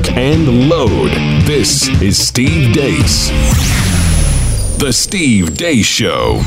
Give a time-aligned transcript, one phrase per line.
[0.00, 1.10] lock, and load.
[1.44, 3.28] This is Steve Deace.
[4.78, 6.40] The Steve Deace Show.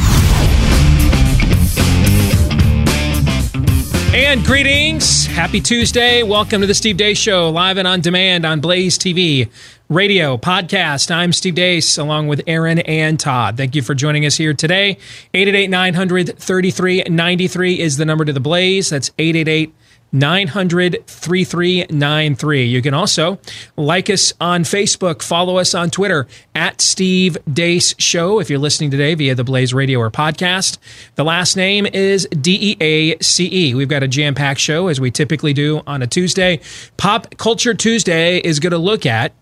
[4.16, 5.26] And greetings.
[5.26, 6.24] Happy Tuesday.
[6.24, 9.50] Welcome to the Steve Deace Show, live and on demand on Blaze TV,
[9.90, 11.12] radio, podcast.
[11.12, 13.58] I'm Steve Deace, along with Aaron and Todd.
[13.58, 14.98] Thank you for joining us here today.
[15.34, 18.90] 888 900 3393 is the number to the Blaze.
[18.90, 19.74] That's 888
[20.14, 22.66] 900 3393.
[22.66, 23.40] You can also
[23.76, 28.92] like us on Facebook, follow us on Twitter at Steve Deace Show if you're listening
[28.92, 30.78] today via the Blaze Radio or podcast.
[31.16, 33.74] The last name is D E A C E.
[33.74, 36.60] We've got a jam packed show as we typically do on a Tuesday.
[36.96, 39.34] Pop Culture Tuesday is going to look at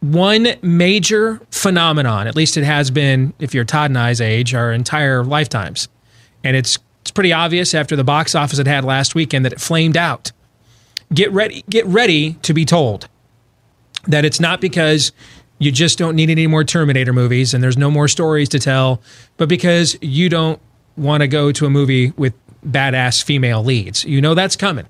[0.00, 4.72] one major phenomenon, at least it has been, if you're Todd and I's age, our
[4.72, 5.88] entire lifetimes.
[6.44, 9.60] And it's it's pretty obvious after the box office it had last weekend that it
[9.60, 10.32] flamed out.
[11.14, 13.06] Get ready, get ready to be told
[14.08, 15.12] that it's not because
[15.60, 19.00] you just don't need any more Terminator movies and there's no more stories to tell,
[19.36, 20.60] but because you don't
[20.96, 22.34] want to go to a movie with
[22.66, 24.04] badass female leads.
[24.04, 24.88] You know that's coming.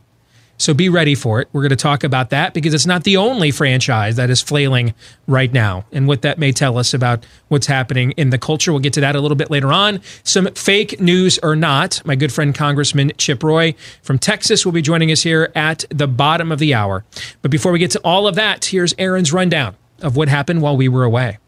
[0.59, 1.49] So be ready for it.
[1.53, 4.95] We're going to talk about that because it's not the only franchise that is flailing
[5.27, 8.73] right now and what that may tell us about what's happening in the culture.
[8.73, 10.01] We'll get to that a little bit later on.
[10.23, 12.01] Some fake news or not.
[12.05, 16.09] My good friend Congressman Chip Roy from Texas will be joining us here at the
[16.09, 17.05] bottom of the hour.
[17.43, 20.77] But before we get to all of that, here's Aaron's rundown of what happened while
[20.77, 21.39] we were away.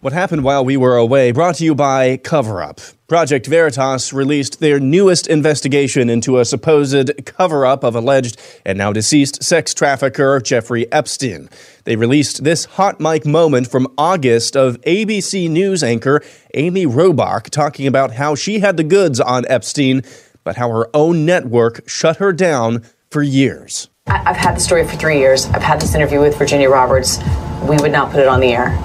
[0.00, 2.80] What happened while we were away brought to you by Cover Up.
[3.08, 8.92] Project Veritas released their newest investigation into a supposed cover up of alleged and now
[8.92, 11.48] deceased sex trafficker Jeffrey Epstein.
[11.84, 16.20] They released this hot mic moment from August of ABC News anchor
[16.52, 20.02] Amy Robach talking about how she had the goods on Epstein,
[20.44, 23.88] but how her own network shut her down for years.
[24.08, 25.46] I've had the story for three years.
[25.46, 27.18] I've had this interview with Virginia Roberts.
[27.62, 28.78] We would not put it on the air.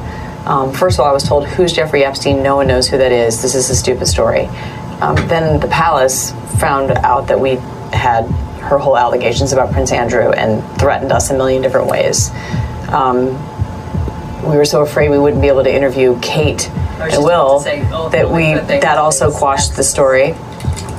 [0.46, 2.42] Um, first of all, I was told, Who's Jeffrey Epstein?
[2.42, 3.42] No one knows who that is.
[3.42, 4.46] This is a stupid story.
[5.02, 7.56] Um, then the palace found out that we
[7.92, 8.26] had
[8.62, 12.30] her whole allegations about Prince Andrew and threatened us a million different ways.
[12.90, 13.30] Um,
[14.50, 16.70] we were so afraid we wouldn't be able to interview Kate
[17.00, 20.36] and Will say, oh, that we that also quashed the story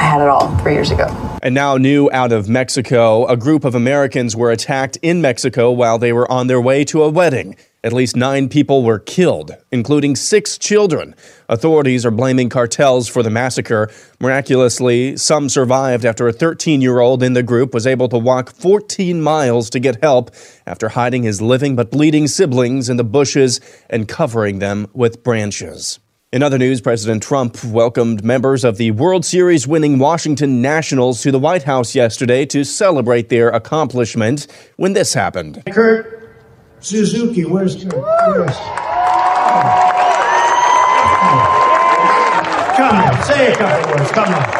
[0.00, 1.04] I had it all three years ago.
[1.42, 5.98] And now, new out of Mexico, a group of Americans were attacked in Mexico while
[5.98, 7.54] they were on their way to a wedding.
[7.84, 11.14] At least nine people were killed, including six children.
[11.50, 13.90] Authorities are blaming cartels for the massacre.
[14.20, 18.50] Miraculously, some survived after a 13 year old in the group was able to walk
[18.50, 20.30] 14 miles to get help
[20.66, 23.60] after hiding his living but bleeding siblings in the bushes
[23.90, 25.98] and covering them with branches.
[26.32, 31.32] In other news, President Trump welcomed members of the World Series winning Washington Nationals to
[31.32, 34.46] the White House yesterday to celebrate their accomplishment
[34.76, 35.60] when this happened.
[35.72, 36.30] Kurt
[36.78, 37.94] Suzuki, where's Kurt?
[37.94, 38.54] Where's...
[42.76, 44.12] Come on, say a couple words.
[44.12, 44.59] Come on.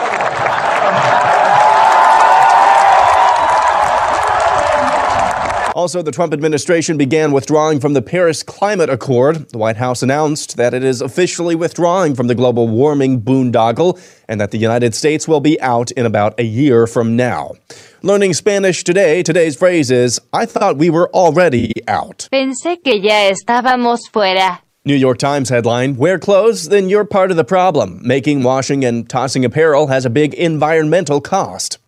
[5.81, 9.49] Also, the Trump administration began withdrawing from the Paris Climate Accord.
[9.49, 13.99] The White House announced that it is officially withdrawing from the global warming boondoggle
[14.29, 17.55] and that the United States will be out in about a year from now.
[18.03, 22.29] Learning Spanish today, today's phrase is, I thought we were already out.
[22.31, 24.59] Pensé que ya estábamos fuera.
[24.85, 28.01] New York Times headline Wear clothes, then you're part of the problem.
[28.03, 31.79] Making, washing, and tossing apparel has a big environmental cost.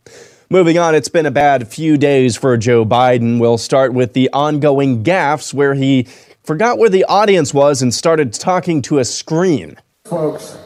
[0.53, 3.41] Moving on, it's been a bad few days for Joe Biden.
[3.41, 6.07] We'll start with the ongoing gaffes where he
[6.45, 9.79] forgot where the audience was and started talking to a screen.
[10.05, 10.59] Folks,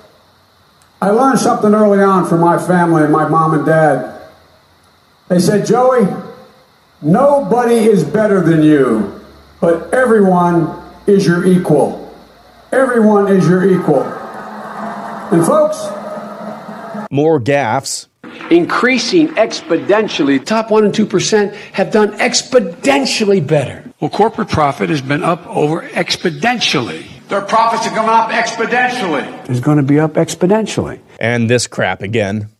[1.00, 4.28] I learned something early on from my family and my mom and dad.
[5.28, 6.08] They said, Joey,
[7.00, 9.20] nobody is better than you,
[9.60, 12.12] but everyone is your equal.
[12.72, 14.02] Everyone is your equal.
[14.02, 15.78] And folks,
[17.12, 18.08] more gaffes.
[18.50, 20.44] Increasing exponentially.
[20.44, 23.84] Top 1% and 2% have done exponentially better.
[24.00, 27.06] Well, corporate profit has been up over exponentially.
[27.28, 29.50] Their profits are coming up exponentially.
[29.50, 31.00] It's going to be up exponentially.
[31.18, 32.50] And this crap again.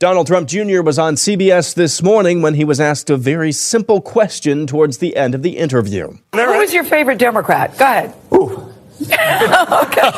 [0.00, 0.82] Donald Trump Jr.
[0.82, 5.14] was on CBS this morning when he was asked a very simple question towards the
[5.14, 6.08] end of the interview.
[6.32, 7.78] Who was your favorite Democrat?
[7.78, 8.71] Go ahead.
[9.10, 10.10] Okay.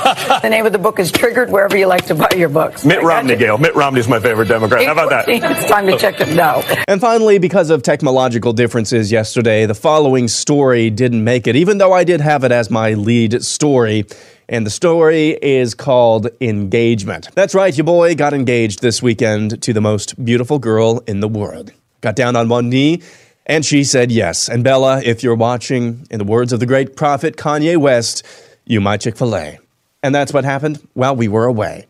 [0.42, 2.84] The name of the book is Triggered wherever you like to buy your books.
[2.84, 3.58] Mitt Romney, Gail.
[3.58, 4.84] Mitt Romney is my favorite Democrat.
[4.84, 5.28] How about that?
[5.28, 6.34] It's time to check it.
[6.34, 6.62] No.
[6.88, 11.92] And finally, because of technological differences yesterday, the following story didn't make it, even though
[11.92, 14.04] I did have it as my lead story.
[14.48, 17.30] And the story is called Engagement.
[17.34, 21.28] That's right, your boy got engaged this weekend to the most beautiful girl in the
[21.28, 21.72] world.
[22.02, 23.00] Got down on one knee,
[23.46, 24.48] and she said yes.
[24.50, 28.22] And Bella, if you're watching, in the words of the great prophet Kanye West,
[28.66, 29.58] you my Chick fil A.
[30.02, 31.86] And that's what happened while we were away.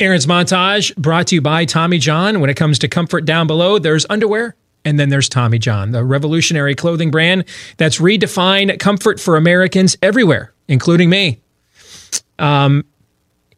[0.00, 2.40] Aaron's montage brought to you by Tommy John.
[2.40, 4.54] When it comes to comfort down below, there's underwear.
[4.84, 7.44] And then there's Tommy John, the revolutionary clothing brand
[7.78, 11.40] that's redefined comfort for Americans everywhere, including me.
[12.38, 12.84] Um,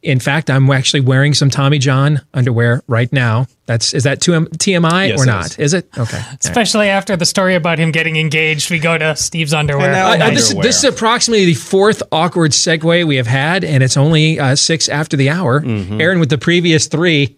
[0.02, 3.46] in fact, I'm actually wearing some Tommy John underwear right now.
[3.66, 5.46] That's is that too TMI Yes, or not?
[5.52, 5.58] is.
[5.58, 6.20] Is it okay?
[6.40, 10.18] Especially after the story about him getting engaged, we go to Steve's underwear.
[10.30, 14.56] This, this is approximately the fourth awkward segue we have had, and it's only uh,
[14.56, 15.62] six after the hour.
[15.64, 17.36] Aaron with the previous three.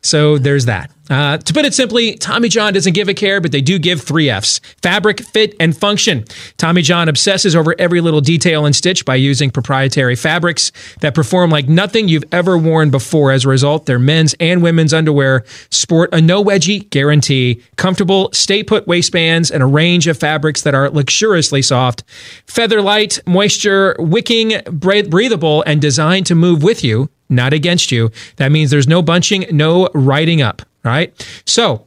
[0.00, 0.90] So there's that.
[1.10, 4.00] Uh, to put it simply, Tommy John doesn't give a care, but they do give
[4.00, 6.24] three F's fabric, fit, and function.
[6.56, 11.50] Tommy John obsesses over every little detail and stitch by using proprietary fabrics that perform
[11.50, 13.32] like nothing you've ever worn before.
[13.32, 18.62] As a result, their men's and women's underwear sport a no wedgie guarantee, comfortable stay
[18.62, 22.02] put waistbands, and a range of fabrics that are luxuriously soft,
[22.46, 28.10] feather light, moisture wicking, breathable, and designed to move with you, not against you.
[28.36, 30.62] That means there's no bunching, no writing up.
[30.84, 31.12] right?
[31.46, 31.86] So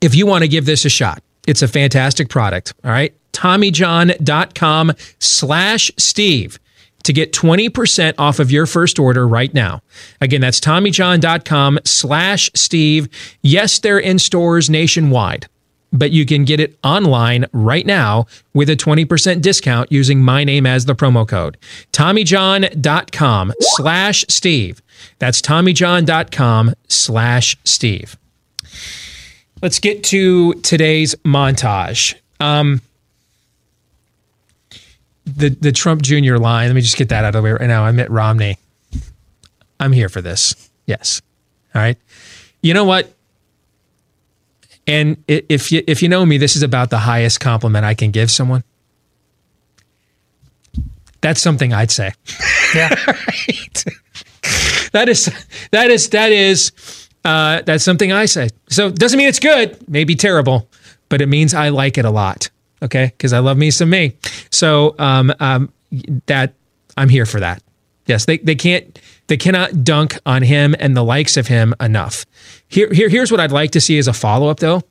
[0.00, 2.74] if you want to give this a shot, it's a fantastic product.
[2.84, 3.14] All right.
[3.32, 6.58] TommyJohn.com slash Steve
[7.04, 9.80] to get 20% off of your first order right now.
[10.20, 13.08] Again, that's TommyJohn.com slash Steve.
[13.42, 15.46] Yes, they're in stores nationwide,
[15.96, 20.66] but you can get it online right now with a 20% discount using my name
[20.66, 21.56] as the promo code.
[21.92, 24.82] TommyJohn.com slash Steve.
[25.18, 28.16] That's TommyJohn.com slash Steve.
[29.62, 32.14] Let's get to today's montage.
[32.40, 32.82] Um,
[35.24, 36.36] the the Trump Jr.
[36.36, 36.68] line.
[36.68, 37.84] Let me just get that out of the way right now.
[37.84, 38.58] I Mitt Romney.
[39.80, 40.70] I'm here for this.
[40.86, 41.20] Yes.
[41.74, 41.98] All right.
[42.62, 43.12] You know what?
[44.86, 48.10] And if you if you know me, this is about the highest compliment I can
[48.10, 48.62] give someone.
[51.20, 52.12] That's something I'd say.
[52.74, 52.94] Yeah.
[53.06, 53.84] right.
[54.92, 55.30] That is
[55.72, 56.72] that is that is
[57.24, 58.48] uh, that's something I say.
[58.68, 60.70] So it doesn't mean it's good, maybe terrible,
[61.08, 62.48] but it means I like it a lot.
[62.82, 64.16] Okay, because I love me some me.
[64.50, 65.72] So um, um,
[66.26, 66.54] that
[66.96, 67.62] I'm here for that.
[68.06, 68.98] Yes, they, they can't
[69.28, 72.24] they cannot dunk on him and the likes of him enough.
[72.68, 74.82] Here, here here's what I'd like to see as a follow up though.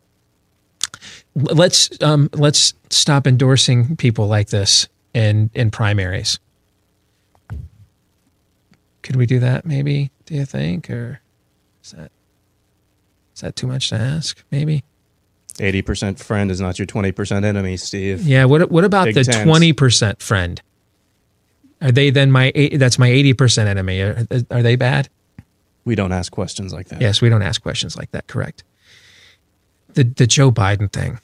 [1.35, 6.39] Let's um, let's stop endorsing people like this in in primaries.
[9.01, 9.65] Could we do that?
[9.65, 10.11] Maybe.
[10.25, 11.21] Do you think, or
[11.83, 12.11] is that
[13.35, 14.43] is that too much to ask?
[14.49, 14.83] Maybe.
[15.55, 18.23] 80% friend is not your 20% enemy, Steve.
[18.23, 18.43] Yeah.
[18.45, 20.61] What What about Big the twenty percent friend?
[21.85, 24.01] Are they then my that's my eighty percent enemy?
[24.01, 25.07] Are, are they bad?
[25.83, 26.99] We don't ask questions like that.
[26.99, 28.25] Yes, we don't ask questions like that.
[28.25, 28.63] Correct.
[29.93, 31.19] The the Joe Biden thing.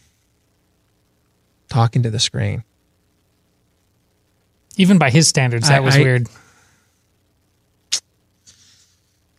[1.68, 2.64] Talking to the screen.
[4.78, 6.28] Even by his standards, that I- was I- weird.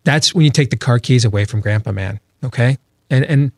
[0.03, 2.19] That's when you take the car keys away from Grandpa Man.
[2.43, 2.79] Okay,
[3.11, 3.53] and and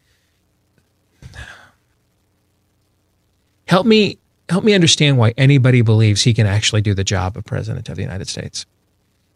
[3.67, 7.45] help me help me understand why anybody believes he can actually do the job of
[7.45, 8.67] president of the United States.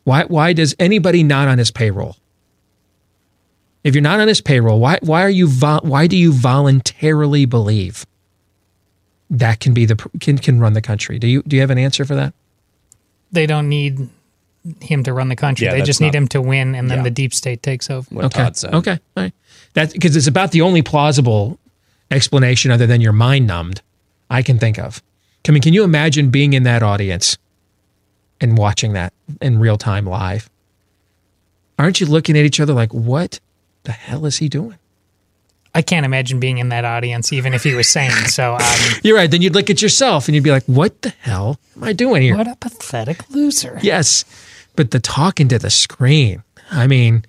[0.04, 2.16] Why why does anybody not on his payroll?
[3.84, 7.44] If you're not on his payroll, why why are you vo- why do you voluntarily
[7.46, 8.06] believe
[9.30, 11.18] that can be the can can run the country?
[11.18, 12.34] Do you do you have an answer for that?
[13.30, 14.08] They don't need
[14.80, 15.66] him to run the country.
[15.66, 17.04] Yeah, they that's just need not- him to win, and then Yeah.
[17.04, 18.24] the deep state takes over.
[18.24, 18.50] okay.
[18.64, 18.92] Okay.
[19.16, 19.32] All right.
[19.74, 21.58] That's because it's about the only plausible
[22.10, 23.82] explanation other than you're mind numbed
[24.30, 25.02] I can think of.
[25.48, 27.38] I mean, can you imagine being in that audience
[28.40, 30.50] and watching that in real time live?
[31.78, 33.40] Aren't you looking at each other like, what
[33.84, 34.78] the hell is he doing?
[35.74, 38.10] I can't imagine being in that audience, even if he was sane.
[38.10, 38.60] So, um,
[39.02, 39.30] You're right.
[39.30, 42.22] Then you'd look at yourself and you'd be like, "What the hell am I doing
[42.22, 43.78] here?" what a pathetic loser.
[43.82, 44.24] Yes,
[44.76, 46.42] but the talking to the screen.
[46.70, 47.24] I mean,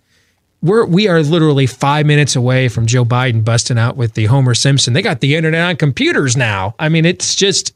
[0.62, 4.54] we're we are literally five minutes away from Joe Biden busting out with the Homer
[4.54, 4.94] Simpson.
[4.94, 6.76] They got the internet on computers now.
[6.80, 7.74] I mean, it's just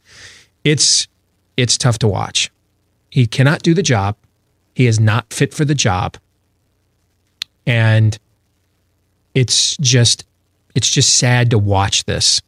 [0.63, 1.07] it's
[1.55, 2.51] it's tough to watch.
[3.09, 4.17] He cannot do the job.
[4.75, 6.17] He is not fit for the job,
[7.65, 8.17] and
[9.33, 10.25] it's just
[10.75, 12.41] it's just sad to watch this.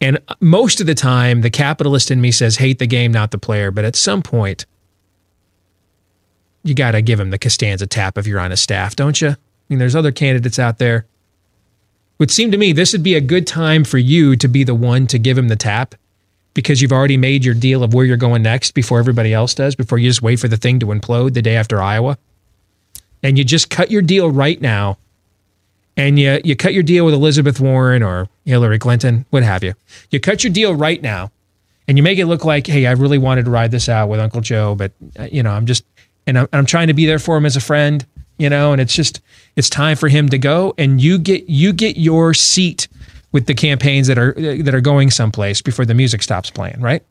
[0.00, 3.38] And most of the time, the capitalist in me says, hate the game, not the
[3.38, 3.72] player.
[3.72, 4.64] But at some point,
[6.62, 9.30] you got to give him the Costanza tap if you're on a staff, don't you?
[9.30, 9.36] I
[9.68, 10.98] mean, there's other candidates out there.
[10.98, 11.04] It
[12.20, 14.74] Would seem to me this would be a good time for you to be the
[14.74, 15.94] one to give him the tap
[16.54, 19.76] because you've already made your deal of where you're going next before everybody else does,
[19.76, 22.18] before you just wait for the thing to implode the day after Iowa.
[23.22, 24.98] And you just cut your deal right now
[25.96, 29.74] and you, you cut your deal with Elizabeth Warren or Hillary Clinton, what have you.
[30.10, 31.30] You cut your deal right now
[31.86, 34.20] and you make it look like, hey, I really wanted to ride this out with
[34.20, 35.84] Uncle Joe, but, uh, you know, I'm just,
[36.28, 38.06] and I'm, I'm trying to be there for him as a friend,
[38.36, 39.20] you know, and it's just,
[39.56, 42.86] it's time for him to go and you get, you get your seat
[43.32, 47.02] with the campaigns that are, that are going someplace before the music stops playing, right?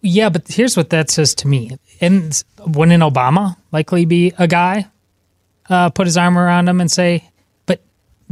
[0.00, 1.76] Yeah, but here's what that says to me.
[2.00, 4.86] And wouldn't Obama likely be a guy
[5.68, 7.28] uh, put his arm around him and say,
[7.66, 7.80] but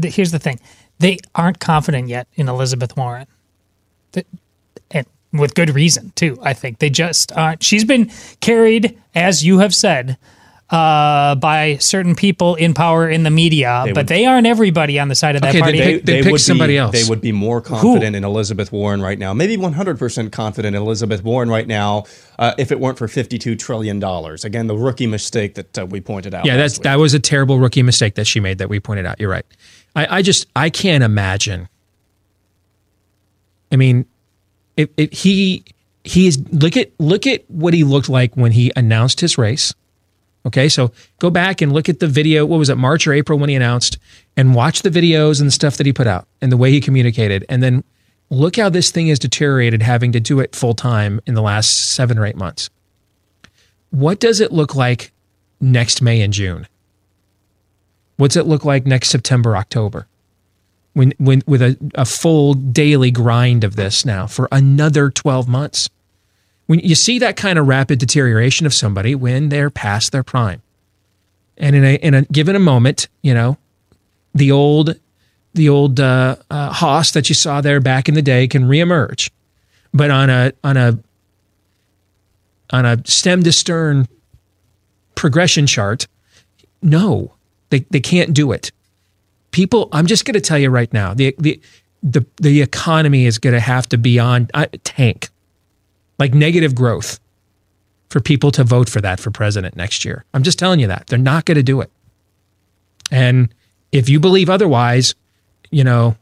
[0.00, 0.61] th- here's the thing
[0.99, 3.26] they aren't confident yet in Elizabeth Warren.
[5.32, 6.78] Th- And with good reason, too, I think.
[6.78, 7.62] They just aren't.
[7.62, 8.10] She's been
[8.40, 10.16] carried, as you have said,
[10.70, 15.00] uh, by certain people in power in the media, They but would- they aren't everybody
[15.00, 15.78] on the side of that Okay, party.
[15.78, 16.92] they- they pick would somebody be, else.
[16.92, 19.34] They would be more confident in Elizabeth Warren right now.
[19.34, 22.04] Maybe 100% confident in Elizabeth Warren right now
[22.38, 24.02] uh, if it weren't for $52 trillion.
[24.44, 26.44] Again, the rookie mistake that uh, we pointed out.
[26.46, 26.84] Yeah, that's week.
[26.84, 29.18] that was a terrible rookie mistake that she made that we pointed out.
[29.20, 29.46] You're right.
[29.96, 31.68] I, I just I can't imagine.
[33.72, 34.06] I mean,
[34.76, 35.64] if, if he
[36.04, 39.74] he is look at look at what he looked like when he announced his race.
[40.46, 42.46] Okay, so go back and look at the video.
[42.46, 43.98] What was it, March or April when he announced,
[44.36, 46.80] and watch the videos and the stuff that he put out and the way he
[46.80, 47.84] communicated, and then
[48.30, 51.90] look how this thing has deteriorated, having to do it full time in the last
[51.90, 52.70] seven or eight months.
[53.90, 55.12] What does it look like
[55.60, 56.66] next May and June?
[58.16, 60.06] What's it look like next September, October?
[61.00, 65.88] When, when with a, a full daily grind of this now for another 12 months.
[66.66, 70.61] When you see that kind of rapid deterioration of somebody when they're past their prime.
[71.57, 73.57] And in a, in a given a moment, you know,
[74.35, 74.95] the old
[75.54, 79.30] the old uh, uh, that you saw there back in the day can reemerge,
[79.95, 80.99] but on a on a
[82.75, 84.07] on a stem to stern
[85.14, 86.07] progression chart,
[86.83, 87.33] no,
[87.71, 88.71] they, they can't do it.
[89.50, 91.61] People, I'm just going to tell you right now, the the
[92.02, 95.28] the the economy is going to have to be on uh, tank,
[96.19, 97.19] like negative growth,
[98.09, 100.25] for people to vote for that for president next year.
[100.35, 101.90] I'm just telling you that they're not going to do it.
[103.11, 103.52] And
[103.92, 105.14] if you believe otherwise,
[105.71, 106.16] you know,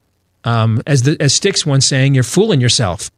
[0.44, 3.10] um, as the as Styx once saying, you're fooling yourself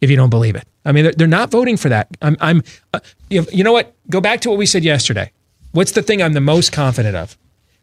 [0.00, 0.66] if you don't believe it.
[0.84, 2.08] I mean, they're, they're not voting for that.
[2.20, 3.00] I'm, I'm uh,
[3.30, 3.94] you you know what?
[4.10, 5.30] Go back to what we said yesterday.
[5.72, 7.38] What's the thing I'm the most confident of?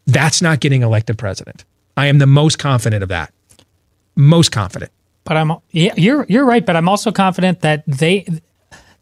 [0.06, 1.64] That's not getting elected president.
[1.96, 3.32] I am the most confident of that.
[4.16, 4.90] Most confident.
[5.24, 6.64] But I'm yeah, you're you're right.
[6.64, 8.26] But I'm also confident that they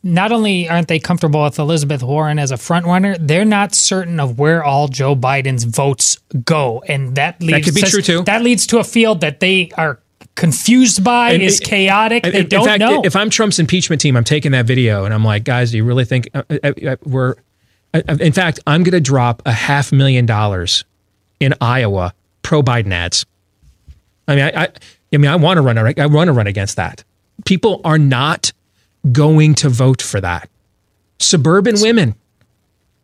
[0.03, 4.21] not only aren't they comfortable with Elizabeth Warren as a front runner, they're not certain
[4.21, 8.23] of where all Joe Biden's votes go, and that leads could be says- true, too.
[8.25, 9.99] That leads to a field that they are
[10.35, 12.25] confused by, And- is chaotic.
[12.25, 13.03] And- they don't in fact, know.
[13.05, 15.85] if I'm Trump's impeachment team, I'm taking that video and I'm like, guys, do you
[15.85, 17.35] really think uh, uh, uh, we're?
[17.93, 20.85] Uh, in fact, I'm going to drop a half million dollars
[21.41, 23.27] in Iowa pro Biden ads.
[24.27, 24.69] I mean, I, I,
[25.13, 25.79] I mean, I want to run.
[25.79, 27.05] I want to run against that.
[27.45, 28.53] People are not
[29.13, 30.51] going to vote for that.
[31.19, 32.15] Suburban women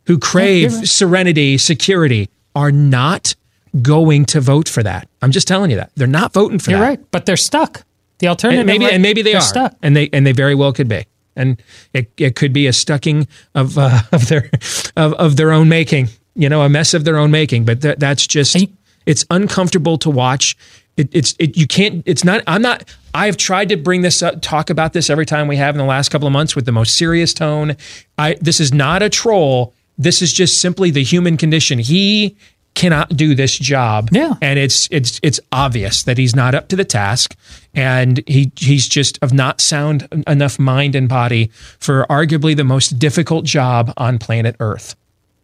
[0.07, 0.87] who crave right.
[0.87, 3.35] serenity, security, are not
[3.83, 5.09] going to vote for that.
[5.23, 6.87] I'm just telling you that they're not voting for you're that.
[6.87, 7.85] right, but they're stuck.
[8.19, 9.75] The alternative, And maybe right, and maybe they they're stuck.
[9.83, 11.05] and they and they very well could be
[11.37, 11.61] and
[11.93, 14.51] it, it could be a stucking of uh, of their
[14.97, 17.99] of, of their own making you know a mess of their own making but that
[17.99, 18.57] that's just
[19.07, 20.57] it's uncomfortable to watch
[20.97, 22.85] it, it's it, you can't it's not i'm not
[23.15, 25.85] i've tried to bring this up talk about this every time we have in the
[25.85, 27.77] last couple of months with the most serious tone
[28.19, 32.37] i this is not a troll this is just simply the human condition he
[32.75, 34.09] cannot do this job.
[34.13, 34.35] Yeah.
[34.43, 37.37] And it's it's it's obvious that he's not up to the task
[37.75, 42.99] and he he's just of not sound enough mind and body for arguably the most
[42.99, 44.97] difficult job on planet Earth.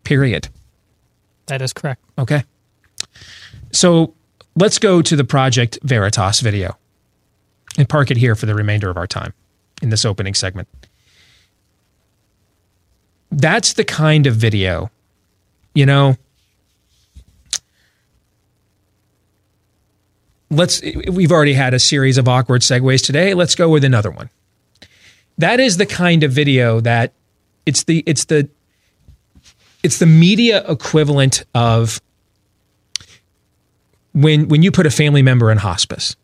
[0.05, 0.49] Period.
[1.47, 2.03] That is correct.
[2.19, 2.45] Okay.
[3.73, 4.15] So
[4.57, 6.77] let's go to the Project Veritas video
[7.79, 9.33] and park it here for the remainder of our time
[9.83, 10.69] in this opening segment.
[13.31, 14.91] That's the kind of video,
[15.75, 16.17] you know.
[20.51, 23.35] Let's we've already had a series of awkward segues today.
[23.35, 24.31] Let's go with another one.
[25.39, 27.13] That is the kind of video that
[27.67, 28.49] it's the it's the
[29.85, 32.01] it's the media equivalent of
[34.13, 36.17] when when you put a family member in hospice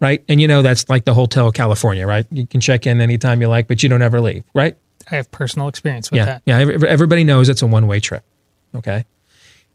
[0.00, 0.24] right?
[0.30, 2.26] And you know that's like the hotel california right?
[2.30, 4.76] You can check in anytime you like but you don't ever leave right?
[5.10, 6.42] I have personal experience with yeah that.
[6.44, 8.24] yeah everybody knows it's a one-way trip
[8.74, 9.04] okay?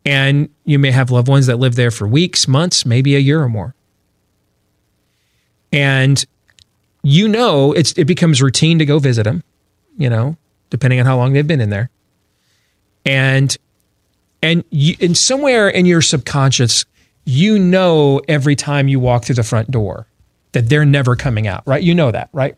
[0.05, 3.41] And you may have loved ones that live there for weeks months maybe a year
[3.41, 3.75] or more.
[5.71, 6.23] And
[7.03, 9.43] you know it's it becomes routine to go visit them
[9.97, 10.37] you know
[10.69, 11.89] depending on how long they've been in there.
[13.05, 13.55] And
[14.45, 16.85] and you, and somewhere in your subconscious
[17.25, 20.05] you know every time you walk through the front door
[20.51, 21.81] that they're never coming out right?
[21.83, 22.55] You know that right?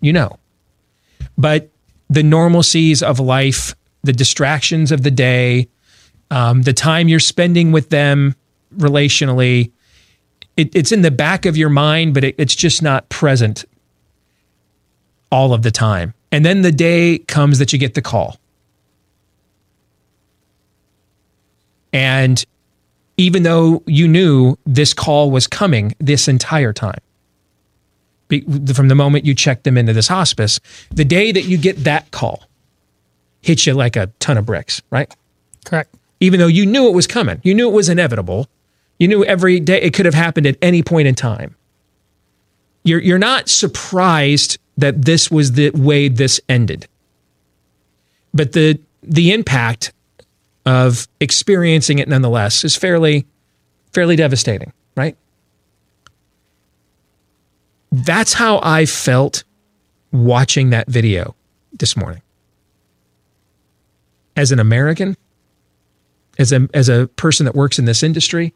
[0.00, 0.38] You know.
[1.36, 1.70] But
[2.08, 5.68] the normalcies of life the distractions of the day
[6.30, 8.34] um, the time you're spending with them
[8.76, 9.72] relationally
[10.56, 13.64] it, it's in the back of your mind but it, it's just not present
[15.30, 16.14] all of the time.
[16.32, 18.36] And then the day comes that you get the call
[21.96, 22.44] And
[23.16, 27.00] even though you knew this call was coming this entire time,
[28.28, 28.42] be,
[28.74, 30.60] from the moment you checked them into this hospice,
[30.90, 32.42] the day that you get that call
[33.40, 35.10] hits you like a ton of bricks, right?
[35.64, 35.94] Correct.
[36.20, 38.46] Even though you knew it was coming, you knew it was inevitable.
[38.98, 41.56] You knew every day it could have happened at any point in time.
[42.84, 46.88] You're, you're not surprised that this was the way this ended.
[48.34, 49.94] But the, the impact
[50.66, 53.24] of experiencing it nonetheless is fairly
[53.92, 55.16] fairly devastating, right?
[57.92, 59.44] That's how I felt
[60.12, 61.34] watching that video
[61.78, 62.20] this morning.
[64.34, 65.16] As an American,
[66.38, 68.52] as a as a person that works in this industry,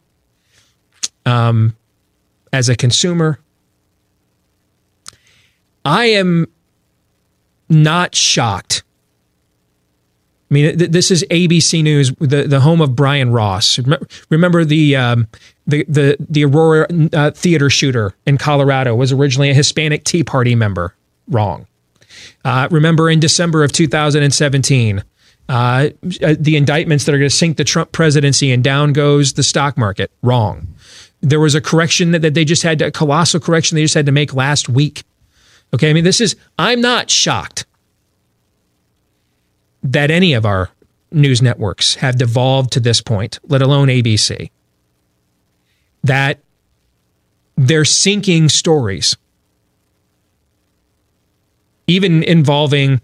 [1.24, 1.76] um,
[2.52, 3.38] as a consumer,
[5.84, 6.48] I am
[7.68, 8.82] not shocked
[10.50, 13.78] I mean, th- this is ABC News, the, the home of Brian Ross.
[14.30, 15.28] Remember the um,
[15.66, 20.56] the the the Aurora uh, theater shooter in Colorado was originally a Hispanic Tea Party
[20.56, 20.94] member.
[21.28, 21.66] Wrong.
[22.44, 25.04] Uh, remember in December of 2017,
[25.48, 29.42] uh, the indictments that are going to sink the Trump presidency and down goes the
[29.42, 30.10] stock market.
[30.22, 30.66] Wrong.
[31.20, 33.94] There was a correction that, that they just had to, a colossal correction they just
[33.94, 35.04] had to make last week.
[35.72, 37.66] Okay, I mean, this is, I'm not shocked
[39.82, 40.70] that any of our
[41.12, 44.50] news networks have devolved to this point, let alone ABC,
[46.04, 46.40] that
[47.56, 49.16] they're sinking stories,
[51.86, 53.00] even involving,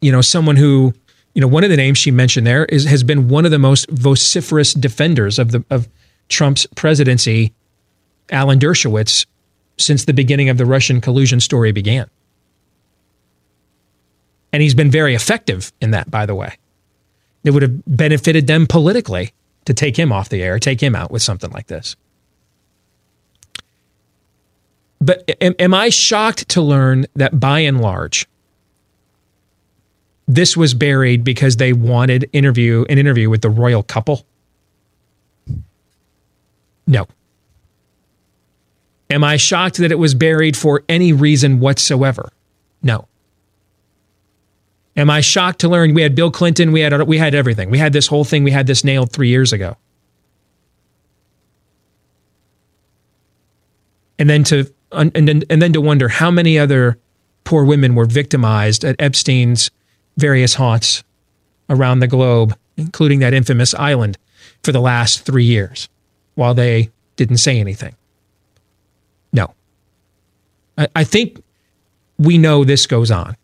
[0.00, 0.94] you know, someone who,
[1.34, 3.58] you know, one of the names she mentioned there is has been one of the
[3.58, 5.88] most vociferous defenders of the of
[6.28, 7.52] Trump's presidency,
[8.30, 9.26] Alan Dershowitz,
[9.76, 12.08] since the beginning of the Russian collusion story began.
[14.54, 16.58] And he's been very effective in that, by the way.
[17.42, 19.32] It would have benefited them politically
[19.64, 21.96] to take him off the air, take him out with something like this.
[25.00, 28.28] But am, am I shocked to learn that by and large,
[30.28, 34.24] this was buried because they wanted interview an interview with the royal couple?
[36.86, 37.08] No.
[39.10, 42.30] Am I shocked that it was buried for any reason whatsoever?
[42.84, 43.08] No.
[44.96, 47.70] Am I shocked to learn we had Bill Clinton, we had we had everything.
[47.70, 49.76] We had this whole thing, we had this nailed 3 years ago.
[54.18, 56.98] And then to and then, and then to wonder how many other
[57.42, 59.70] poor women were victimized at Epstein's
[60.16, 61.02] various haunts
[61.68, 64.16] around the globe, including that infamous island
[64.62, 65.88] for the last 3 years
[66.36, 67.96] while they didn't say anything.
[69.32, 69.52] No.
[70.78, 71.42] I, I think
[72.18, 73.36] we know this goes on.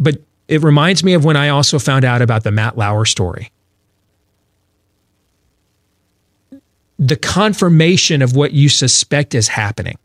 [0.00, 3.52] But it reminds me of when I also found out about the Matt Lauer story.
[6.98, 9.96] The confirmation of what you suspect is happening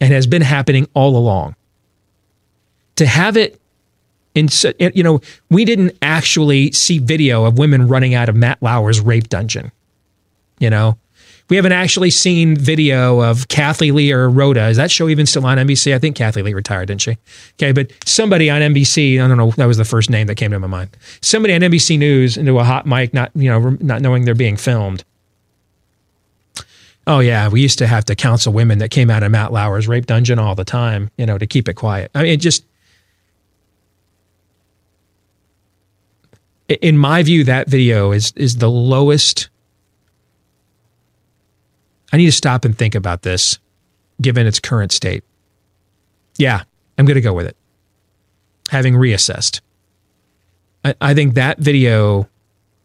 [0.00, 1.56] and has been happening all along.
[2.96, 3.60] To have it
[4.34, 9.00] in, you know, we didn't actually see video of women running out of Matt Lauer's
[9.00, 9.72] rape dungeon.
[10.58, 10.98] You know,
[11.48, 14.70] we haven't actually seen video of Kathie Lee or Hoda.
[14.70, 15.94] Is that show even still on NBC?
[15.94, 17.18] I think Kathie Lee retired, didn't she?
[17.54, 20.50] Okay, but somebody on NBC, I don't know, that was the first name that came
[20.52, 20.96] to my mind.
[21.20, 24.56] Somebody on NBC News into a hot mic, not you know, not knowing they're being
[24.56, 25.04] filmed.
[27.06, 29.86] Oh yeah, we used to have to counsel women that came out of Matt Lauer's
[29.86, 32.10] rape dungeon all the time, you know, to keep it quiet.
[32.14, 32.64] I mean, it just
[36.68, 39.48] in my view, that video is is the lowest.
[42.14, 43.58] I need to stop and think about this,
[44.22, 45.24] given its current state.
[46.38, 46.62] Yeah,
[46.96, 47.56] I'm going to go with it.
[48.70, 49.60] Having reassessed,
[50.84, 52.28] I, I think that video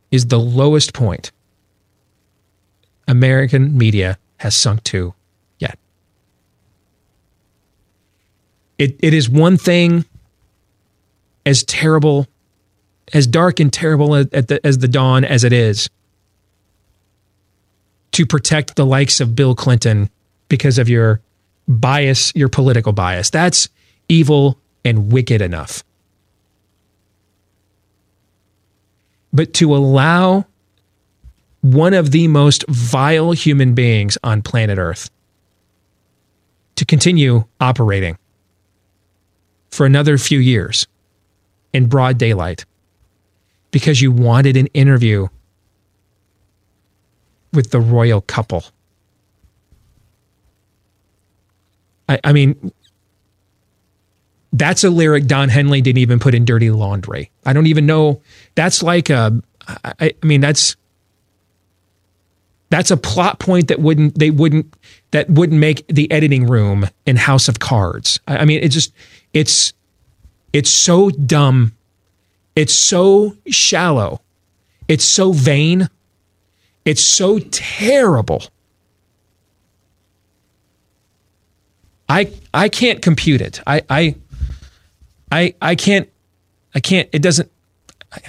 [0.09, 1.31] is the lowest point
[3.07, 5.13] American media has sunk to
[5.59, 5.77] yet.
[8.79, 10.05] It, it is one thing
[11.45, 12.25] as terrible
[13.13, 14.25] as dark and terrible as
[14.79, 15.87] the dawn as it is,
[18.19, 20.09] to protect the likes of Bill Clinton
[20.49, 21.21] because of your
[21.69, 23.29] bias, your political bias.
[23.29, 23.69] That's
[24.09, 25.85] evil and wicked enough.
[29.31, 30.45] But to allow
[31.61, 35.09] one of the most vile human beings on planet Earth
[36.75, 38.17] to continue operating
[39.71, 40.87] for another few years
[41.71, 42.65] in broad daylight
[43.71, 45.29] because you wanted an interview
[47.53, 48.63] with the royal couple.
[52.07, 52.71] I, I mean,
[54.53, 57.31] that's a lyric Don Henley didn't even put in Dirty Laundry.
[57.45, 58.21] I don't even know.
[58.55, 59.41] That's like a.
[59.67, 60.75] I, I mean, that's
[62.71, 64.73] that's a plot point that wouldn't they wouldn't
[65.11, 68.19] that wouldn't make the editing room in House of Cards.
[68.27, 68.93] I, I mean, it just
[69.33, 69.73] it's
[70.51, 71.73] it's so dumb
[72.59, 74.19] it's so shallow.
[74.89, 75.89] It's so vain.
[76.89, 78.41] It's so terrible.
[82.09, 83.61] I I can't compute it.
[83.67, 84.15] I I
[85.31, 86.09] I I can't
[86.73, 87.51] I can't it doesn't
[88.11, 88.21] I,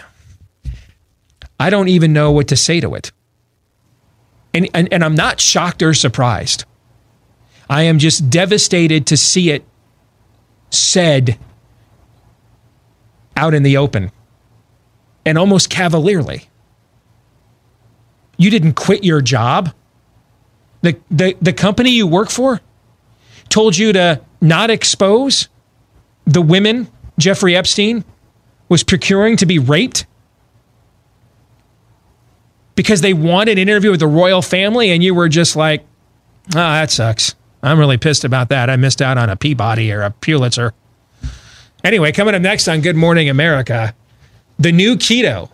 [1.59, 3.13] I don't even know what to say to it.
[4.53, 6.67] And, and and I'm not shocked or surprised.
[7.71, 9.65] I am just devastated to see it
[10.69, 11.39] said
[13.39, 14.13] out in the open
[15.25, 16.50] and almost cavalierly.
[18.41, 19.75] You didn't quit your job.
[20.81, 22.63] The, the, the company you work for
[23.51, 25.51] told you to not expose
[26.25, 28.03] the women Jeffrey Epstein
[28.71, 30.07] was procuring to be raped
[32.77, 35.85] because they wanted an interview with the royal family and you were just like,
[36.49, 37.35] oh, that sucks.
[37.63, 38.71] I'm really pissed about that.
[38.71, 40.73] I missed out on a Peabody or a Pulitzer.
[41.85, 43.95] Anyway, coming up next on Good Morning America,
[44.59, 45.51] the new keto.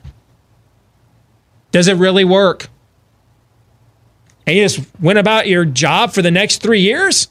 [1.72, 2.68] Does it really work?
[4.46, 7.28] And you just went about your job for the next three years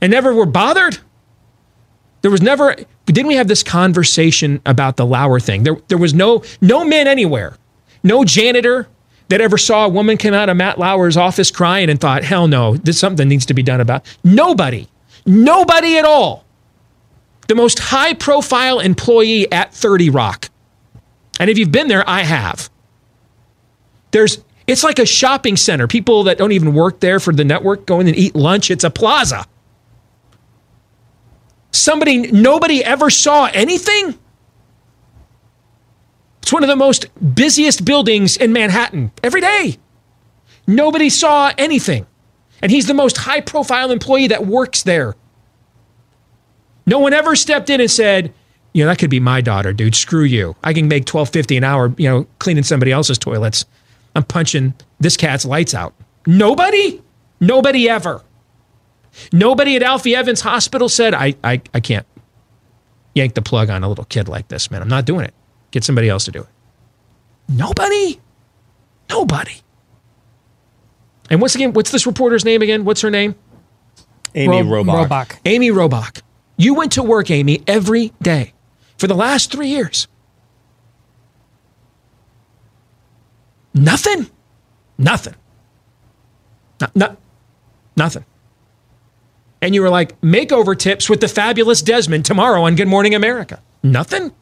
[0.00, 0.98] and never were bothered?
[2.22, 2.74] There was never,
[3.06, 5.64] didn't we have this conversation about the Lauer thing?
[5.64, 7.56] There, there was no, no men anywhere,
[8.02, 8.88] no janitor
[9.28, 12.46] that ever saw a woman come out of Matt Lauer's office crying and thought, hell
[12.46, 14.04] no, this something needs to be done about.
[14.22, 14.88] Nobody,
[15.26, 16.44] nobody at all
[17.48, 20.48] the most high profile employee at 30 Rock.
[21.38, 22.70] And if you've been there, I have.
[24.10, 24.38] There's
[24.72, 25.86] it's like a shopping center.
[25.86, 28.70] People that don't even work there for the network go in and eat lunch.
[28.70, 29.46] It's a plaza.
[31.70, 34.18] Somebody nobody ever saw anything.
[36.42, 39.78] It's one of the most busiest buildings in Manhattan every day.
[40.66, 42.06] Nobody saw anything.
[42.60, 45.14] And he's the most high profile employee that works there.
[46.86, 48.32] No one ever stepped in and said,
[48.72, 49.94] you know, that could be my daughter, dude.
[49.94, 50.56] Screw you.
[50.64, 53.64] I can make twelve fifty an hour, you know, cleaning somebody else's toilets.
[54.14, 55.94] I'm punching this cat's lights out.
[56.26, 57.02] Nobody?
[57.40, 58.22] Nobody ever.
[59.32, 62.06] Nobody at Alfie Evans Hospital said, I, I, I can't
[63.14, 64.82] yank the plug on a little kid like this, man.
[64.82, 65.34] I'm not doing it.
[65.70, 66.48] Get somebody else to do it.
[67.48, 68.20] Nobody.
[69.10, 69.54] Nobody.
[71.30, 72.84] And once again, what's this reporter's name again?
[72.84, 73.34] What's her name?
[74.34, 75.08] Amy Ro- Robach.
[75.08, 75.38] Robach.
[75.44, 76.22] Amy Robach.
[76.56, 78.52] You went to work, Amy, every day
[78.98, 80.08] for the last three years.
[83.74, 84.28] Nothing.
[84.98, 85.34] Nothing.
[86.80, 87.16] Not, not,
[87.96, 88.24] nothing.
[89.60, 93.62] And you were like, makeover tips with the fabulous Desmond tomorrow on Good Morning America.
[93.82, 94.32] Nothing.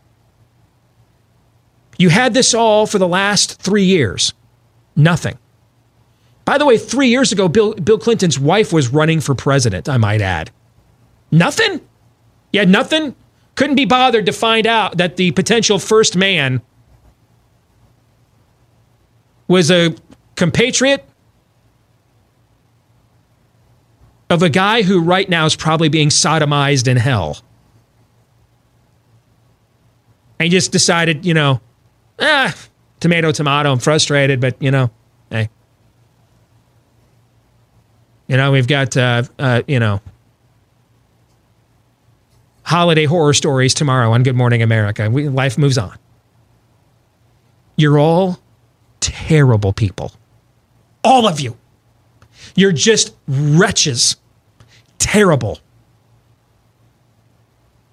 [1.98, 4.32] You had this all for the last three years.
[4.96, 5.38] Nothing.
[6.46, 9.98] By the way, three years ago, Bill, Bill Clinton's wife was running for president, I
[9.98, 10.50] might add.
[11.30, 11.80] Nothing.
[12.52, 13.14] You had nothing?
[13.54, 16.62] Couldn't be bothered to find out that the potential first man
[19.50, 19.92] was a
[20.36, 21.04] compatriot
[24.30, 27.36] of a guy who right now is probably being sodomized in hell.
[30.38, 31.60] And just decided, you know,
[32.20, 32.54] ah,
[33.00, 34.88] tomato, tomato, I'm frustrated, but, you know,
[35.30, 35.50] hey.
[38.28, 40.00] You know, we've got, uh, uh, you know,
[42.62, 45.10] holiday horror stories tomorrow on Good Morning America.
[45.10, 45.98] We, life moves on.
[47.74, 48.38] You're all
[49.26, 50.12] terrible people.
[51.04, 51.56] All of you.
[52.54, 54.16] You're just wretches.
[54.98, 55.58] Terrible.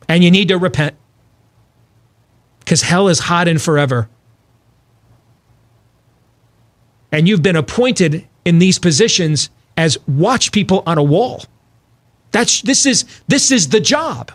[0.08, 0.96] And you need to repent
[2.60, 4.10] because hell is hot and forever.
[7.12, 11.46] And you've been appointed in these positions as watch people on a wall.
[12.32, 14.32] That's this is this is the job.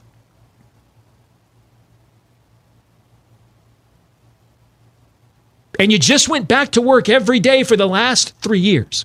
[5.82, 9.04] And you just went back to work every day for the last 3 years.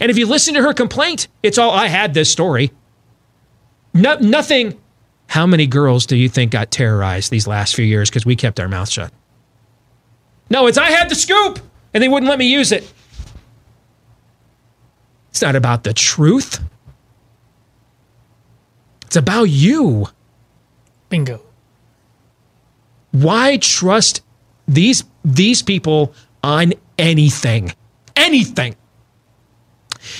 [0.00, 2.72] And if you listen to her complaint, it's all I had this story.
[3.94, 4.80] No, nothing.
[5.28, 8.58] How many girls do you think got terrorized these last few years because we kept
[8.58, 9.12] our mouth shut?
[10.50, 11.60] No, it's I had the scoop
[11.94, 12.92] and they wouldn't let me use it.
[15.28, 16.58] It's not about the truth.
[19.06, 20.08] It's about you.
[21.10, 21.42] Bingo.
[23.12, 24.22] Why trust
[24.66, 27.72] these these people on anything?
[28.16, 28.76] Anything.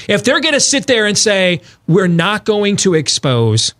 [0.09, 3.75] If they're going to sit there and say, we're not going to expose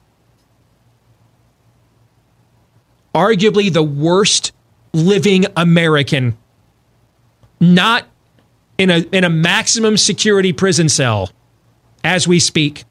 [3.15, 4.53] arguably the worst
[4.93, 6.37] living American,
[7.61, 8.07] not
[8.79, 11.31] in a, in a maximum security prison cell
[12.03, 12.85] as we speak,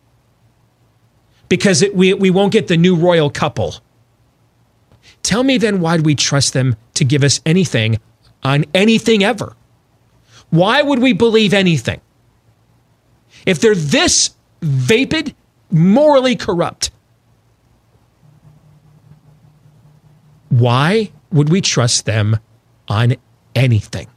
[1.48, 3.76] because it, we, we won't get the new royal couple.
[5.24, 8.00] Tell me then, why do we trust them to give us anything
[8.44, 9.56] on anything ever?
[10.50, 12.02] Why would we believe anything?
[13.46, 15.36] If they're this vapid,
[15.72, 16.92] morally corrupt,
[20.50, 22.40] why would we trust them
[22.88, 23.16] on
[23.56, 24.08] anything?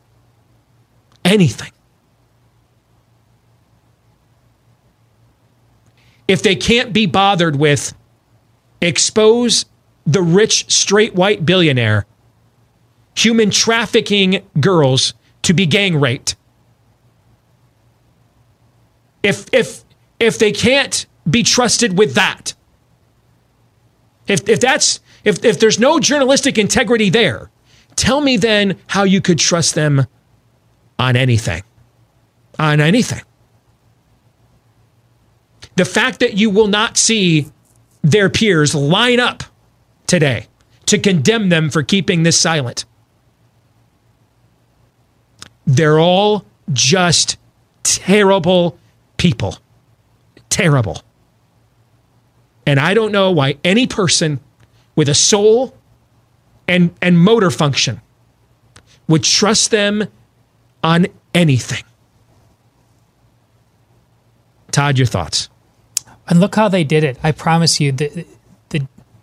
[1.25, 1.71] Anything.
[6.27, 7.93] If they can't be bothered with
[8.81, 9.67] expose
[10.07, 12.07] the rich straight white billionaire
[13.15, 16.37] human trafficking girls to be gang raped
[19.23, 19.85] if if
[20.19, 22.55] if they can't be trusted with that,
[24.27, 27.51] if if that's if if there's no journalistic integrity there,
[27.97, 30.07] tell me then how you could trust them
[30.99, 31.63] on anything.
[32.59, 33.23] On anything.
[35.77, 37.47] The fact that you will not see
[38.03, 39.43] their peers line up
[40.13, 40.47] today
[40.85, 42.85] to condemn them for keeping this silent.
[45.65, 47.39] They're all just
[47.83, 48.79] terrible
[49.17, 49.57] people.
[50.51, 51.01] Terrible.
[52.67, 54.39] And I don't know why any person
[54.97, 55.75] with a soul
[56.69, 58.03] and, and motor function
[59.09, 60.07] would trust them
[60.85, 61.85] on anything.
[64.73, 65.49] Todd, your thoughts?
[66.29, 67.19] And look how they did it.
[67.23, 68.27] I promise you, the,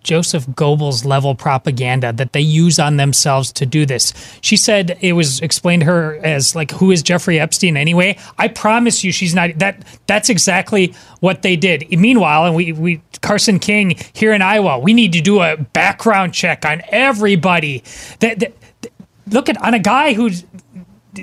[0.03, 4.13] Joseph Goebbels level propaganda that they use on themselves to do this.
[4.41, 8.17] She said it was explained to her as like, who is Jeffrey Epstein anyway?
[8.37, 9.83] I promise you, she's not that.
[10.07, 11.89] That's exactly what they did.
[11.91, 16.33] Meanwhile, and we we Carson King here in Iowa, we need to do a background
[16.33, 17.83] check on everybody.
[18.19, 18.53] That, that
[19.27, 20.45] look at on a guy who's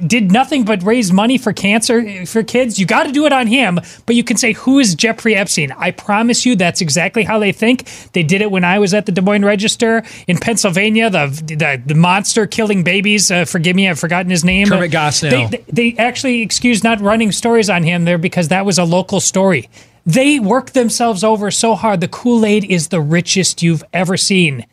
[0.01, 2.79] did nothing but raise money for cancer for kids.
[2.79, 5.73] You got to do it on him, but you can say, Who is Jeffrey Epstein?
[5.73, 7.89] I promise you that's exactly how they think.
[8.13, 11.83] They did it when I was at the Des Moines Register in Pennsylvania, the, the,
[11.85, 13.31] the monster killing babies.
[13.31, 14.69] Uh, forgive me, I've forgotten his name.
[14.69, 15.51] Kermit Gosnell.
[15.51, 18.85] They, they, they actually excused not running stories on him there because that was a
[18.85, 19.69] local story.
[20.05, 22.01] They worked themselves over so hard.
[22.01, 24.65] The Kool Aid is the richest you've ever seen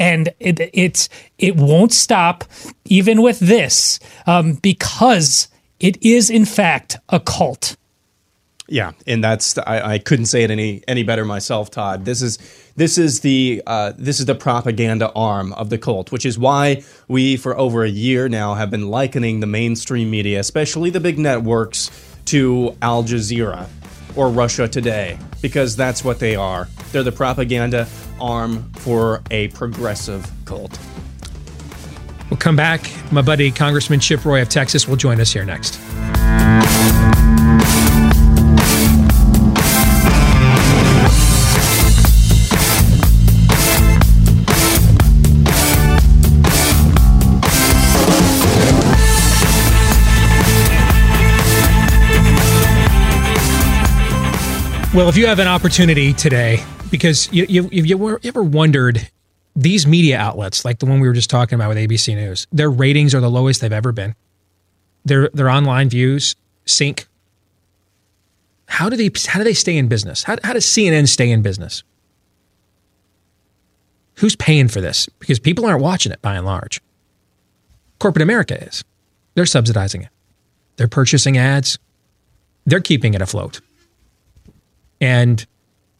[0.00, 1.08] and it, it's
[1.38, 2.42] it won't stop
[2.86, 7.76] even with this um, because it is in fact a cult.
[8.66, 12.04] Yeah, and that's I, I, couldn't say it any any better myself, Todd.
[12.04, 12.38] This is
[12.76, 16.82] this is the uh, this is the propaganda arm of the cult, which is why
[17.08, 21.18] we for over a year now have been likening the mainstream media, especially the big
[21.18, 21.90] networks,
[22.26, 23.68] to Al Jazeera
[24.16, 26.68] or Russia Today, because that's what they are.
[26.92, 27.88] They're the propaganda
[28.20, 30.78] arm for a progressive cult.
[32.30, 32.88] We'll come back.
[33.10, 35.80] My buddy Congressman Chip Roy of Texas will join us here next.
[54.92, 59.08] Well, if you have an opportunity today, because you, you, you, you ever wondered
[59.54, 62.68] these media outlets, like the one we were just talking about with ABC News, their
[62.68, 64.16] ratings are the lowest they've ever been.
[65.04, 66.34] Their their online views
[66.66, 67.06] sink.
[68.66, 70.24] How do they how do they stay in business?
[70.24, 71.84] How, how does CNN stay in business?
[74.16, 75.08] Who's paying for this?
[75.20, 76.82] Because people aren't watching it by and large.
[78.00, 78.82] Corporate America is.
[79.34, 80.08] They're subsidizing it.
[80.76, 81.78] They're purchasing ads.
[82.66, 83.60] They're keeping it afloat.
[85.00, 85.44] And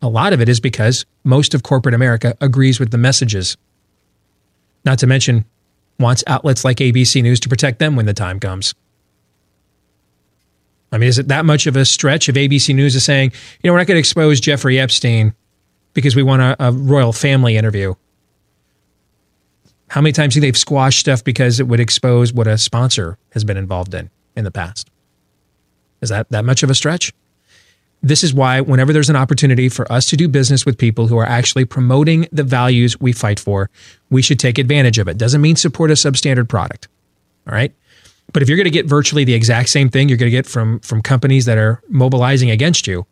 [0.02, 3.56] a lot of it is because most of corporate America agrees with the messages.
[4.84, 5.44] Not to mention,
[5.98, 8.74] wants outlets like ABC News to protect them when the time comes.
[10.92, 13.32] I mean, is it that much of a stretch if ABC News is saying,
[13.62, 15.34] you know, we're not going to expose Jeffrey Epstein
[15.94, 17.94] because we want a, a royal family interview?
[19.88, 23.44] How many times do they've squashed stuff because it would expose what a sponsor has
[23.44, 24.90] been involved in in the past?
[26.00, 27.12] Is that that much of a stretch?
[28.02, 31.18] This is why, whenever there's an opportunity for us to do business with people who
[31.18, 33.68] are actually promoting the values we fight for,
[34.08, 35.18] we should take advantage of it.
[35.18, 36.88] Doesn't mean support a substandard product.
[37.46, 37.74] All right.
[38.32, 40.46] But if you're going to get virtually the exact same thing you're going to get
[40.46, 43.06] from, from companies that are mobilizing against you,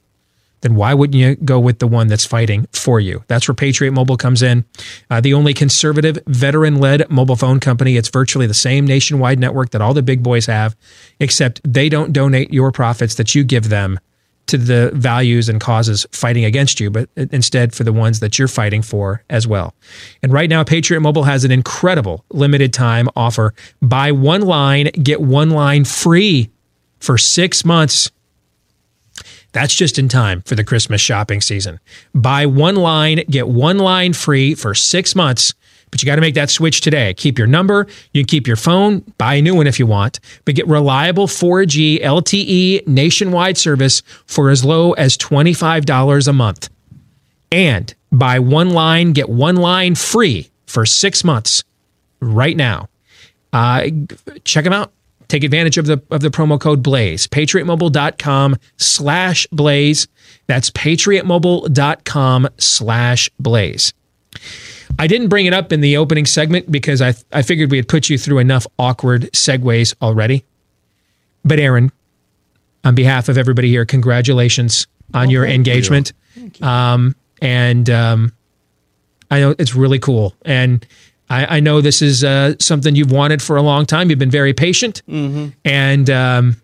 [0.61, 3.23] then why wouldn't you go with the one that's fighting for you?
[3.29, 4.65] That's where Patriot Mobile comes in.
[5.11, 7.97] Uh, the only conservative, veteran led mobile phone company.
[7.97, 10.77] It's virtually the same nationwide network that all the big boys have,
[11.21, 14.01] except they don't donate your profits that you give them
[14.49, 18.49] to the values and causes fighting against you, but instead for the ones that you're
[18.49, 19.75] fighting for as well.
[20.23, 23.55] And right now, Patriot Mobile has an incredible limited time offer.
[23.81, 26.51] Buy one line, get one line free
[26.99, 28.11] for six months.
[29.53, 31.81] That's just in time for the Christmas shopping season.
[32.15, 35.55] Buy one line, get one line free for six months
[35.91, 37.15] but you got to make that switch today.
[37.15, 37.87] Keep your number.
[38.13, 41.27] You can keep your phone, buy a new one if you want, but get reliable
[41.27, 46.69] 4G LTE nationwide service for as low as $25 a month.
[47.51, 51.65] And buy one line, get one line free for six months
[52.21, 52.89] right now.
[53.53, 53.89] Uh,
[54.45, 54.93] check them out.
[55.29, 57.27] Take advantage of the of the promo code Blaze.
[57.27, 60.09] PatriotMobile.com slash Blaze.
[60.47, 63.93] That's PatriotMobile.com slash Blaze.
[64.99, 67.89] I didn't bring it up in the opening segment because I, I figured we had
[67.89, 70.45] put you through enough awkward segues already.
[71.45, 71.93] But Aaron,
[72.85, 76.13] on behalf of everybody here, congratulations on your engagement.
[76.35, 76.51] You.
[76.61, 76.67] You.
[76.67, 78.33] Um, and um,
[79.31, 80.35] I know it's really cool.
[80.45, 80.85] And
[81.31, 84.11] I, I know this is uh, something you've wanted for a long time.
[84.11, 85.03] You've been very patient.
[85.09, 85.49] Mm-hmm.
[85.65, 86.57] And um,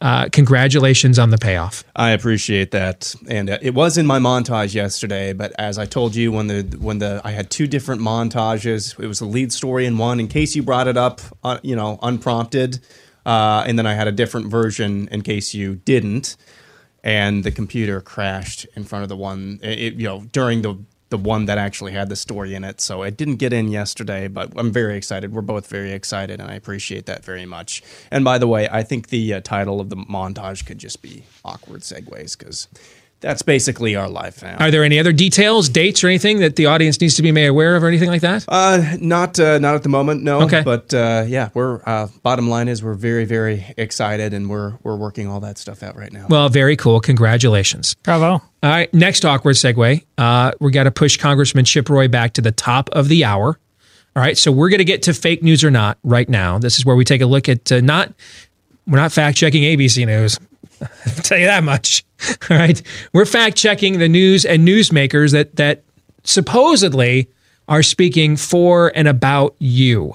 [0.00, 1.82] uh, congratulations on the payoff.
[1.96, 5.32] I appreciate that, and uh, it was in my montage yesterday.
[5.32, 9.06] But as I told you, when the when the I had two different montages, it
[9.06, 10.20] was the lead story in one.
[10.20, 12.78] In case you brought it up, uh, you know, unprompted,
[13.26, 16.36] uh, and then I had a different version in case you didn't,
[17.02, 19.58] and the computer crashed in front of the one.
[19.62, 20.78] It, you know, during the
[21.10, 22.80] the one that actually had the story in it.
[22.80, 25.32] So it didn't get in yesterday, but I'm very excited.
[25.32, 27.82] We're both very excited, and I appreciate that very much.
[28.10, 31.24] And by the way, I think the uh, title of the montage could just be
[31.44, 32.68] awkward segues because
[33.20, 34.56] that's basically our life now.
[34.58, 37.46] Are there any other details, dates, or anything that the audience needs to be made
[37.46, 38.44] aware of, or anything like that?
[38.46, 40.42] Uh, not uh, not at the moment, no.
[40.42, 40.62] Okay.
[40.62, 44.96] But uh, yeah, we're uh, bottom line is we're very very excited, and we're we're
[44.96, 46.26] working all that stuff out right now.
[46.28, 47.00] Well, very cool.
[47.00, 47.94] Congratulations.
[48.02, 48.26] Bravo.
[48.30, 50.04] All right, next awkward segue.
[50.16, 53.58] Uh, we got to push Congressman Chip Roy back to the top of the hour.
[54.16, 56.58] All right, so we're going to get to fake news or not right now.
[56.58, 58.12] This is where we take a look at uh, not
[58.88, 60.38] we're not fact checking ABC News.
[60.80, 60.88] I'll
[61.22, 62.04] tell you that much.
[62.50, 62.80] All right.
[63.12, 65.82] We're fact checking the news and newsmakers that that
[66.24, 67.28] supposedly
[67.68, 70.14] are speaking for and about you.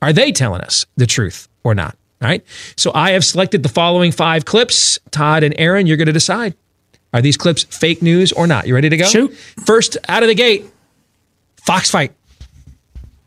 [0.00, 1.96] Are they telling us the truth or not?
[2.20, 2.44] All right.
[2.76, 4.98] So I have selected the following five clips.
[5.10, 6.54] Todd and Aaron, you're going to decide.
[7.12, 8.66] Are these clips fake news or not?
[8.66, 9.06] You ready to go?
[9.06, 9.34] Shoot.
[9.64, 10.66] First out of the gate,
[11.68, 12.12] Fox fight.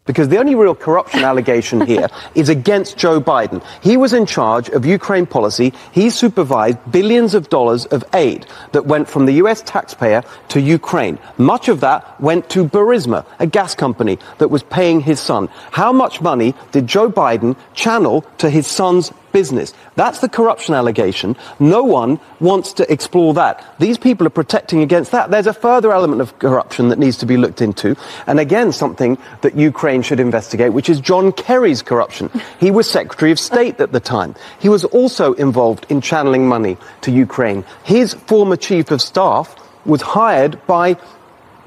[0.06, 3.64] Because the only real corruption allegation here is against Joe Biden.
[3.82, 5.74] He was in charge of Ukraine policy.
[5.92, 11.20] He supervised billions of dollars of aid that went from the US taxpayer to Ukraine.
[11.38, 15.50] Much of that went to Burisma, a gas company that was paying his son.
[15.72, 19.74] How much money did Joe Biden channel to his son's business.
[19.96, 21.36] That's the corruption allegation.
[21.60, 23.76] No one wants to explore that.
[23.80, 25.32] These people are protecting against that.
[25.32, 27.96] There's a further element of corruption that needs to be looked into.
[28.28, 32.30] And again, something that Ukraine should investigate, which is John Kerry's corruption.
[32.60, 34.36] He was Secretary of State at the time.
[34.60, 37.64] He was also involved in channeling money to Ukraine.
[37.84, 39.56] His former Chief of Staff
[39.86, 40.96] was hired by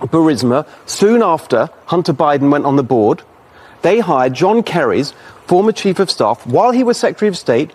[0.00, 3.22] Burisma soon after Hunter Biden went on the board.
[3.82, 5.12] They hired John Kerry's
[5.46, 7.70] former chief of staff, while he was Secretary of State,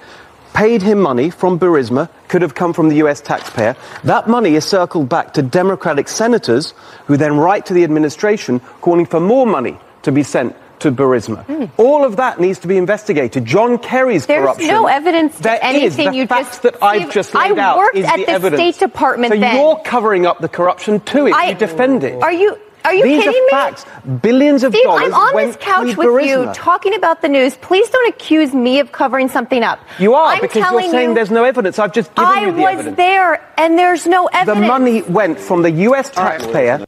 [0.54, 3.76] paid him money from Burisma, could have come from the US taxpayer.
[4.04, 6.74] That money is circled back to Democratic senators
[7.06, 11.46] who then write to the administration calling for more money to be sent to Burisma.
[11.46, 11.70] Mm.
[11.78, 13.44] All of that needs to be investigated.
[13.46, 14.68] John Kerry's There's corruption.
[14.68, 15.60] There's no evidence to There is.
[15.62, 18.50] anything The you facts just- that I've just I laid out worked is at the
[18.50, 18.56] the.
[18.56, 19.56] State Department So then.
[19.58, 22.24] you're covering up the corruption too if I- you defend it.
[22.24, 22.58] Are you?
[22.86, 23.50] Are you These kidding are me?
[23.52, 23.86] facts.
[24.22, 27.28] Billions of Steve, dollars I'm on went this couch to with you talking about the
[27.30, 27.56] news.
[27.58, 29.80] Please don't accuse me of covering something up.
[30.00, 31.78] You are I'm because you're telling saying you, there's no evidence.
[31.80, 32.86] I've just given I you the evidence.
[32.86, 34.60] I was there, and there's no evidence.
[34.60, 36.10] The money went from the U.S.
[36.10, 36.86] taxpayer.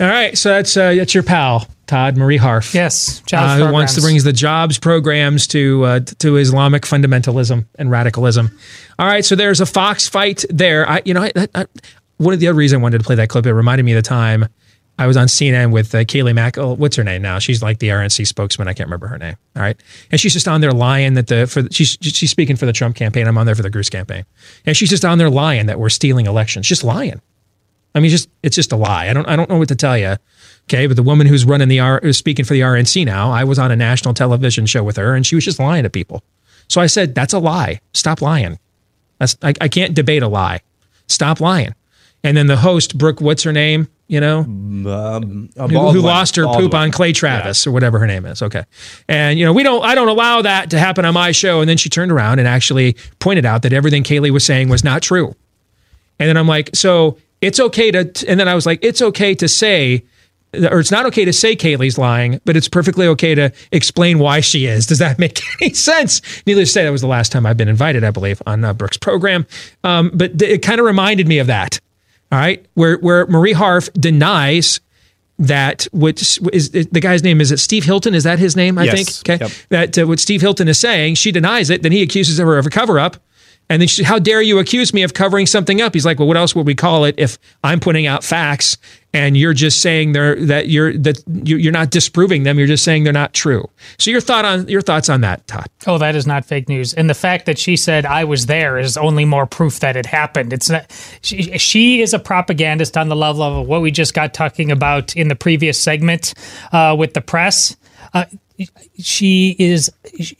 [0.00, 2.72] All right, so that's uh, that's your pal Todd Marie Harf.
[2.72, 7.90] Yes, uh, who wants to bring the jobs programs to uh, to Islamic fundamentalism and
[7.90, 8.56] radicalism.
[8.98, 10.88] All right, so there's a Fox fight there.
[10.88, 11.66] I, you know, I, I, I-
[12.18, 13.96] one of the other reasons I wanted to play that clip, it reminded me of
[13.96, 14.46] the time
[14.98, 16.58] I was on CNN with uh, Kayleigh Mack.
[16.58, 17.38] Oh, what's her name now?
[17.38, 18.66] She's like the RNC spokesman.
[18.66, 19.36] I can't remember her name.
[19.54, 22.56] All right, and she's just on there lying that the for the, she's she's speaking
[22.56, 23.28] for the Trump campaign.
[23.28, 24.24] I'm on there for the Cruz campaign,
[24.66, 26.66] and she's just on there lying that we're stealing elections.
[26.66, 27.20] Just lying.
[27.94, 29.08] I mean, just it's just a lie.
[29.08, 30.16] I don't I don't know what to tell you.
[30.64, 33.44] Okay, but the woman who's running the R who's speaking for the RNC now, I
[33.44, 36.24] was on a national television show with her, and she was just lying to people.
[36.66, 37.80] So I said, "That's a lie.
[37.94, 38.58] Stop lying.
[39.18, 40.60] That's I, I can't debate a lie.
[41.06, 41.74] Stop lying."
[42.28, 43.88] And then the host, Brooke, what's her name?
[44.06, 48.24] You know, Um, who, who lost her poop on Clay Travis or whatever her name
[48.26, 48.42] is.
[48.42, 48.64] Okay.
[49.08, 51.60] And, you know, we don't, I don't allow that to happen on my show.
[51.60, 54.84] And then she turned around and actually pointed out that everything Kayleigh was saying was
[54.84, 55.34] not true.
[56.18, 59.34] And then I'm like, so it's okay to, and then I was like, it's okay
[59.36, 60.04] to say,
[60.54, 64.40] or it's not okay to say Kayleigh's lying, but it's perfectly okay to explain why
[64.40, 64.86] she is.
[64.86, 66.22] Does that make any sense?
[66.46, 68.72] Needless to say, that was the last time I've been invited, I believe, on uh,
[68.72, 69.46] Brooks' program.
[69.84, 71.78] Um, but th- it kind of reminded me of that.
[72.30, 74.80] All right, where where Marie Harf denies
[75.38, 78.14] that is is the guy's name is it Steve Hilton?
[78.14, 78.76] Is that his name?
[78.76, 79.22] I Yes.
[79.22, 79.38] think.
[79.38, 79.52] Okay, Yep.
[79.70, 81.82] that uh, what Steve Hilton is saying, she denies it.
[81.82, 83.16] Then he accuses her of a cover up.
[83.70, 85.92] And then she, how dare you accuse me of covering something up?
[85.92, 88.78] He's like, well, what else would we call it if I'm putting out facts
[89.12, 92.58] and you're just saying they're that you're that you- you're not disproving them.
[92.58, 93.68] You're just saying they're not true.
[93.98, 95.66] So your thought on your thoughts on that, Todd?
[95.86, 96.92] Oh, that is not fake news.
[96.94, 100.06] And the fact that she said I was there is only more proof that it
[100.06, 100.52] happened.
[100.52, 100.90] It's not.
[101.22, 105.16] She, she is a propagandist on the level of what we just got talking about
[105.16, 106.32] in the previous segment
[106.72, 107.76] uh, with the press.
[108.14, 108.24] Uh,
[108.98, 109.90] she is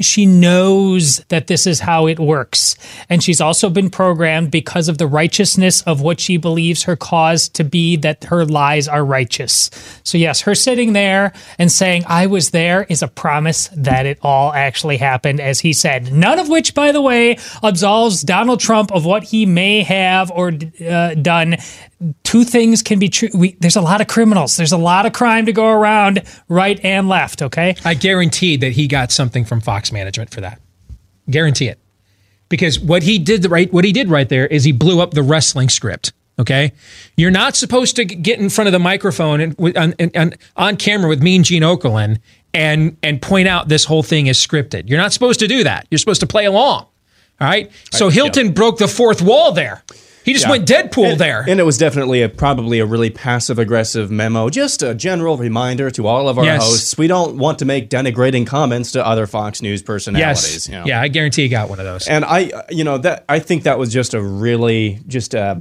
[0.00, 2.76] she knows that this is how it works.
[3.08, 7.48] And she's also been programmed because of the righteousness of what she believes her cause
[7.50, 9.70] to be that her lies are righteous.
[10.04, 14.18] So yes her sitting there and saying i was there is a promise that it
[14.22, 16.12] all actually happened as he said.
[16.12, 20.52] None of which by the way absolves donald trump of what he may have or
[20.88, 21.56] uh, done
[22.22, 25.12] two things can be true we, there's a lot of criminals there's a lot of
[25.12, 29.60] crime to go around right and left okay I guarantee that he got something from
[29.60, 30.60] Fox management for that.
[31.28, 31.78] Guarantee it.
[32.48, 35.22] Because what he did right what he did right there is he blew up the
[35.22, 36.12] wrestling script.
[36.38, 36.72] Okay,
[37.16, 40.76] you're not supposed to get in front of the microphone and on, and- on, on
[40.76, 42.20] camera with Mean Gene Okerlund
[42.54, 44.88] and and point out this whole thing is scripted.
[44.88, 45.88] You're not supposed to do that.
[45.90, 46.86] You're supposed to play along.
[47.40, 47.70] All right.
[47.92, 49.82] So Right, Hilton broke the fourth wall there.
[50.28, 50.50] He just Yeah.
[50.52, 51.44] went Deadpool And- there.
[51.48, 54.48] And it was definitely a, probably a really passive aggressive memo.
[54.50, 56.62] Just a general reminder to all of our Yes.
[56.62, 60.44] hosts: we don't want to make denigrating comments to other Fox News personalities.
[60.44, 60.68] yes.
[60.68, 60.84] you know.
[60.86, 62.06] Yeah, I guarantee he got one of those.
[62.06, 65.60] And I, uh, you know, that I think that was just a really just a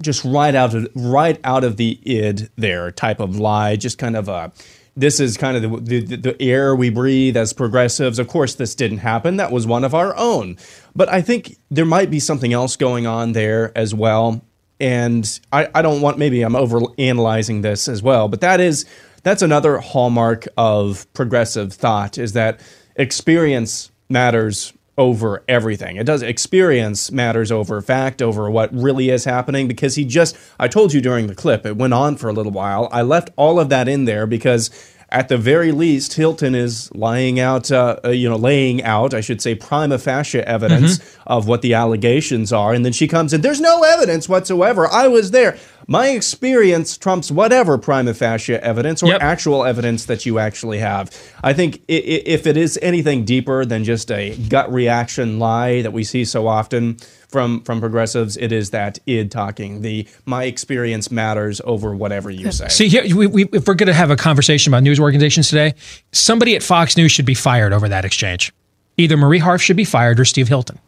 [0.00, 3.76] just right out of right out of the id there type of lie.
[3.76, 4.50] Just kind of a.
[4.94, 8.18] This is kind of the, the the air we breathe as progressives.
[8.18, 9.36] Of course, this didn't happen.
[9.38, 10.58] That was one of our own.
[10.94, 14.42] But I think there might be something else going on there as well.
[14.78, 18.28] And I, I don't want maybe I'm over analyzing this as well.
[18.28, 18.84] But that is
[19.22, 22.60] that's another hallmark of progressive thought is that
[22.96, 25.96] experience matters over everything.
[25.96, 30.68] It does experience matters over fact, over what really is happening because he just I
[30.68, 32.88] told you during the clip, it went on for a little while.
[32.92, 34.70] I left all of that in there because
[35.12, 39.20] at the very least, Hilton is lying out, uh, uh, you know, laying out, I
[39.20, 42.72] should say, prima facie evidence of what the allegations are.
[42.72, 44.88] And then she comes in, there's no evidence whatsoever.
[44.88, 45.58] I was there.
[45.86, 51.10] My experience trumps whatever prima facie evidence or actual evidence that you actually have.
[51.42, 56.04] I think if it is anything deeper than just a gut reaction lie that we
[56.04, 56.96] see so often
[57.28, 59.80] from from progressives, it is that id talking.
[59.80, 62.68] The my experience matters over whatever you say.
[62.68, 65.74] See, here, we, we, if we're going to have a conversation about news organizations today,
[66.12, 68.52] somebody at Fox News should be fired over that exchange.
[68.98, 70.78] Either Marie Harf should be fired or Steve Hilton.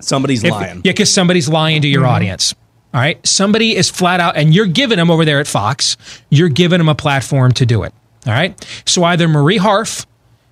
[0.00, 0.82] Somebody's If- lying.
[0.84, 2.08] Yeah, because somebody's lying to your Mhm.
[2.10, 2.54] audience.
[2.96, 3.24] All right.
[3.26, 5.98] Somebody is flat out, and you're giving them over there at Fox,
[6.30, 7.92] you're giving them a platform to do it.
[8.26, 8.58] All right.
[8.86, 10.06] So either Marie Harf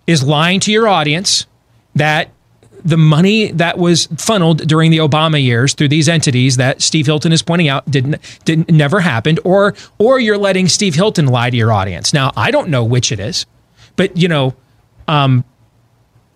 [0.07, 1.47] is lying to your audience
[1.95, 2.29] that
[2.85, 7.33] the money that was funneled during the Obama years through these entities that Steve Hilton
[7.33, 11.57] is pointing out didn't didn't never happened, or or you're letting Steve Hilton lie to
[11.57, 12.13] your audience.
[12.13, 13.47] Now I don't know which it is,
[13.97, 14.55] but you know,
[15.09, 15.47] um,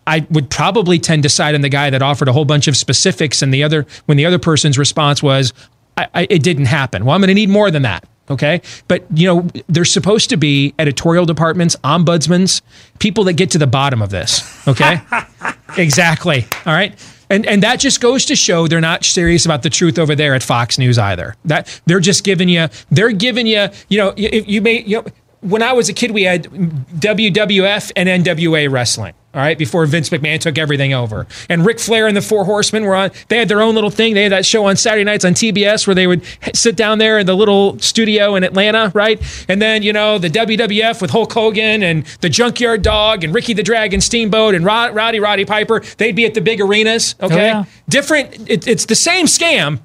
[0.07, 2.79] I would probably tend to side on the guy that offered a whole bunch of
[2.79, 5.53] specifics, and the other when the other person's response was,
[5.99, 8.05] I, I, "It didn't happen." Well, I'm going to need more than that.
[8.31, 8.61] Okay.
[8.89, 12.61] But, you know, there's supposed to be editorial departments, ombudsmans,
[12.99, 14.69] people that get to the bottom of this.
[14.69, 15.01] Okay.
[15.77, 16.47] exactly.
[16.67, 16.99] All right.
[17.31, 20.35] And, and that just goes to show they're not serious about the truth over there
[20.35, 21.37] at Fox News either.
[21.45, 25.05] That they're just giving you, they're giving you, you know, if you may, you know,
[25.41, 29.15] when I was a kid, we had WWF and NWA wrestling.
[29.35, 32.85] All right, before Vince McMahon took everything over, and Ric Flair and the Four Horsemen
[32.85, 33.11] were on.
[33.29, 34.15] They had their own little thing.
[34.15, 36.25] They had that show on Saturday nights on TBS where they would
[36.55, 39.21] sit down there in the little studio in Atlanta, right?
[39.49, 43.53] And then you know the WWF with Hulk Hogan and the Junkyard Dog and Ricky
[43.53, 45.81] the Dragon Steamboat and Rod, Rowdy Roddy Piper.
[45.99, 47.15] They'd be at the big arenas.
[47.21, 47.65] Okay, Oh, yeah.
[47.89, 48.49] different.
[48.51, 49.81] It, it's the same scam,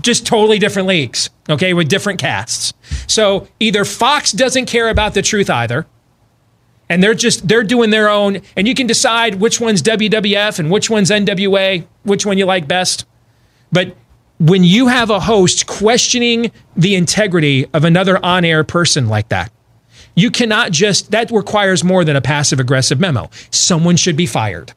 [0.00, 2.72] just totally different leagues, okay, with different casts.
[3.06, 5.86] So either Fox doesn't care about the truth either,
[6.88, 10.70] and they're just they're doing their own, and you can decide which one's WWF and
[10.70, 13.06] which one's NWA, which one you like best.
[13.72, 13.96] But
[14.38, 19.50] when you have a host questioning the integrity of another on-air person like that,
[20.16, 23.30] you cannot just that requires more than a passive aggressive memo.
[23.50, 24.72] Someone should be fired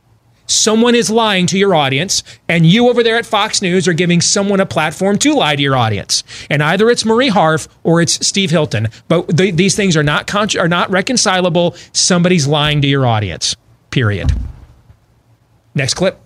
[0.47, 4.21] someone is lying to your audience, and you over there at Fox News are giving
[4.21, 6.23] someone a platform to lie to your audience.
[6.49, 10.25] And either it's Marie Harf or it's Steve Hilton, but th- these things are not
[10.27, 11.75] con- are not reconcilable.
[11.91, 13.55] Somebody's lying to your audience.
[13.91, 14.31] Period.
[15.75, 16.19] Next clip.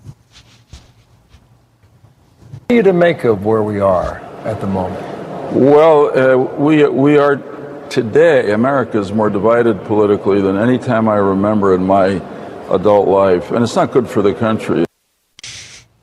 [2.52, 5.02] What do you to make of where we are at the moment?
[5.54, 7.36] Well, uh, we we are
[7.90, 8.52] today.
[8.52, 12.22] America is more divided politically than any time I remember in my
[12.72, 14.86] adult life, and it's not good for the country.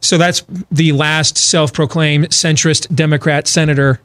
[0.01, 4.01] So that's the last self-proclaimed centrist Democrat senator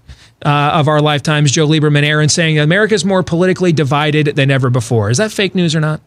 [0.45, 2.03] uh, of our lifetimes, Joe Lieberman.
[2.03, 5.09] Aaron saying America is more politically divided than ever before.
[5.09, 6.01] Is that fake news or not?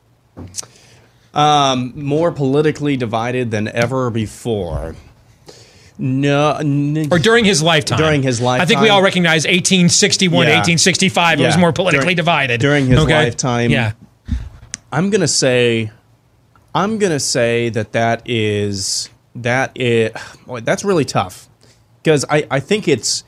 [1.34, 4.94] Um, more politically divided than ever before.
[5.98, 7.98] No, n- or during his lifetime.
[7.98, 10.52] During his lifetime, I think we all recognize 1861 Yeah.
[10.56, 11.40] 1865.
[11.40, 13.14] It was more politically During- divided during his Okay?
[13.24, 13.70] lifetime.
[13.70, 13.92] Yeah,
[14.92, 15.90] I'm gonna say,
[16.76, 20.12] I'm gonna say that that is that is
[20.46, 21.48] boy, that's really tough
[22.02, 23.24] because I I think it's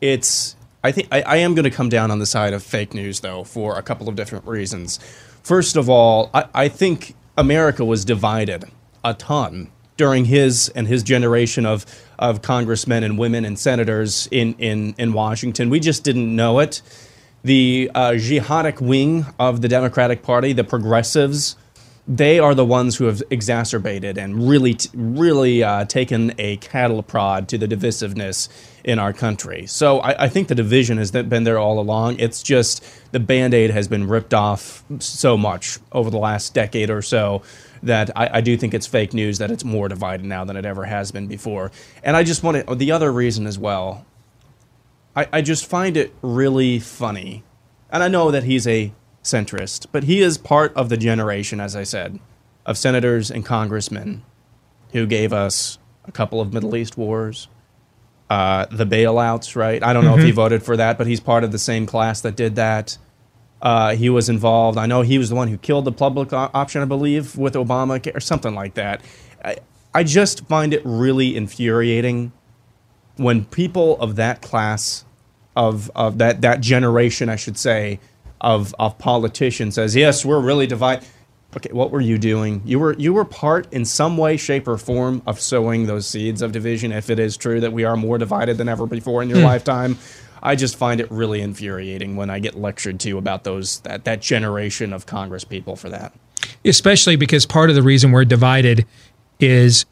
[0.00, 3.20] it's I think I, I am gonna come down on the side of fake news
[3.20, 4.98] though for a couple of different reasons.
[5.44, 8.64] First of all, I, I think America was divided
[9.04, 11.86] a ton during his and his generation of
[12.18, 15.70] of congressmen and women and senators in in in Washington.
[15.70, 16.82] We just didn't know it
[17.44, 21.56] the uh, jihadic wing of the Democratic Party, the progressives,
[22.10, 27.46] they are the ones who have exacerbated and really, really uh, taken a cattle prod
[27.48, 28.48] to the divisiveness
[28.82, 29.64] in our country.
[29.66, 32.18] So I, I think the division has been there all along.
[32.18, 36.90] It's just the band aid has been ripped off so much over the last decade
[36.90, 37.42] or so
[37.84, 40.64] that I, I do think it's fake news that it's more divided now than it
[40.64, 41.70] ever has been before.
[42.02, 44.04] And I just want to, the other reason as well,
[45.14, 47.44] I, I just find it really funny.
[47.88, 48.92] And I know that he's a
[49.22, 52.18] centrist, but he is part of the generation, as I said,
[52.66, 54.22] of senators and congressmen
[54.92, 57.48] who gave us a couple of Middle East wars,
[58.28, 59.82] uh, the bailouts, right?
[59.82, 60.34] I don't know if he Mhm.
[60.36, 62.96] voted for that, but he's part of the same class that did that.
[63.62, 64.78] Uh, he was involved.
[64.78, 68.14] I know he was the one who killed the public option, I believe, with Obama
[68.14, 69.02] or something like that.
[69.44, 69.56] I,
[69.94, 72.32] I just find it really infuriating
[73.16, 75.04] when people of that class
[75.56, 77.98] of of that that generation, I should say,
[78.40, 81.04] of of politicians says, "Yes, we're really divided."
[81.56, 82.62] Okay, what were you doing?
[82.64, 86.42] You were you were part in some way, shape, or form of sowing those seeds
[86.42, 86.92] of division.
[86.92, 89.44] If it is true that we are more divided than ever before in your Hmm.
[89.46, 89.98] lifetime,
[90.42, 94.20] I just find it really infuriating when I get lectured to about those that that
[94.22, 96.12] generation of Congress people for that.
[96.64, 98.84] especially because part of the reason we're divided
[99.40, 99.84] is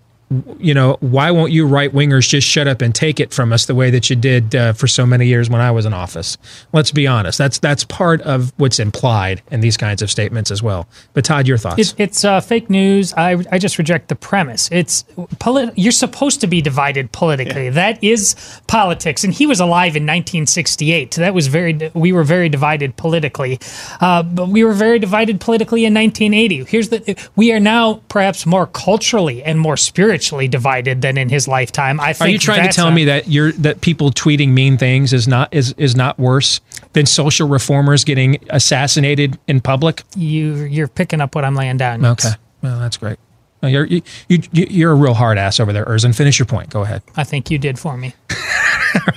[0.59, 3.67] you know why won't you right wingers just shut up and take it from us
[3.67, 6.37] the way that you did uh, for so many years when I was in office
[6.73, 10.63] let's be honest that's that's part of what's implied in these kinds of statements as
[10.63, 13.15] well but Todd your thoughts It, it's uh, fake news.
[13.15, 14.69] I, I just reject the premise.
[14.73, 15.05] It's
[15.39, 17.71] polit- you're supposed to be divided politically.
[17.71, 18.35] That is
[18.67, 19.25] politics.
[19.25, 21.13] And he was alive in 1968.
[21.13, 21.91] That was very.
[21.95, 23.59] We were very divided politically,
[24.01, 26.65] uh, but we were very divided politically in 1980.
[26.65, 27.17] Here's the.
[27.37, 30.18] We are now perhaps more culturally and more spiritually
[30.49, 32.01] divided than in his lifetime.
[32.01, 32.29] I think.
[32.29, 35.29] Are you trying to tell a- me that you're that people tweeting mean things is
[35.29, 36.61] not is is not worse
[36.93, 40.03] than social reformers getting assassinated in public?
[40.17, 42.05] you you're picking up what I'm laying down?
[42.05, 42.31] Okay,
[42.63, 43.19] well that's great.
[43.63, 46.15] You're you, you you're a real hard ass over there, Erzin.
[46.15, 46.71] Finish your point.
[46.71, 47.03] Go ahead.
[47.17, 48.15] I think you did for me.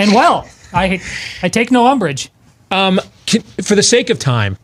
[0.00, 0.98] And well, I
[1.42, 2.30] I take no umbrage.
[2.70, 4.56] Um, can, for the sake of time,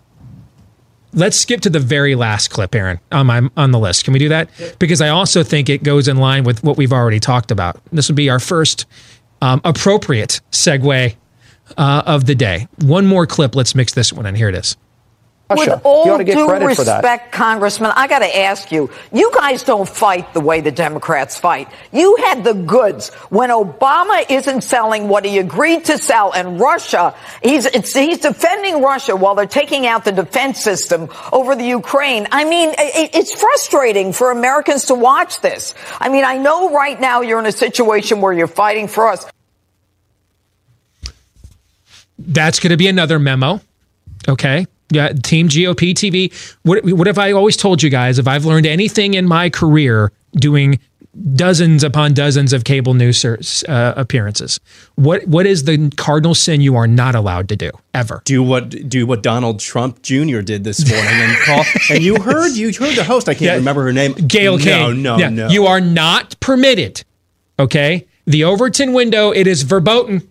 [1.16, 4.04] let's skip to the very last clip, Aaron, on my on the list.
[4.04, 4.48] Can we do that?
[4.78, 7.80] Because I also think it goes in line with what we've already talked about.
[7.90, 8.86] This would be our first
[9.42, 11.16] um, appropriate segue
[11.76, 12.68] uh, of the day.
[12.82, 13.56] One more clip.
[13.56, 14.36] Let's mix this one in.
[14.36, 14.76] Here it is.
[15.48, 20.40] With all due respect, Congressman, I got to ask you, you guys don't fight the
[20.40, 21.68] way the Democrats fight.
[21.92, 27.14] You had the goods when Obama isn't selling what he agreed to sell, and Russia,
[27.44, 32.26] he's, he's defending Russia while they're taking out the defense system over the Ukraine.
[32.32, 35.76] I mean, it, it's frustrating for Americans to watch this.
[36.00, 39.24] I mean, I know right now you're in a situation where you're fighting for us.
[42.18, 43.60] That's going to be another memo.
[44.28, 44.66] Okay.
[44.90, 46.32] Yeah, Team GOP TV.
[46.62, 48.18] What, what have I always told you guys?
[48.18, 50.78] If I've learned anything in my career doing
[51.34, 54.60] dozens upon dozens of cable news uh, appearances,
[54.94, 58.22] what what is the cardinal sin you are not allowed to do ever?
[58.26, 60.40] Do what do what Donald Trump Jr.
[60.42, 61.64] did this morning and call.
[61.90, 63.28] and you heard you heard the host.
[63.28, 63.54] I can't Yeah.
[63.54, 64.12] remember her name.
[64.12, 65.02] Gail Kane.
[65.02, 65.30] No, no, Yeah.
[65.30, 65.48] no.
[65.48, 67.02] You are not permitted.
[67.58, 68.06] Okay.
[68.26, 70.30] The Overton window, it is verboten.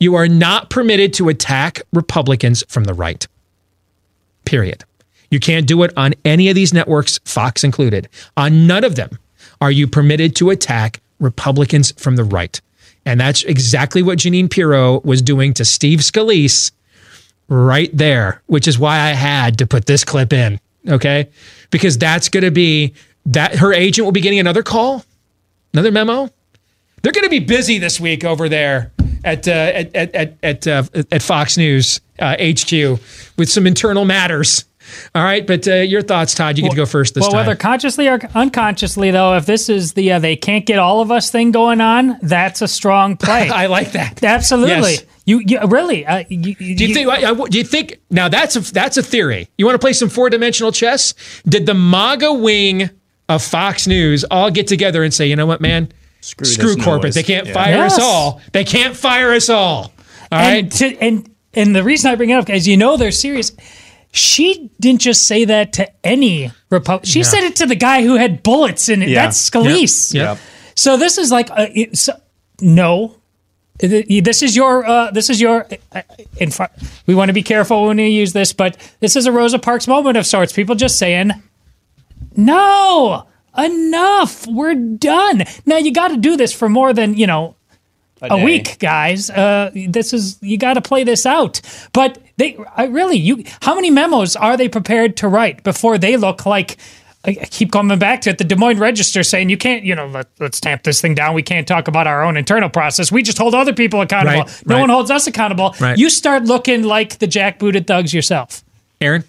[0.00, 3.26] You are not permitted to attack Republicans from the right.
[4.44, 4.84] Period.
[5.30, 8.08] You can't do it on any of these networks, Fox included.
[8.36, 9.18] On none of them
[9.60, 12.60] are you permitted to attack Republicans from the right.
[13.06, 16.70] And that's exactly what Jeanine Pirro was doing to Steve Scalise
[17.48, 20.60] right there, which is why I had to put this clip in.
[20.88, 21.28] Okay.
[21.70, 22.94] Because that's going to be
[23.26, 25.04] that her agent will be getting another call,
[25.72, 26.30] another memo.
[27.02, 28.92] They're going to be busy this week over there
[29.24, 32.72] at uh, at at at at, uh, at Fox News uh, HQ
[33.36, 34.64] with some internal matters.
[35.14, 36.58] All right, but uh, your thoughts, Todd?
[36.58, 37.38] You get to go first this well, time.
[37.38, 41.00] Well, whether consciously or unconsciously, though, if this is the uh, they can't get all
[41.00, 43.48] of us thing going on, that's a strong play.
[43.48, 44.22] I like that.
[44.22, 44.92] Absolutely.
[44.92, 45.04] Yes.
[45.26, 46.04] You, you really?
[46.04, 47.08] Uh, you, Do you think?
[47.08, 47.98] I- I- Do you think?
[48.10, 49.48] Now that's a that's a theory.
[49.56, 51.14] You want to play some four dimensional chess?
[51.48, 52.90] Did the MAGA wing
[53.30, 55.90] of Fox News all get together and say, you know what, man,
[56.24, 57.04] Screw screw, corporate.
[57.04, 57.52] noise." They can't Yeah.
[57.52, 57.94] fire Yes.
[57.94, 58.40] us all.
[58.52, 59.92] They can't fire us all.
[60.32, 60.64] All right.
[60.64, 63.52] and, to, and and the reason I bring it up, as you know, they're serious.
[64.10, 67.08] She didn't just say that to any Republican.
[67.10, 67.24] She No.
[67.24, 69.08] said it to the guy who had bullets in it.
[69.08, 69.24] Yeah.
[69.24, 70.14] That's Scalise.
[70.14, 70.24] Yep.
[70.24, 70.38] Yep.
[70.76, 72.12] So this is like, uh, it- so,
[72.60, 73.16] no,
[73.78, 75.66] this is your, uh, this is your.
[75.92, 76.02] Uh,
[76.38, 76.70] in front,
[77.06, 79.86] we want to be careful when we use this, but this is a Rosa Parks
[79.88, 80.52] moment of sorts.
[80.52, 81.32] People just saying,
[82.36, 83.26] no,
[83.56, 85.44] enough, we're done.
[85.66, 87.56] Now you got to do this for more than you know
[88.22, 88.44] a, day.
[88.44, 89.30] week, guys.
[89.30, 91.60] Uh, this is you got to play this out.
[91.92, 93.44] But they I really you.
[93.62, 96.78] How many memos are they prepared to write before they look like?
[97.26, 98.38] I I keep coming back to it.
[98.38, 101.34] The Des Moines Register saying you can't, you know, let, let's tamp this thing down.
[101.34, 103.10] We can't talk about our own internal process.
[103.10, 104.42] We just hold other people accountable.
[104.42, 104.80] Right, no right.
[104.82, 105.74] one holds us accountable.
[105.80, 105.96] Right.
[105.96, 108.62] You start looking like the jackbooted thugs yourself.
[109.00, 109.24] Aaron?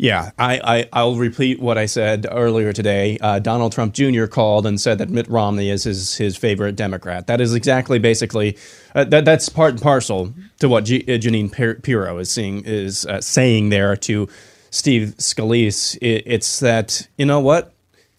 [0.00, 3.18] Yeah, I, I, I'll repeat what I said earlier today.
[3.20, 4.26] Uh, Donald Trump Jr.
[4.26, 7.26] called and said that Mitt Romney is his, his favorite Democrat.
[7.26, 8.56] That is exactly, basically,
[8.94, 12.64] uh, that that's part and parcel to what G, uh, Jeanine Pir- Pirro is seeing
[12.64, 14.28] is uh, saying there to
[14.70, 15.98] Steve Scalise.
[16.00, 17.74] It, it's that you know what,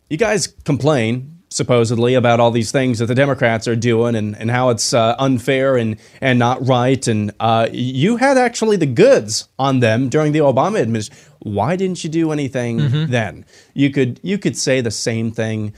[0.10, 4.52] you guys complain supposedly about all these things that the Democrats are doing and, and
[4.52, 7.08] how it's uh, unfair and, and not right.
[7.08, 11.26] And uh, you had actually the goods on them during the Obama administration.
[11.40, 13.08] Why didn't you do anything Mhm.
[13.10, 13.46] then?
[13.74, 15.74] You could you could say the same thing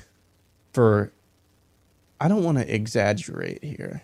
[0.74, 1.12] for.
[2.20, 4.02] I don't want to exaggerate here.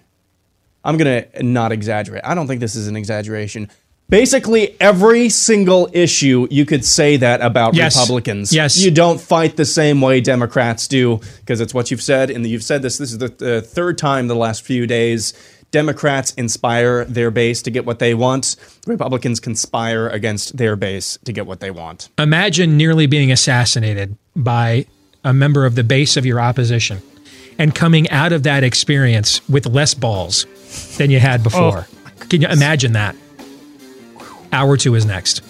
[0.84, 2.22] I'm gonna not exaggerate.
[2.24, 3.70] I don't think this is an exaggeration.
[4.10, 7.96] Basically, every single issue you could say that about Yes.
[7.96, 8.54] Republicans.
[8.54, 8.78] Yes.
[8.78, 12.64] you don't fight the same way Democrats do because it's what you've said, and you've
[12.64, 12.98] said this.
[12.98, 15.34] This is the, the third time the last few days.
[15.72, 18.56] Democrats inspire their base to get what they want.
[18.86, 22.08] Republicans conspire against their base to get what they want.
[22.18, 24.86] Imagine nearly being assassinated by
[25.26, 27.02] a member of the base of your opposition
[27.60, 30.46] and coming out of that experience with less balls
[30.98, 31.88] than you had oh before.
[32.30, 33.16] Can you imagine that?
[34.52, 35.42] Hour two is next.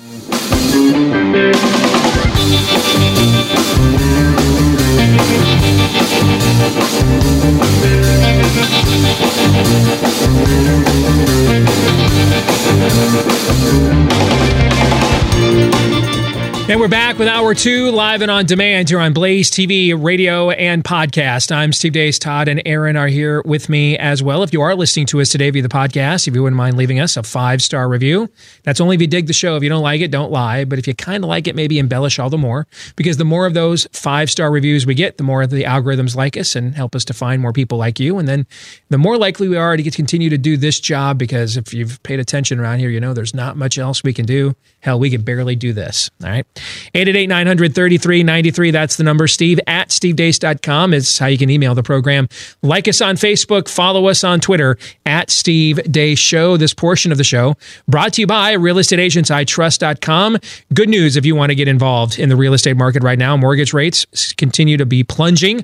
[16.88, 20.85] We're back with hour two, live and on demand here on Blaze TV, radio, and
[20.85, 21.53] podcast.
[21.53, 22.17] I'm Steve Deace.
[22.17, 24.41] Todd and Aaron are here with me as well.
[24.41, 27.01] If you are listening to us today via the podcast, if you wouldn't mind leaving
[27.01, 28.29] us a five star review,
[28.63, 29.57] that's only if you dig the show.
[29.57, 30.63] If you don't like it, don't lie.
[30.63, 33.45] But if you kind of like it, maybe embellish all the more because the more
[33.45, 36.95] of those five star reviews we get, the more the algorithms like us and help
[36.95, 38.17] us to find more people like you.
[38.17, 38.47] And then
[38.88, 42.21] the more likely we are to continue to do this job because if you've paid
[42.21, 44.55] attention around here, you know there's not much else we can do.
[44.79, 46.09] Hell, we can barely do this.
[46.23, 46.45] All right.
[46.93, 48.71] 888 933 93.
[48.71, 49.28] That's the number.
[49.28, 52.28] Steve at stevedeace.com is how you can email the program.
[52.61, 53.67] Like us on Facebook.
[53.67, 56.57] Follow us on Twitter at Steve Deace Show.
[56.57, 57.55] This portion of the show
[57.88, 60.38] brought to you by realestateagentsitrust.com.
[60.73, 63.38] Good news if you want to get involved in the real estate market right now.
[63.38, 65.63] Mortgage rates continue to be plunging,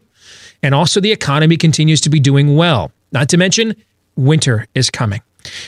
[0.62, 2.92] and also the economy continues to be doing well.
[3.12, 3.76] Not to mention,
[4.16, 5.22] winter is coming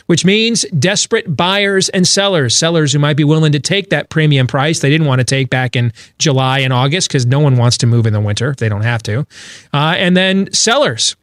[0.05, 4.47] which means desperate buyers and sellers, sellers who might be willing to take that premium
[4.47, 7.77] price they didn't want to take back in July and August because no one wants
[7.77, 9.25] to move in the winter if they don't have to.
[9.73, 11.15] Uh, and then sellers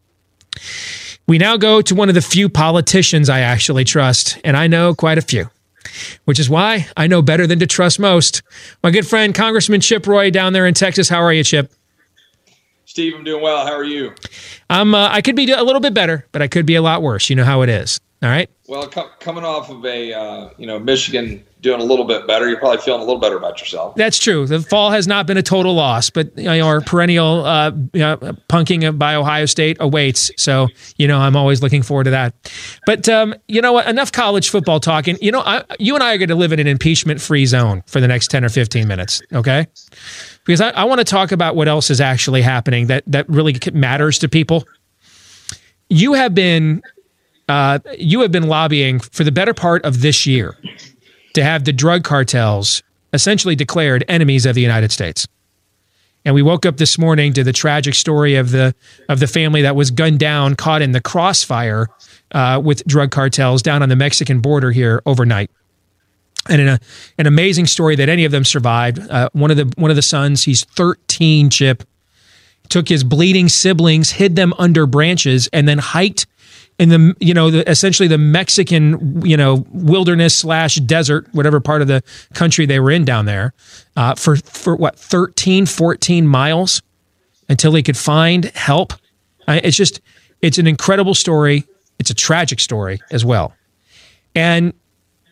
[1.28, 4.94] We now go to one of the few politicians I actually trust, and I know
[4.94, 5.50] quite a few,
[6.24, 8.42] which is why I know better than to trust most.
[8.82, 11.08] My good friend, Congressman Chip Roy, down there in Texas.
[11.08, 11.72] How are you, Chip?
[12.84, 13.64] Steve, I'm doing well.
[13.64, 14.12] How are you?
[14.68, 14.94] I'm.
[14.94, 17.30] Uh, I could be a little bit better, but I could be a lot worse.
[17.30, 17.98] You know how it is.
[18.22, 18.50] All right.
[18.68, 22.48] Well, co- coming off of a uh, you know Michigan doing a little bit better,
[22.48, 23.94] you're probably feeling a little better about yourself.
[23.94, 24.46] That's true.
[24.46, 28.00] The fall has not been a total loss, but you know, our perennial uh, you
[28.00, 28.16] know,
[28.48, 30.30] punking by Ohio State awaits.
[30.36, 32.34] So you know I'm always looking forward to that.
[32.84, 33.86] But um, you know what?
[33.86, 35.16] Enough college football talking.
[35.20, 38.00] You know, I, you and I are going to live in an impeachment-free zone for
[38.00, 39.22] the next ten or fifteen minutes.
[39.32, 39.66] Okay.
[40.44, 43.56] Because I, I want to talk about what else is actually happening that that really
[43.72, 44.64] matters to people.
[45.88, 46.82] You have been
[47.48, 50.56] uh, you have been lobbying for the better part of this year
[51.35, 55.26] to have the drug cartels essentially declared enemies of the United States.
[56.24, 58.74] And we woke up this morning to the tragic story of the
[59.09, 61.89] of the family that was gunned down, caught in the crossfire
[62.30, 65.51] uh, with drug cartels down on the Mexican border here overnight.
[66.49, 66.80] And in a,
[67.18, 68.99] an amazing story that any of them survived.
[68.99, 71.83] Uh, one of the one of the sons, he's 13, Chip,
[72.68, 76.26] took his bleeding siblings, hid them under branches, and then hiked
[76.83, 81.80] in the you know the, essentially the Mexican you know wilderness slash desert whatever part
[81.80, 82.03] of the
[82.35, 83.55] country they were in down there
[83.97, 86.83] uh, for for what 13 14 miles
[87.49, 88.95] until they could find help.
[89.47, 90.01] Uh, it's just
[90.41, 91.64] it's an incredible story.
[92.01, 93.55] It's a tragic story as well.
[94.35, 94.74] And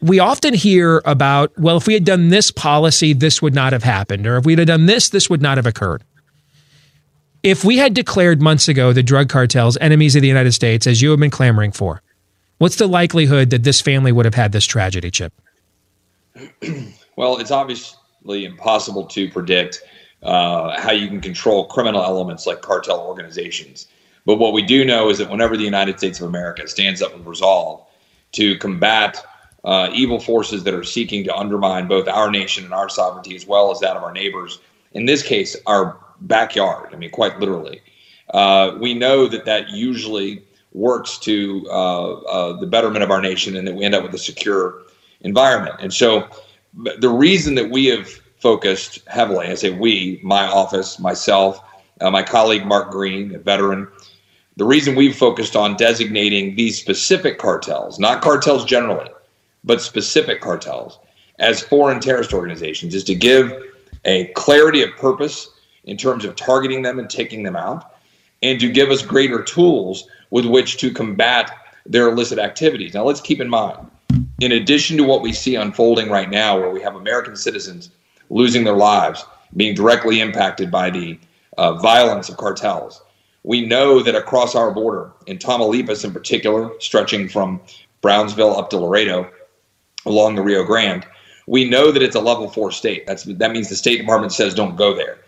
[0.01, 3.83] we often hear about well if we had done this policy this would not have
[3.83, 6.03] happened or if we had done this this would not have occurred
[7.43, 11.01] if we had declared months ago the drug cartels enemies of the United States, as
[11.01, 12.03] you have been clamoring for,
[12.59, 15.32] what's the likelihood that this family would have had this tragedy, Chip?
[17.16, 19.82] well, it's obviously impossible to predict
[20.22, 23.88] uh, how you can control criminal elements like cartel organizations.
[24.26, 27.16] But what we do know is that whenever the United States of America stands up
[27.16, 27.86] with resolve
[28.32, 29.24] to combat
[29.64, 33.47] uh, evil forces that are seeking to undermine both our nation and our sovereignty, as
[33.47, 34.59] well as that of our neighbors,
[34.93, 36.91] in this case, our backyard.
[36.93, 37.81] I mean, quite literally.
[38.31, 40.43] Uh, we know that that usually
[40.73, 44.14] works to uh, uh, the betterment of our nation and that we end up with
[44.14, 44.83] a secure
[45.23, 45.77] environment.
[45.81, 46.29] And so
[46.99, 48.09] the reason that we have
[48.39, 51.61] focused heavily, I say we, my office, myself,
[52.01, 53.89] uh, my colleague Mark Green, a veteran,
[54.57, 59.09] the reason we've focused on designating these specific cartels, not cartels generally,
[59.64, 60.99] but specific cartels,
[61.39, 63.53] as foreign terrorist organizations is to give
[64.05, 65.49] a clarity of purpose
[65.91, 67.97] in terms of targeting them and taking them out,
[68.45, 71.51] and to give us greater tools with which to combat
[71.84, 72.95] their illicit activities.
[72.95, 73.91] Now, let's keep in mind,
[74.41, 77.91] in addition to what we see unfolding right now, where we have American citizens
[78.30, 79.24] losing their lives,
[79.57, 81.18] being directly impacted by the
[81.59, 83.03] uh, violence of cartels,
[83.43, 87.61] we know that across our border, in Tamaulipas in particular, stretching from
[88.01, 89.28] Brownsville up to Laredo,
[90.07, 91.05] along the Rio Grande,
[91.49, 93.09] we know that it's a level four state.
[93.09, 95.18] That's that means the State Department says don't go there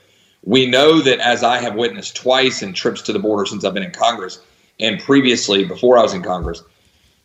[0.44, 3.74] We know that as I have witnessed twice in trips to the border since I've
[3.74, 4.40] been in Congress
[4.80, 6.62] and previously before I was in Congress,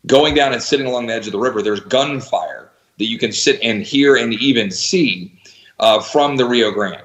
[0.06, 3.32] going down and sitting along the edge of the river, there's gunfire that you can
[3.32, 5.34] sit and hear and even see
[5.80, 7.02] uh, from the Rio Grande.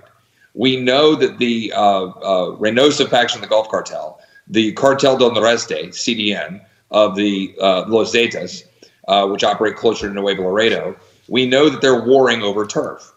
[0.55, 5.31] We know that the uh, uh, Reynosa faction of the Gulf Cartel, the Cartel del
[5.31, 8.65] Noreste, CDN, of the uh, Los Zetas,
[9.09, 10.95] uh, which operate closer to Nuevo Laredo,
[11.29, 13.12] we know that they're warring over turf.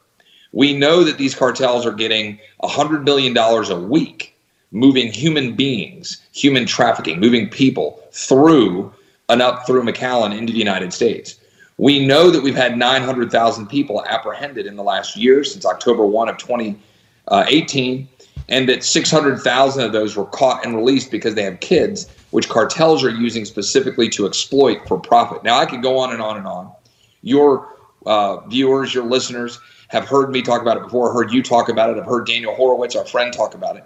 [0.56, 4.36] We know that these cartels are getting $100 million a week
[4.72, 8.92] moving human beings, human trafficking, moving people through
[9.30, 11.40] and up through McAllen into the United States.
[11.78, 16.30] We know that we've had 900,000 people apprehended in the last year since October 1
[16.30, 18.08] of 2018,
[18.48, 23.04] and that 600,000 of those were caught and released because they have kids, which cartels
[23.04, 25.44] are using specifically to exploit for profit.
[25.44, 26.72] Now, I could go on and on and on.
[27.24, 27.76] Your
[28.06, 29.60] uh, viewers, your listeners
[29.90, 32.56] have heard me talk about it before, heard you talk about it, I've heard Daniel
[32.56, 33.84] Horowitz, our friend, talk about it.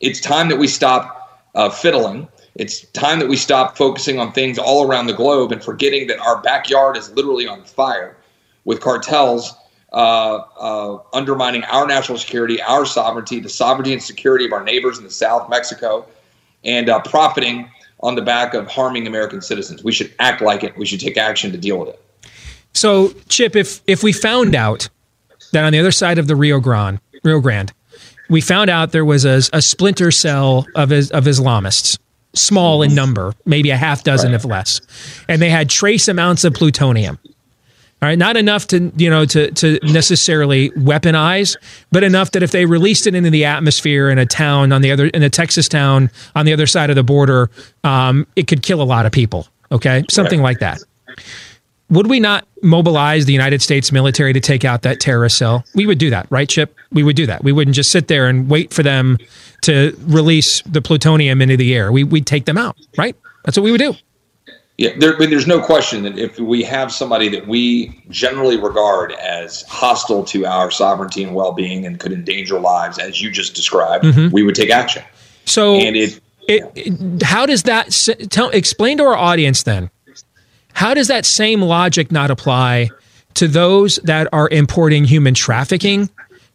[0.00, 4.58] It's time that we stop uh, fiddling it's time that we stop focusing on things
[4.58, 8.16] all around the globe and forgetting that our backyard is literally on fire
[8.64, 9.54] with cartels
[9.92, 14.98] uh, uh, undermining our national security, our sovereignty, the sovereignty and security of our neighbors
[14.98, 16.06] in the South, Mexico,
[16.64, 17.70] and uh, profiting
[18.00, 19.82] on the back of harming American citizens.
[19.82, 20.76] We should act like it.
[20.76, 22.04] We should take action to deal with it.
[22.72, 24.88] So, Chip, if if we found out
[25.52, 27.72] that on the other side of the Rio Grande, Rio Grande,
[28.28, 31.98] we found out there was a, a splinter cell of of Islamists
[32.32, 34.36] small in number, maybe a half dozen right.
[34.36, 34.80] if less,
[35.28, 37.18] and they had trace amounts of plutonium.
[38.02, 41.56] All right, not enough to you know to to necessarily weaponize,
[41.92, 44.90] but enough that if they released it into the atmosphere in a town on the
[44.90, 47.50] other in a Texas town on the other side of the border,
[47.84, 49.46] um, it could kill a lot of people.
[49.70, 50.44] Okay, something right.
[50.44, 50.80] like that.
[51.90, 55.64] Would we not mobilize the United States military to take out that terrorist cell?
[55.74, 56.74] We would do that, right, Chip?
[56.92, 57.42] We would do that.
[57.42, 59.18] We wouldn't just sit there and wait for them
[59.62, 61.90] to release the plutonium into the air.
[61.90, 63.16] We, we'd take them out, right?
[63.44, 63.94] That's what we would do.
[64.78, 69.62] Yeah, there, there's no question that if we have somebody that we generally regard as
[69.64, 74.32] hostile to our sovereignty and well-being and could endanger lives, as you just described, mm-hmm.
[74.32, 75.02] we would take action.
[75.44, 77.90] So, and it, it, it how does that
[78.30, 78.48] tell?
[78.50, 79.90] Explain to our audience then.
[80.72, 82.90] How does that same logic not apply
[83.34, 86.10] to those that are importing human trafficking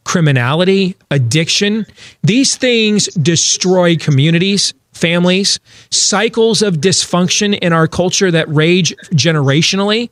[0.05, 1.85] criminality, addiction.
[2.23, 5.59] These things destroy communities, families,
[5.91, 10.09] cycles of dysfunction in our culture that rage generationally.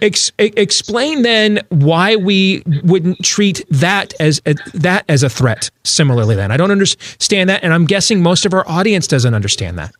[0.00, 5.70] Ex- explain then why we wouldn't treat that as a, that as a threat.
[5.84, 9.78] Similarly, then I don't understand that, and I'm guessing most of our audience doesn't understand
[9.78, 9.92] that.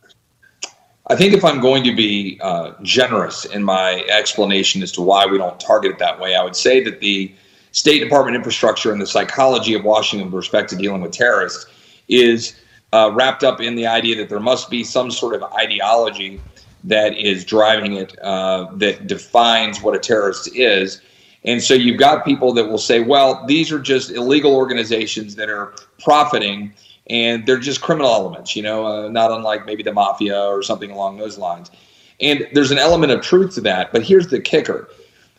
[1.07, 5.25] I think if I'm going to be uh, generous in my explanation as to why
[5.25, 7.33] we don't target it that way, I would say that the
[7.73, 11.65] State Department infrastructure and the psychology of Washington with respect to dealing with terrorists
[12.07, 12.55] is
[12.93, 16.39] uh, wrapped up in the idea that there must be some sort of ideology
[16.85, 21.01] that is driving it uh, that defines what a terrorist is.
[21.43, 25.49] And so you've got people that will say, well, these are just illegal organizations that
[25.49, 26.73] are profiting
[27.07, 30.91] and they're just criminal elements, you know, uh, not unlike maybe the mafia or something
[30.91, 31.69] along those lines.
[32.21, 33.91] And there's an element of truth to that.
[33.91, 34.89] But here's the kicker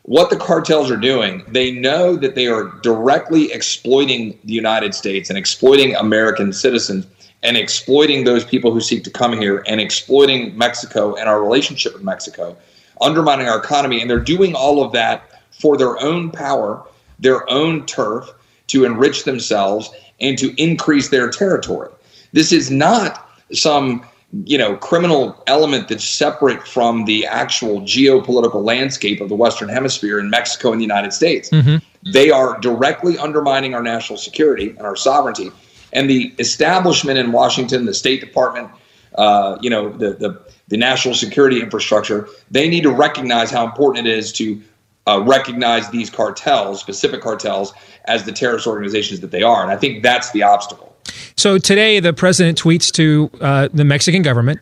[0.07, 5.31] what the cartels are doing, they know that they are directly exploiting the United States
[5.31, 7.07] and exploiting American citizens
[7.43, 11.95] and exploiting those people who seek to come here and exploiting Mexico and our relationship
[11.95, 12.55] with Mexico,
[13.01, 14.03] undermining our economy.
[14.03, 16.85] And they're doing all of that for their own power,
[17.19, 18.31] their own turf,
[18.67, 19.91] to enrich themselves
[20.21, 21.91] and to increase their territory.
[22.33, 24.05] This is not some
[24.45, 30.19] you know criminal element that's separate from the actual geopolitical landscape of the western hemisphere
[30.19, 31.77] in mexico and the united states mm-hmm.
[32.11, 35.51] they are directly undermining our national security and our sovereignty
[35.93, 38.69] and the establishment in washington the state department
[39.15, 44.05] uh, you know the, the, the national security infrastructure they need to recognize how important
[44.07, 44.61] it is to
[45.07, 47.75] uh, recognize these cartels specific cartels
[48.07, 50.91] as the terrorist organizations that they are and i think that's the obstacle
[51.37, 54.61] so today, the president tweets to uh, the Mexican government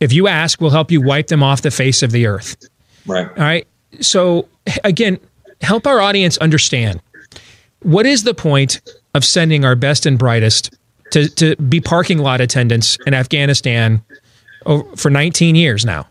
[0.00, 2.56] if you ask, we'll help you wipe them off the face of the earth.
[3.06, 3.28] Right.
[3.28, 3.66] All right.
[4.00, 4.48] So,
[4.84, 5.18] again,
[5.60, 7.00] help our audience understand
[7.82, 8.80] what is the point
[9.14, 10.74] of sending our best and brightest
[11.12, 14.02] to, to be parking lot attendants in Afghanistan
[14.96, 16.06] for 19 years now,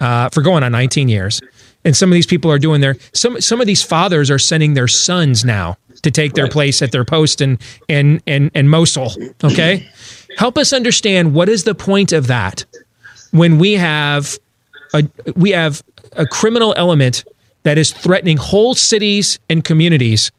[0.00, 1.40] uh, for going on 19 years.
[1.84, 4.74] And some of these people are doing their, some, some of these fathers are sending
[4.74, 6.52] their sons now to take their right.
[6.52, 7.58] place at their post and
[7.88, 9.12] and and in Mosul.
[9.42, 9.88] Okay,
[10.36, 12.64] help us understand what is the point of that
[13.30, 14.38] when we have
[14.92, 15.04] a
[15.34, 15.82] we have
[16.12, 17.24] a criminal element
[17.62, 20.30] that is threatening whole cities and communities,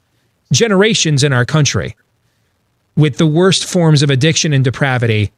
[0.51, 1.95] generations in our country.
[2.95, 5.31] with the worst forms of addiction and depravity,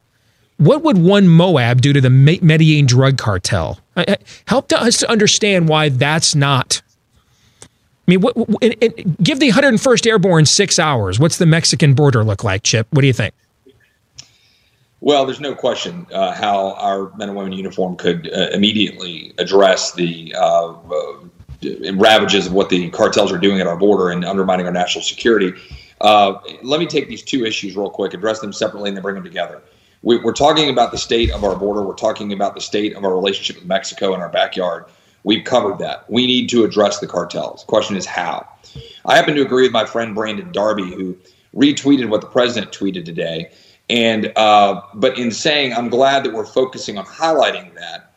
[0.57, 3.79] what would one MOAB do to the Medellin drug cartel?
[4.47, 6.81] Help us to understand why that's not.
[7.63, 8.35] I mean, what,
[9.21, 11.19] give the 101st Airborne six hours.
[11.19, 12.87] What's the Mexican border look like, Chip?
[12.91, 13.33] What do you think?
[15.01, 19.33] Well, there's no question uh, how our men and women in uniform could uh, immediately
[19.37, 21.23] address the uh, uh
[21.93, 25.53] ravages of what the cartels are doing at our border and undermining our national security.
[26.01, 29.15] Uh, let me take these two issues real quick, address them separately, and then bring
[29.15, 29.61] them together.
[30.03, 31.81] We, we're talking about the state of our border.
[31.81, 34.85] We're talking about the state of our relationship with Mexico in our backyard.
[35.23, 36.09] We've covered that.
[36.09, 37.61] We need to address the cartels.
[37.61, 38.47] The question is how.
[39.05, 41.17] I happen to agree with my friend Brandon Darby, who
[41.55, 43.51] retweeted what the president tweeted today.
[43.89, 48.07] And uh, but in saying, I'm glad that we're focusing on highlighting that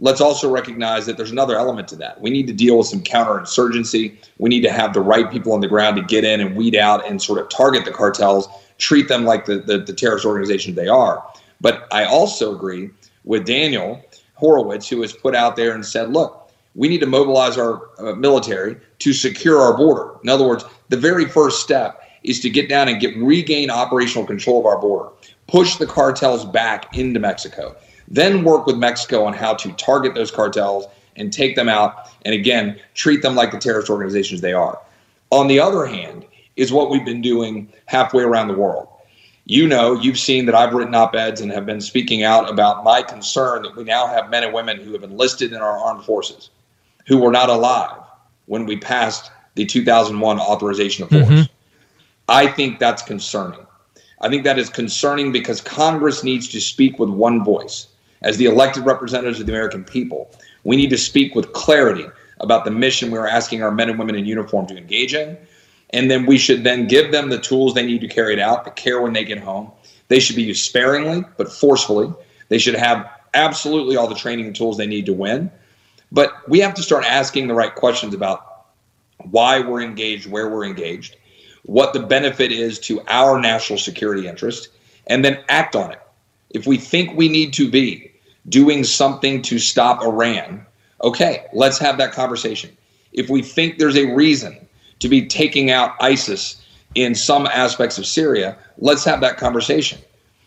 [0.00, 2.20] let's also recognize that there's another element to that.
[2.20, 4.16] We need to deal with some counterinsurgency.
[4.38, 6.76] We need to have the right people on the ground to get in and weed
[6.76, 8.48] out and sort of target the cartels,
[8.78, 11.22] treat them like the, the, the terrorist organization they are.
[11.60, 12.90] But I also agree
[13.24, 14.02] with Daniel
[14.34, 18.14] Horowitz, who has put out there and said, look, we need to mobilize our uh,
[18.14, 20.16] military to secure our border.
[20.22, 24.26] In other words, the very first step is to get down and get regain operational
[24.26, 25.10] control of our border,
[25.46, 27.76] push the cartels back into Mexico
[28.10, 32.34] then work with Mexico on how to target those cartels and take them out, and
[32.34, 34.80] again, treat them like the terrorist organizations they are.
[35.30, 36.24] On the other hand,
[36.58, 38.88] is what we've been doing halfway around the world.
[39.44, 42.84] You know, you've seen that I've written op eds and have been speaking out about
[42.84, 46.04] my concern that we now have men and women who have enlisted in our armed
[46.04, 46.50] forces
[47.06, 48.02] who were not alive
[48.46, 51.24] when we passed the 2001 authorization of force.
[51.24, 51.52] Mm-hmm.
[52.28, 53.66] I think that's concerning.
[54.20, 57.86] I think that is concerning because Congress needs to speak with one voice
[58.22, 60.30] as the elected representatives of the American people,
[60.64, 62.04] we need to speak with clarity
[62.40, 65.36] about the mission we are asking our men and women in uniform to engage in.
[65.90, 68.64] And then we should then give them the tools they need to carry it out,
[68.64, 69.70] the care when they get home.
[70.08, 72.12] They should be used sparingly, but forcefully.
[72.48, 75.50] They should have absolutely all the training and tools they need to win.
[76.10, 78.64] But we have to start asking the right questions about
[79.30, 81.16] why we're engaged, where we're engaged,
[81.64, 84.68] what the benefit is to our national security interest,
[85.06, 86.00] and then act on it.
[86.50, 88.10] If we think we need to be
[88.48, 90.64] doing something to stop Iran,
[91.02, 92.74] okay, let's have that conversation.
[93.12, 94.66] If we think there's a reason
[95.00, 96.62] to be taking out ISIS
[96.94, 99.98] in some aspects of Syria, let's have that conversation.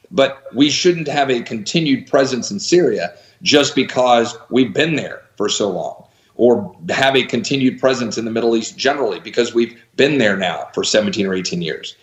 [0.10, 5.48] But we shouldn't have a continued presence in Syria just because we've been there for
[5.50, 10.18] so long, or have a continued presence in the Middle East generally because we've been
[10.18, 11.96] there now for 17 or 18 years.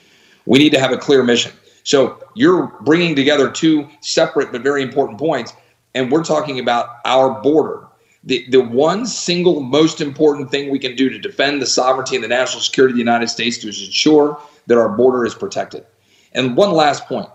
[0.46, 1.52] We need to have a clear mission.
[1.82, 5.52] So you're bringing together two separate but very important points,
[5.94, 7.87] and we're talking about our border.
[8.24, 12.24] The, the one single most important thing we can do to defend the sovereignty and
[12.24, 15.86] the national security of the United States is ensure that our border is protected.
[16.32, 17.28] And one last point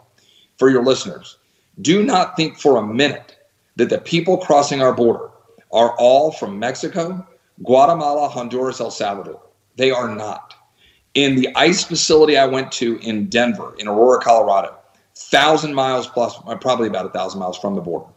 [0.57, 1.37] for your listeners
[1.81, 3.37] do not think for a minute
[3.75, 5.31] that the people crossing our border
[5.71, 7.25] are all from Mexico,
[7.63, 9.41] Guatemala, Honduras, El Salvador.
[9.75, 10.53] They are not
[11.13, 14.75] in the ice facility I went to in Denver, in Aurora, Colorado,
[15.15, 18.07] thousand miles plus, probably about a thousand miles from the border.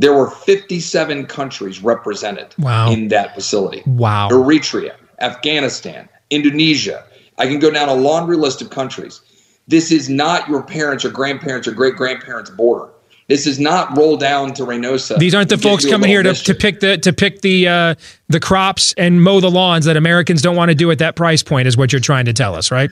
[0.00, 2.90] There were 57 countries represented wow.
[2.90, 3.82] in that facility.
[3.84, 4.30] Wow.
[4.30, 7.04] Eritrea, Afghanistan, Indonesia.
[7.36, 9.20] I can go down a laundry list of countries.
[9.68, 12.90] This is not your parents or grandparents or great grandparents' border.
[13.28, 15.18] This is not roll down to Reynosa.
[15.18, 17.94] These aren't the folks coming here to, to pick the to pick the uh,
[18.28, 21.42] the crops and mow the lawns that Americans don't want to do at that price
[21.42, 21.68] point.
[21.68, 22.90] Is what you're trying to tell us, right?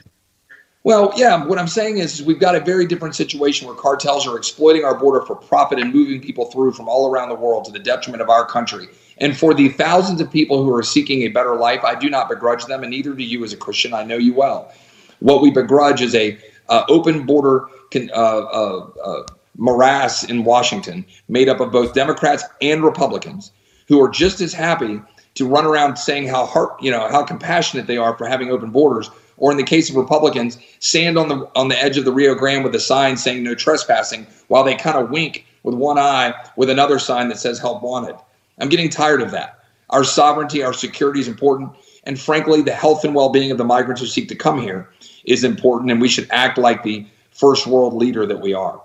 [0.83, 1.45] Well, yeah.
[1.45, 4.95] What I'm saying is, we've got a very different situation where cartels are exploiting our
[4.97, 8.21] border for profit and moving people through from all around the world to the detriment
[8.21, 8.87] of our country.
[9.17, 12.29] And for the thousands of people who are seeking a better life, I do not
[12.29, 13.93] begrudge them, and neither do you as a Christian.
[13.93, 14.71] I know you well.
[15.19, 16.37] What we begrudge is a
[16.69, 17.65] uh, open border.
[17.91, 19.23] Con, uh, uh, uh
[19.57, 23.51] morass in Washington made up of both Democrats and Republicans
[23.87, 25.01] who are just as happy
[25.35, 28.71] to run around saying how heart, you know, how compassionate they are for having open
[28.71, 29.09] borders,
[29.39, 32.35] or in the case of Republicans, stand on the on the edge of the Rio
[32.35, 36.33] Grande with a sign saying no trespassing, while they kind of wink with one eye
[36.55, 38.15] with another sign that says help wanted.
[38.59, 39.63] I'm getting tired of that.
[39.89, 41.71] Our sovereignty, our security is important,
[42.03, 44.89] and frankly, the health and well-being of the migrants who seek to come here
[45.25, 48.81] is important, and we should act like the first world leader that we are.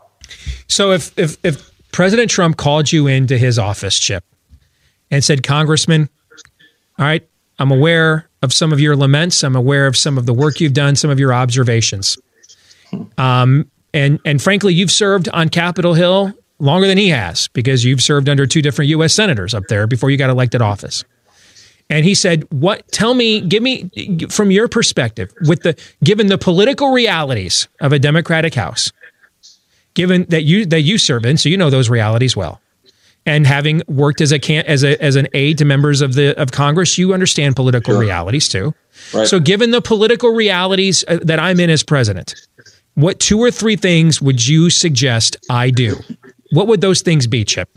[0.69, 4.25] So if if if President Trump called you into his office, Chip,
[5.11, 6.09] and said, Congressman,
[6.99, 7.27] all right,
[7.59, 9.43] I'm aware of some of your laments.
[9.43, 12.17] I'm aware of some of the work you've done, some of your observations.
[13.19, 18.03] Um, and and frankly, you've served on Capitol Hill longer than he has because you've
[18.03, 19.15] served under two different U.S.
[19.15, 21.05] senators up there before you got elected office.
[21.91, 22.91] And he said, "What?
[22.93, 23.91] Tell me, give me
[24.31, 28.91] from your perspective, with the given the political realities of a Democratic House,
[29.95, 32.61] given that you that you serve in, so you know those realities well,
[33.27, 36.41] and having worked as a can as a as an aide to members of the
[36.41, 38.01] of Congress, you understand political sure.
[38.01, 38.75] realities too.
[39.13, 39.27] Right.
[39.27, 42.35] So, given the political realities uh, that I'm in as president,
[42.95, 45.97] what two or three things would you suggest I do?
[46.51, 47.69] What would those things be, Chip?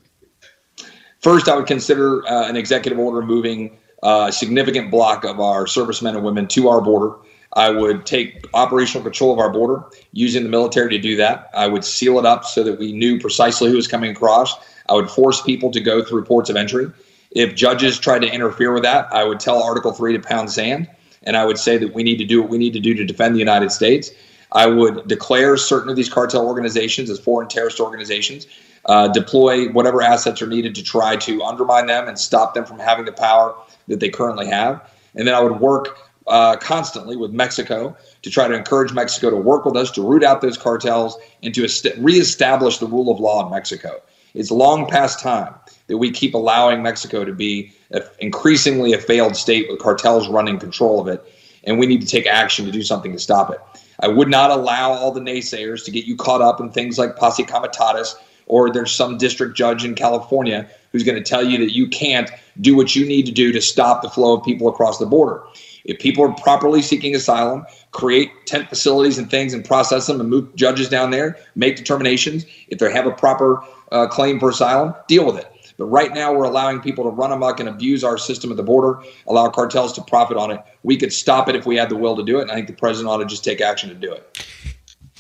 [1.21, 5.65] First, I would consider uh, an executive order moving uh, a significant block of our
[5.65, 7.15] servicemen and women to our border.
[7.53, 11.49] I would take operational control of our border using the military to do that.
[11.55, 14.53] I would seal it up so that we knew precisely who was coming across.
[14.89, 16.91] I would force people to go through ports of entry.
[17.31, 20.89] If judges tried to interfere with that, I would tell Article 3 to pound sand,
[21.23, 23.05] and I would say that we need to do what we need to do to
[23.05, 24.11] defend the United States.
[24.53, 28.47] I would declare certain of these cartel organizations as foreign terrorist organizations,
[28.85, 32.79] uh, deploy whatever assets are needed to try to undermine them and stop them from
[32.79, 33.53] having the power
[33.89, 34.89] that they currently have.
[35.15, 39.35] And then I would work uh, constantly with Mexico to try to encourage Mexico to
[39.35, 43.19] work with us to root out those cartels and to est- reestablish the rule of
[43.19, 44.01] law in Mexico.
[44.37, 45.55] It's long past time
[45.87, 50.59] that we keep allowing Mexico to be a, increasingly a failed state with cartels running
[50.59, 51.23] control of it.
[51.63, 53.59] And we need to take action to do something to stop it.
[53.99, 57.15] I would not allow all the naysayers to get you caught up in things like
[57.15, 58.15] posse comitatus,
[58.45, 62.29] or there's some district judge in California who's going to tell you that you can't
[62.61, 65.41] do what you need to do to stop the flow of people across the border.
[65.83, 67.65] If people are properly seeking asylum,
[67.97, 72.45] create tent facilities and things and process them and move judges down there, make determinations.
[72.67, 75.51] If they have a proper uh, claim for asylum, deal with it.
[75.79, 78.63] But right now, we're allowing people to run amok and abuse our system at the
[78.63, 80.59] border, allow cartels to profit on it.
[80.83, 82.43] We could stop it if we had the will to do it.
[82.43, 84.45] And I think the president ought to just take action to do it.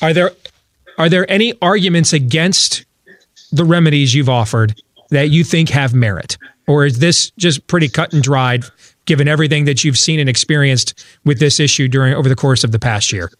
[0.01, 0.31] Are there
[0.99, 2.85] are there any arguments against
[3.51, 8.13] the remedies you've offered that you think have merit, or is this just pretty cut
[8.13, 8.65] and dried,
[9.07, 12.71] given everything that you've seen and experienced with this issue during over the course of
[12.71, 13.31] the past year?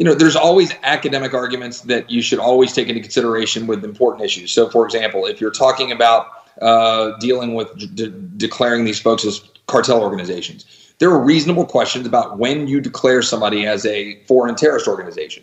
[0.00, 4.24] you know, there's always academic arguments that you should always take into consideration with important
[4.24, 4.50] issues.
[4.50, 6.26] So, for example, if you're talking about
[6.62, 10.64] uh, dealing with de- declaring these folks as cartel organizations,
[11.00, 15.42] there are reasonable questions about when you declare somebody as a foreign terrorist organization.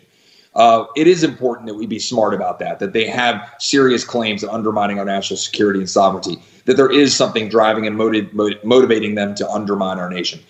[0.58, 4.42] Uh, it is important that we be smart about that, that they have serious claims
[4.42, 8.34] of undermining our national security and sovereignty, that there is something driving and motiv-
[8.64, 10.40] motivating them to undermine our nation.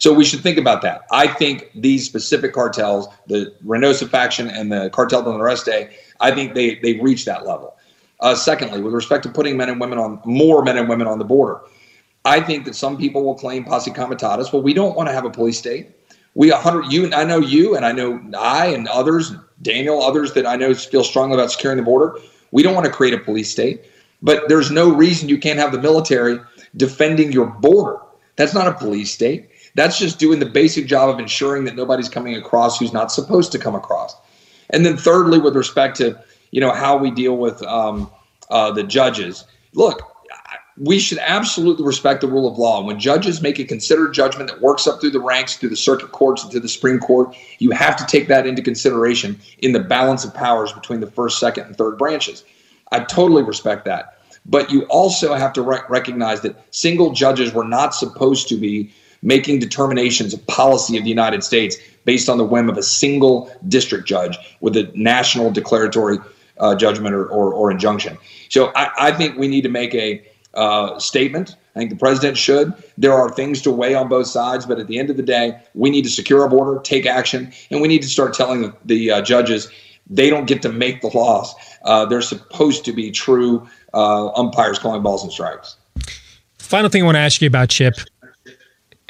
[0.00, 1.02] So we should think about that.
[1.12, 6.54] I think these specific cartels, the Reynosa faction and the Cartel del Noreste, I think
[6.54, 7.76] they they reach that level.
[8.18, 11.20] Uh, secondly, with respect to putting men and women on more men and women on
[11.20, 11.60] the border,
[12.24, 14.52] I think that some people will claim posse comitatus.
[14.52, 15.90] Well, we don't want to have a police state.
[16.34, 20.32] We 100 you and I know you and I know I and others, Daniel, others
[20.32, 22.18] that I know feel strongly about securing the border.
[22.50, 23.84] We don't want to create a police state,
[24.22, 26.38] but there's no reason you can't have the military
[26.76, 27.98] defending your border.
[28.36, 29.50] That's not a police state.
[29.74, 33.52] That's just doing the basic job of ensuring that nobody's coming across who's not supposed
[33.52, 34.14] to come across.
[34.70, 36.18] And then thirdly, with respect to
[36.50, 38.10] you know how we deal with um,
[38.50, 40.11] uh, the judges, look,
[40.78, 42.78] we should absolutely respect the rule of law.
[42.78, 45.76] And When judges make a considered judgment that works up through the ranks, through the
[45.76, 49.72] circuit courts, and to the Supreme Court, you have to take that into consideration in
[49.72, 52.44] the balance of powers between the first, second, and third branches.
[52.90, 54.18] I totally respect that.
[54.44, 58.92] But you also have to re- recognize that single judges were not supposed to be
[59.22, 63.52] making determinations of policy of the United States based on the whim of a single
[63.68, 66.18] district judge with a national declaratory
[66.58, 68.18] uh, judgment or, or, or, injunction.
[68.48, 70.22] So I, I, think we need to make a
[70.54, 71.56] uh, statement.
[71.74, 72.74] I think the president should.
[72.98, 75.58] There are things to weigh on both sides, but at the end of the day,
[75.74, 78.74] we need to secure our border, take action, and we need to start telling the,
[78.84, 79.70] the uh, judges
[80.10, 81.54] they don't get to make the laws.
[81.84, 85.76] Uh, they're supposed to be true uh, umpires calling balls and strikes.
[86.58, 87.94] Final thing I want to ask you about, Chip,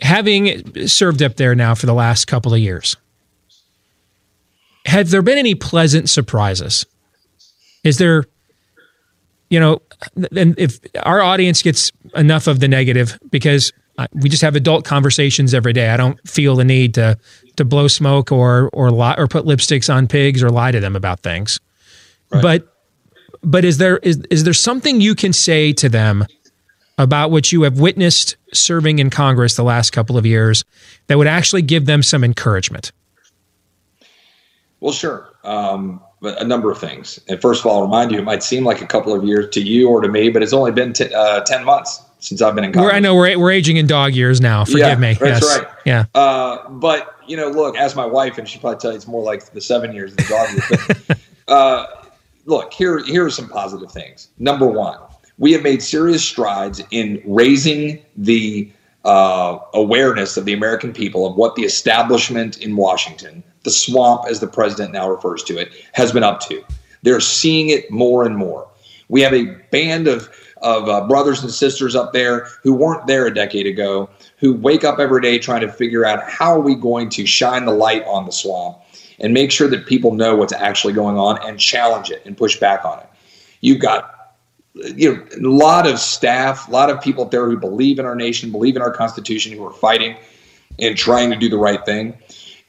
[0.01, 2.97] having served up there now for the last couple of years,
[4.87, 6.85] have there been any pleasant surprises?
[7.85, 8.25] Is there,
[9.53, 9.83] you know,
[10.35, 13.71] and if our audience gets enough of the negative, because
[14.15, 15.91] we just have adult conversations every day.
[15.91, 17.19] I don't feel the need to
[17.57, 20.97] to blow smoke or or lie or put lipsticks on pigs or lie to them
[20.97, 21.61] about things.
[22.31, 22.41] Right.
[22.41, 22.75] But
[23.43, 26.25] but is there is is there something you can say to them
[26.97, 30.65] about what you have witnessed serving in Congress the last couple of years
[31.09, 32.91] that would actually give them some encouragement?
[34.81, 35.29] Well, sure.
[35.45, 37.21] Um, a number of things.
[37.29, 39.51] And first of all, I'll remind you, it might seem like a couple of years
[39.51, 42.55] to you or to me, but it's only been t- uh, 10 months since I've
[42.55, 42.93] been in Congress.
[42.93, 44.65] We're, I know we're, we're aging in dog years now.
[44.65, 45.15] Forgive yeah, me.
[45.15, 45.59] That's yes.
[45.59, 45.69] right.
[45.85, 46.05] Yeah.
[46.15, 49.23] Uh, but, you know, look, as my wife, and she'll probably tell you it's more
[49.23, 51.05] like the seven years than the dog years.
[51.09, 51.19] But,
[51.53, 51.87] uh,
[52.47, 54.29] look, here, here are some positive things.
[54.39, 54.99] Number one,
[55.39, 58.71] we have made serious strides in raising the
[59.05, 64.41] uh, awareness of the American people of what the establishment in Washington, the swamp as
[64.41, 66.63] the president now refers to it, has been up to.
[67.03, 68.69] They're seeing it more and more.
[69.09, 70.31] We have a band of
[70.63, 74.09] of uh, brothers and sisters up there who weren't there a decade ago,
[74.39, 77.65] who wake up every day trying to figure out how are we going to shine
[77.65, 78.79] the light on the swamp
[79.19, 82.59] and make sure that people know what's actually going on and challenge it and push
[82.59, 83.07] back on it.
[83.61, 84.35] You've got
[84.75, 88.17] you know, a lot of staff, a lot of people there who believe in our
[88.17, 90.17] nation, believe in our Constitution, who are fighting
[90.79, 92.17] and trying to do the right thing.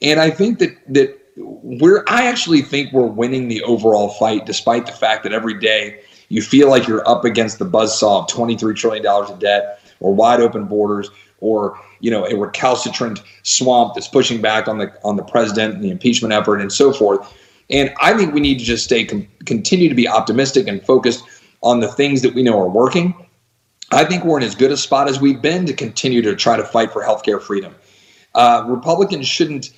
[0.04, 4.86] And I think that that we're I actually think we're winning the overall fight, despite
[4.86, 8.76] the fact that every day you feel like you're up against the buzzsaw of $23
[8.76, 11.10] trillion of debt or wide open borders
[11.40, 15.84] or you know a recalcitrant swamp that's pushing back on the on the president and
[15.84, 17.34] the impeachment effort and so forth.
[17.70, 21.24] And I think we need to just stay continue to be optimistic and focused
[21.62, 23.16] on the things that we know are working.
[23.92, 26.58] I think we're in as good a spot as we've been to continue to try
[26.58, 27.76] to fight for healthcare freedom.
[28.36, 29.72] Uh, Republicans shouldn't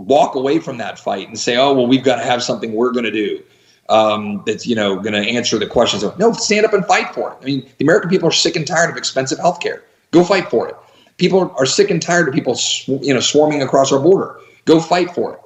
[0.00, 2.92] walk away from that fight and say, "Oh, well, we've got to have something we're
[2.92, 3.42] going to do."
[3.88, 7.12] Um, that's you know going to answer the questions of no stand up and fight
[7.12, 9.82] for it i mean the american people are sick and tired of expensive health care
[10.12, 10.76] go fight for it
[11.16, 14.78] people are sick and tired of people sw- you know swarming across our border go
[14.78, 15.40] fight for it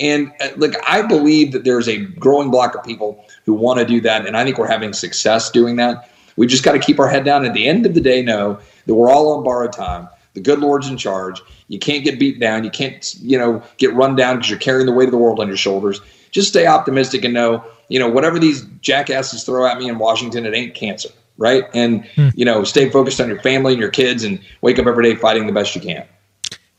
[0.00, 3.84] and uh, like I believe that there's a growing block of people who want to
[3.84, 6.10] do that, and I think we're having success doing that.
[6.36, 7.44] We just got to keep our head down.
[7.44, 10.08] At the end of the day, know that we're all on borrowed time.
[10.34, 11.40] The good Lord's in charge.
[11.68, 12.64] You can't get beat down.
[12.64, 15.40] You can't, you know, get run down because you're carrying the weight of the world
[15.40, 16.00] on your shoulders.
[16.30, 20.46] Just stay optimistic and know, you know, whatever these jackasses throw at me in Washington,
[20.46, 21.64] it ain't cancer, right?
[21.74, 22.28] And hmm.
[22.34, 25.16] you know, stay focused on your family and your kids, and wake up every day
[25.16, 26.06] fighting the best you can.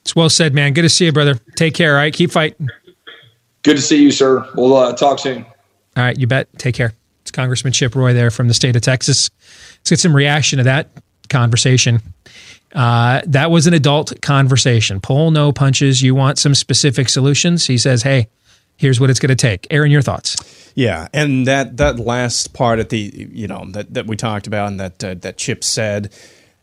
[0.01, 0.73] It's well said, man.
[0.73, 1.35] Good to see you, brother.
[1.55, 1.95] Take care.
[1.95, 2.69] All right, keep fighting.
[3.63, 4.47] Good to see you, sir.
[4.55, 5.45] We'll uh, talk soon.
[5.97, 6.47] All right, you bet.
[6.57, 6.93] Take care.
[7.23, 9.29] It's Congressman Chip Roy there from the state of Texas.
[9.79, 10.89] Let's get some reaction to that
[11.29, 12.01] conversation.
[12.73, 14.99] Uh, that was an adult conversation.
[14.99, 16.01] Pull no punches.
[16.01, 17.65] You want some specific solutions?
[17.67, 18.27] He says, "Hey,
[18.75, 20.71] here's what it's going to take." Aaron, your thoughts?
[20.75, 24.67] Yeah, and that that last part at the you know that that we talked about
[24.67, 26.13] and that uh, that Chip said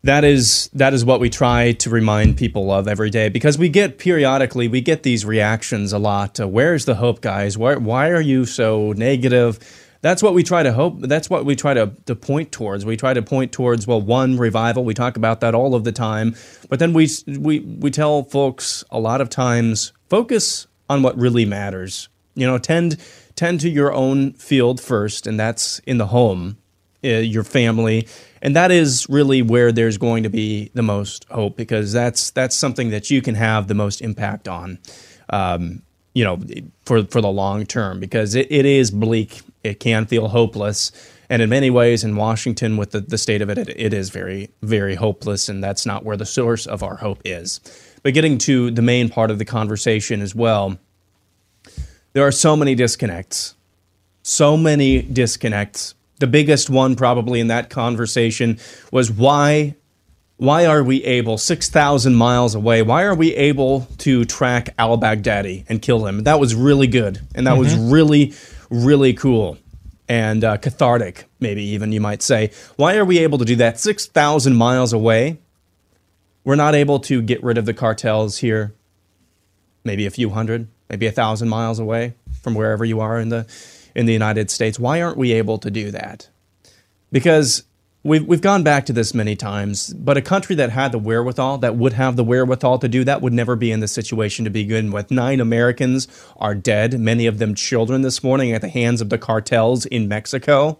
[0.04, 3.70] that is that is what we try to remind people of every day because we
[3.70, 6.38] get periodically we get these reactions a lot.
[6.38, 7.56] Uh, Where's the hope, guys?
[7.56, 9.58] Why why are you so negative?
[10.04, 11.00] That's what we try to hope.
[11.00, 12.84] That's what we try to, to point towards.
[12.84, 14.84] We try to point towards well, one revival.
[14.84, 16.36] We talk about that all of the time,
[16.68, 21.46] but then we we we tell folks a lot of times focus on what really
[21.46, 22.10] matters.
[22.34, 22.98] You know, tend
[23.34, 26.58] tend to your own field first, and that's in the home,
[27.02, 28.06] uh, your family
[28.44, 32.54] and that is really where there's going to be the most hope because that's that's
[32.54, 34.78] something that you can have the most impact on,
[35.30, 35.80] um,
[36.12, 36.38] you know,
[36.84, 39.40] for for the long term because it, it is bleak.
[39.64, 40.92] It can feel hopeless,
[41.28, 44.10] and in many ways, in Washington, with the, the state of it, it, it is
[44.10, 47.60] very very hopeless, and that's not where the source of our hope is.
[48.02, 50.78] But getting to the main part of the conversation as well,
[52.12, 53.56] there are so many disconnects,
[54.22, 58.58] so many disconnects the biggest one probably in that conversation
[58.90, 59.74] was why
[60.36, 65.82] why are we able 6000 miles away why are we able to track al-baghdadi and
[65.82, 67.60] kill him that was really good and that mm-hmm.
[67.60, 68.32] was really
[68.70, 69.58] really cool
[70.08, 73.80] and uh, cathartic maybe even you might say why are we able to do that
[73.80, 75.38] 6000 miles away
[76.44, 78.74] we're not able to get rid of the cartels here
[79.82, 83.46] maybe a few hundred maybe a thousand miles away from wherever you are in the
[83.94, 84.78] in the United States.
[84.78, 86.28] Why aren't we able to do that?
[87.12, 87.64] Because
[88.04, 91.58] we've, we've gone back to this many times, but a country that had the wherewithal,
[91.58, 94.50] that would have the wherewithal to do that, would never be in this situation to
[94.50, 95.10] begin with.
[95.10, 96.06] Nine Americans
[96.36, 100.06] are dead, many of them children this morning at the hands of the cartels in
[100.06, 100.78] Mexico.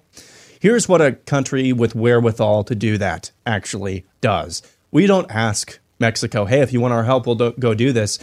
[0.60, 4.62] Here's what a country with wherewithal to do that actually does.
[4.90, 8.18] We don't ask Mexico, hey, if you want our help, we'll do- go do this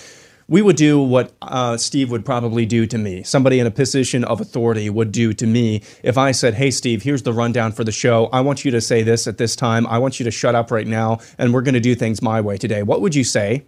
[0.52, 3.24] we would do what uh, Steve would probably do to me.
[3.24, 7.04] Somebody in a position of authority would do to me if I said, "Hey, Steve,
[7.04, 8.26] here's the rundown for the show.
[8.34, 9.88] I want you to say this at this time.
[9.88, 12.42] I want you to shut up right now, and we're going to do things my
[12.42, 13.64] way today." What would you say?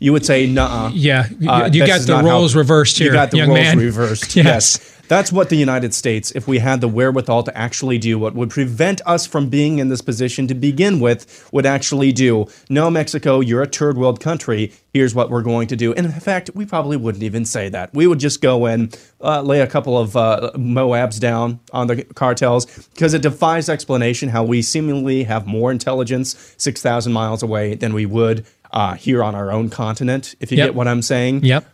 [0.00, 0.46] You would say.
[0.92, 3.06] Yeah, uh, you got the roles how, reversed here.
[3.06, 3.78] You got the roles man.
[3.78, 4.34] reversed.
[4.36, 4.44] yes.
[4.46, 4.95] yes.
[5.08, 8.50] That's what the United States, if we had the wherewithal to actually do what would
[8.50, 12.46] prevent us from being in this position to begin with, would actually do.
[12.68, 14.72] No, Mexico, you're a third world country.
[14.92, 15.94] Here's what we're going to do.
[15.94, 17.94] And in fact, we probably wouldn't even say that.
[17.94, 22.02] We would just go in, uh, lay a couple of uh, MOABs down on the
[22.02, 27.92] cartels because it defies explanation how we seemingly have more intelligence 6,000 miles away than
[27.92, 30.68] we would uh, here on our own continent, if you yep.
[30.68, 31.44] get what I'm saying.
[31.44, 31.66] Yep.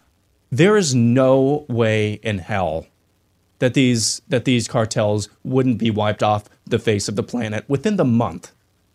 [0.50, 2.86] There is no way in hell
[3.62, 7.94] that these that these cartels wouldn't be wiped off the face of the planet within
[7.94, 8.51] the month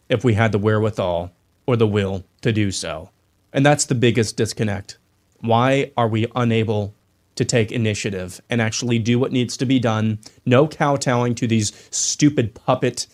[0.09, 1.31] if we had the wherewithal
[1.65, 3.09] or the will to do so.
[3.53, 4.97] And that's the biggest disconnect.
[5.39, 6.93] Why are we unable
[7.35, 10.19] to take initiative and actually do what needs to be done?
[10.45, 13.07] No kowtowing to these stupid puppet,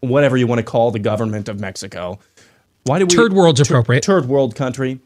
[0.00, 2.18] whatever you want to call the government of Mexico.
[2.82, 4.02] Why do we turd world's appropriate?
[4.02, 4.98] Turd world country.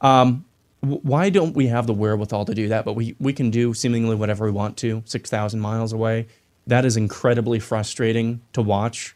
[0.00, 0.44] Um,
[0.80, 2.84] why don't we have the wherewithal to do that?
[2.84, 6.26] But we, we can do seemingly whatever we want to, 6,000 miles away.
[6.66, 9.14] That is incredibly frustrating to watch.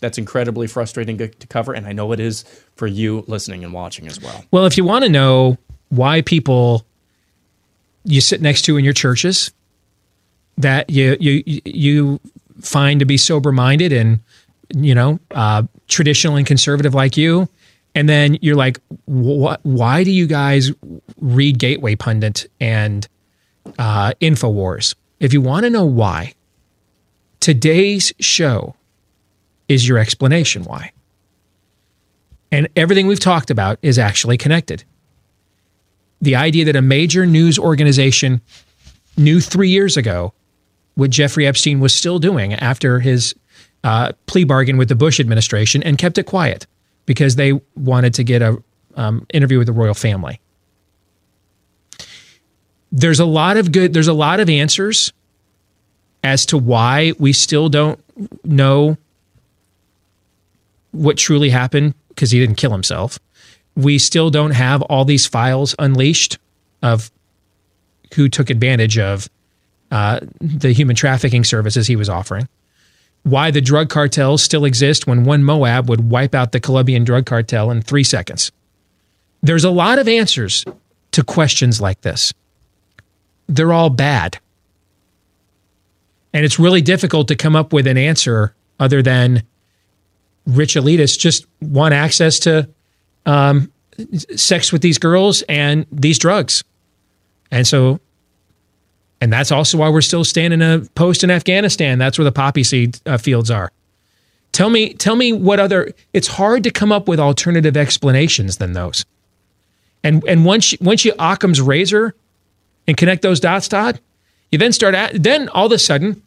[0.00, 1.72] That's incredibly frustrating to, to cover.
[1.72, 2.44] And I know it is
[2.76, 4.44] for you listening and watching as well.
[4.50, 5.58] Well, if you want to know
[5.88, 6.86] why people
[8.04, 9.50] you sit next to in your churches
[10.56, 12.20] that you you you
[12.60, 14.20] find to be sober minded and
[14.74, 17.48] you know uh, traditional and conservative like you
[18.00, 19.60] and then you're like, what?
[19.62, 20.72] Why do you guys
[21.18, 23.06] read Gateway Pundit and
[23.78, 24.94] uh, Infowars?
[25.18, 26.32] If you want to know why,
[27.40, 28.74] today's show
[29.68, 30.92] is your explanation why.
[32.50, 34.82] And everything we've talked about is actually connected.
[36.22, 38.40] The idea that a major news organization
[39.18, 40.32] knew three years ago
[40.94, 43.34] what Jeffrey Epstein was still doing after his
[43.84, 46.66] uh, plea bargain with the Bush administration and kept it quiet
[47.06, 48.62] because they wanted to get a
[48.96, 50.40] um, interview with the royal family.
[52.92, 53.92] There's a lot of good.
[53.92, 55.12] There's a lot of answers
[56.24, 58.00] as to why we still don't
[58.44, 58.96] know
[60.90, 63.18] what truly happened because he didn't kill himself.
[63.76, 66.38] We still don't have all these files unleashed
[66.82, 67.10] of
[68.14, 69.30] who took advantage of
[69.90, 72.48] uh, the human trafficking services he was offering
[73.22, 77.26] why the drug cartels still exist when one MOAB would wipe out the Colombian drug
[77.26, 78.50] cartel in three seconds.
[79.42, 80.64] There's a lot of answers
[81.12, 82.32] to questions like this.
[83.46, 84.38] They're all bad.
[86.32, 89.42] And it's really difficult to come up with an answer other than
[90.46, 92.68] rich elitists just want access to
[93.26, 93.72] um,
[94.36, 96.64] sex with these girls and these drugs.
[97.50, 98.00] And so
[99.20, 101.98] and that's also why we're still standing a post in Afghanistan.
[101.98, 103.70] That's where the poppy seed uh, fields are.
[104.52, 105.92] Tell me, tell me what other.
[106.12, 109.04] It's hard to come up with alternative explanations than those.
[110.02, 112.14] And and once you, once you Occam's razor
[112.86, 114.00] and connect those dots, Todd,
[114.50, 116.22] you then start at then all of a sudden,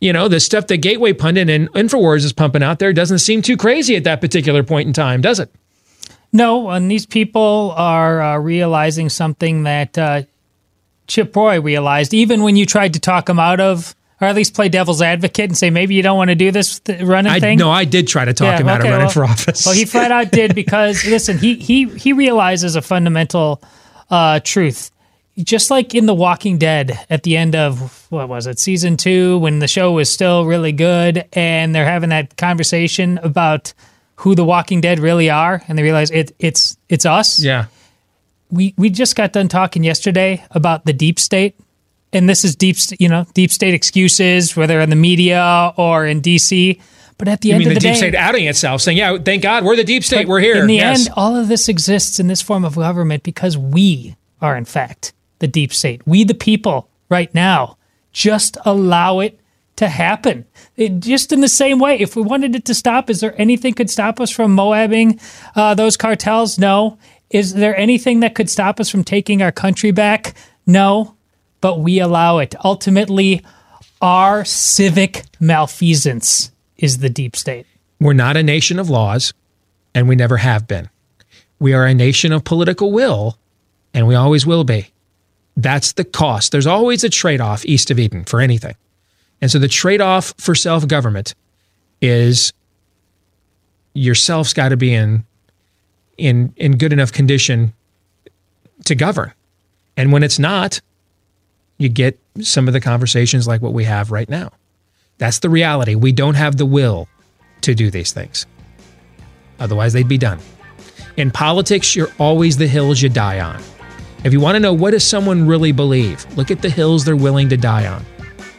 [0.00, 3.42] you know, the stuff that Gateway Pundit and Infowars is pumping out there doesn't seem
[3.42, 5.50] too crazy at that particular point in time, does it?
[6.32, 10.22] No, and these people are uh, realizing something that uh,
[11.10, 14.54] Chip Roy realized, even when you tried to talk him out of, or at least
[14.54, 17.40] play devil's advocate and say maybe you don't want to do this th- running I,
[17.40, 17.58] thing.
[17.58, 19.66] No, I did try to talk yeah, him out of running well, for office.
[19.66, 23.60] Well, he flat out did because listen, he he he realizes a fundamental
[24.08, 24.90] uh, truth.
[25.36, 29.38] Just like in The Walking Dead at the end of what was it, season two,
[29.38, 33.72] when the show was still really good, and they're having that conversation about
[34.16, 37.40] who the Walking Dead really are, and they realize it it's it's us.
[37.40, 37.66] Yeah
[38.50, 41.58] we we just got done talking yesterday about the deep state,
[42.12, 46.20] and this is deep you know deep state excuses, whether in the media or in
[46.20, 46.80] D.C.
[47.18, 48.80] But at the you end mean of the, day, the deep day, state outing itself,
[48.80, 50.26] saying, "Yeah, thank God, we're the deep state.
[50.26, 51.06] We're here." In the yes.
[51.06, 55.12] end, all of this exists in this form of government because we are, in fact,
[55.38, 56.06] the deep state.
[56.06, 57.76] We, the people, right now,
[58.12, 59.38] just allow it
[59.80, 60.44] to happen.
[60.76, 63.72] It, just in the same way, if we wanted it to stop, is there anything
[63.72, 65.20] could stop us from moabbing
[65.56, 66.58] uh, those cartels?
[66.58, 66.98] No.
[67.30, 70.34] Is there anything that could stop us from taking our country back?
[70.66, 71.16] No,
[71.60, 72.54] but we allow it.
[72.64, 73.44] Ultimately,
[74.00, 77.66] our civic malfeasance is the deep state.
[78.00, 79.32] We're not a nation of laws,
[79.94, 80.88] and we never have been.
[81.58, 83.38] We are a nation of political will,
[83.94, 84.88] and we always will be.
[85.56, 86.52] That's the cost.
[86.52, 88.74] There's always a trade off east of Eden for anything.
[89.42, 91.34] And so the trade off for self government
[92.00, 92.52] is
[93.94, 95.24] yourself's got to be in
[96.20, 97.72] in in good enough condition
[98.84, 99.32] to govern.
[99.96, 100.80] And when it's not,
[101.78, 104.52] you get some of the conversations like what we have right now.
[105.18, 105.94] That's the reality.
[105.94, 107.08] We don't have the will
[107.62, 108.46] to do these things.
[109.58, 110.38] Otherwise, they'd be done.
[111.16, 113.62] In politics, you're always the hills you die on.
[114.24, 117.16] If you want to know what does someone really believe, look at the hills they're
[117.16, 118.04] willing to die on.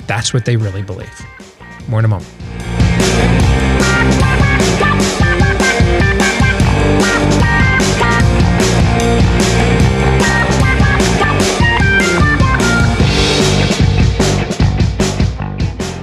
[0.06, 1.10] That's what they really believe.
[1.88, 2.81] More in a moment.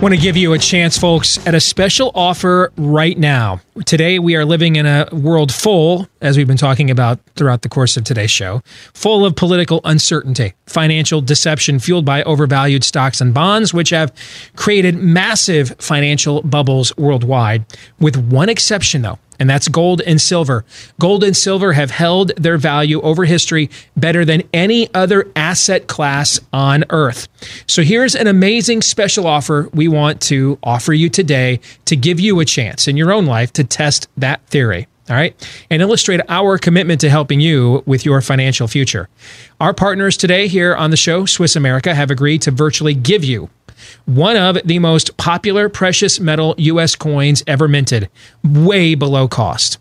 [0.01, 3.61] Want to give you a chance, folks, at a special offer right now.
[3.85, 7.69] Today, we are living in a world full, as we've been talking about throughout the
[7.69, 8.63] course of today's show,
[8.95, 14.15] full of political uncertainty, financial deception fueled by overvalued stocks and bonds, which have
[14.55, 17.65] created massive financial bubbles worldwide,
[17.99, 20.65] with one exception, though and that's gold and silver.
[20.99, 26.41] Gold and silver have held their value over history better than any other asset class
[26.53, 27.29] on earth.
[27.67, 32.41] So here's an amazing special offer we want to offer you today to give you
[32.41, 34.89] a chance in your own life to test that theory.
[35.09, 35.35] All right.
[35.71, 39.09] And illustrate our commitment to helping you with your financial future.
[39.59, 43.49] Our partners today here on the show, Swiss America, have agreed to virtually give you
[44.05, 46.95] one of the most popular precious metal U.S.
[46.97, 48.09] coins ever minted,
[48.45, 49.79] way below cost,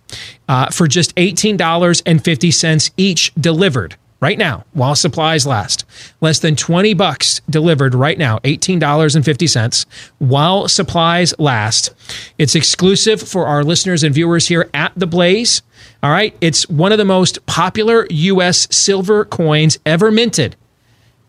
[0.48, 5.86] uh, for just $18.50 each delivered right now while supplies last.
[6.22, 9.86] Less than 20 bucks delivered right now, $18.50
[10.20, 11.94] while supplies last.
[12.38, 15.62] It's exclusive for our listeners and viewers here at The Blaze.
[16.02, 20.56] All right, it's one of the most popular US silver coins ever minted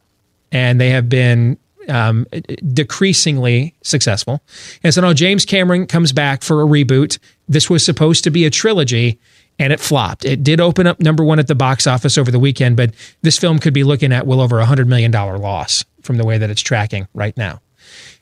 [0.51, 1.57] and they have been
[1.89, 2.25] um,
[2.71, 4.41] decreasingly successful.
[4.83, 7.19] And so now James Cameron comes back for a reboot.
[7.47, 9.19] This was supposed to be a trilogy,
[9.59, 10.25] and it flopped.
[10.25, 13.37] It did open up number one at the box office over the weekend, but this
[13.37, 16.49] film could be looking at well over a $100 million loss from the way that
[16.49, 17.61] it's tracking right now.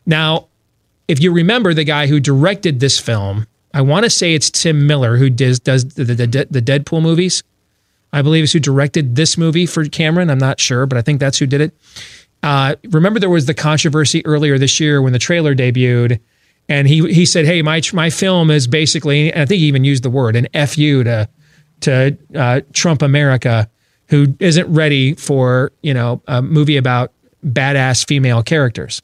[0.06, 0.48] Now,
[1.08, 4.88] if you remember the guy who directed this film, I want to say it's Tim
[4.88, 6.16] Miller who does, does the, the,
[6.50, 7.44] the Deadpool movies.
[8.14, 10.30] I believe is who directed this movie for Cameron.
[10.30, 11.74] I'm not sure, but I think that's who did it.
[12.44, 16.20] Uh, remember, there was the controversy earlier this year when the trailer debuted,
[16.68, 19.84] and he he said, "Hey, my my film is basically," and I think he even
[19.84, 21.30] used the word an fu to
[21.82, 23.70] to uh, Trump America,
[24.08, 27.14] who isn't ready for you know a movie about
[27.46, 29.02] badass female characters.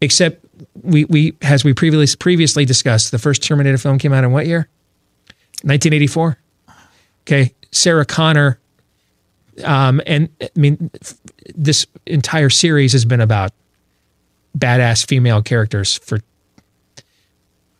[0.00, 0.44] Except
[0.82, 4.46] we we as we previously previously discussed, the first Terminator film came out in what
[4.46, 4.68] year?
[5.64, 6.38] 1984.
[7.22, 8.58] Okay, Sarah Connor.
[9.64, 10.90] Um, and I mean,
[11.54, 13.52] this entire series has been about
[14.56, 16.20] badass female characters for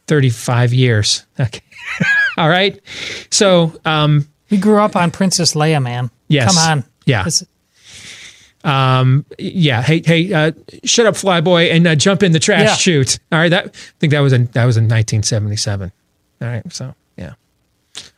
[0.06, 1.27] 35 years.
[1.40, 1.60] Okay.
[2.39, 2.81] All right.
[3.31, 6.10] So, um, we grew up on Princess Leia, man.
[6.28, 6.55] Yes.
[6.55, 6.85] Come on.
[7.05, 7.27] Yeah.
[8.64, 9.82] um, yeah.
[9.82, 10.52] Hey, hey, uh,
[10.85, 12.74] shut up, flyboy, and uh, jump in the trash Yeah.
[12.74, 13.19] chute.
[13.32, 13.48] All right.
[13.48, 15.93] That I think that was in that was in 1977.
[16.40, 16.73] All right.
[16.73, 16.94] So.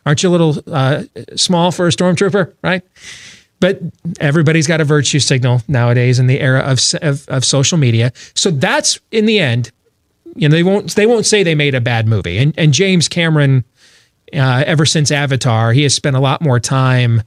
[0.07, 1.05] Aren't you a little uh,
[1.37, 2.55] small for a stormtrooper?
[2.63, 2.83] Right.
[3.61, 3.81] But
[4.21, 8.13] everybody's got a virtue signal nowadays in the era of, of of social media.
[8.35, 9.71] So that's in the end,
[10.35, 12.39] you know, they won't they won't say they made a bad movie.
[12.39, 13.65] And and James Cameron,
[14.35, 17.23] uh, ever since Avatar, he has spent a lot more time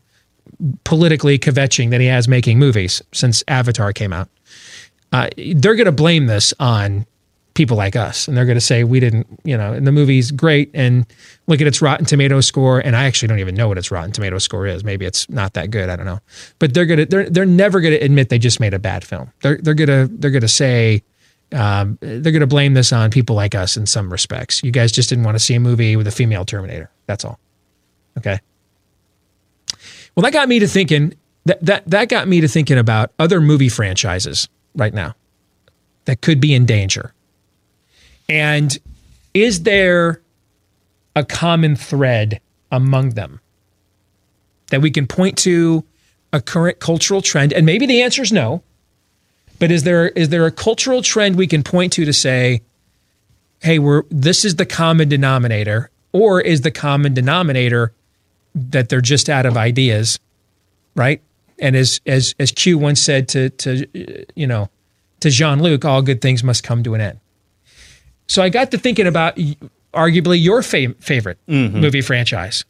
[0.83, 4.29] politically kvetching than he has making movies since Avatar came out.
[5.11, 7.05] Uh, they're going to blame this on
[7.57, 10.31] people like us, and they're going to say we didn't, you know, and the movie's
[10.31, 11.05] great, and
[11.47, 14.11] look at its Rotten Tomato score, and I actually don't even know what its Rotten
[14.11, 14.83] Tomato score is.
[14.83, 15.89] Maybe it's not that good.
[15.89, 16.19] I don't know,
[16.59, 19.33] but they're gonna they're they're never going to admit they just made a bad film.
[19.41, 21.03] They're they're gonna they're gonna say.
[21.53, 24.61] Um, they're going to blame this on people like us in some respects.
[24.65, 26.91] You guys just didn't want to see a movie with a female Terminator.
[27.05, 27.39] That's all.
[28.17, 28.41] Okay.
[30.13, 31.13] Well, that got me to thinking.
[31.45, 35.15] That that that got me to thinking about other movie franchises right now
[36.07, 37.13] that could be in danger.
[38.29, 38.77] And
[39.33, 40.21] is there
[41.15, 42.41] a common thread
[42.71, 43.39] among them
[44.69, 45.85] that we can point to
[46.33, 47.53] a current cultural trend?
[47.53, 48.63] And maybe the answer is no.
[49.59, 52.61] But is there is there a cultural trend we can point to to say,
[53.61, 57.91] hey, we're this is the common denominator, or is the common denominator
[58.53, 60.19] that they're just out of ideas,
[60.95, 61.21] right?
[61.59, 64.69] And as as as Q once said to to you know
[65.21, 67.19] to Jean Luc, all good things must come to an end.
[68.27, 69.37] So I got to thinking about
[69.93, 71.79] arguably your fa- favorite Mm-hmm.
[71.79, 72.65] movie franchise.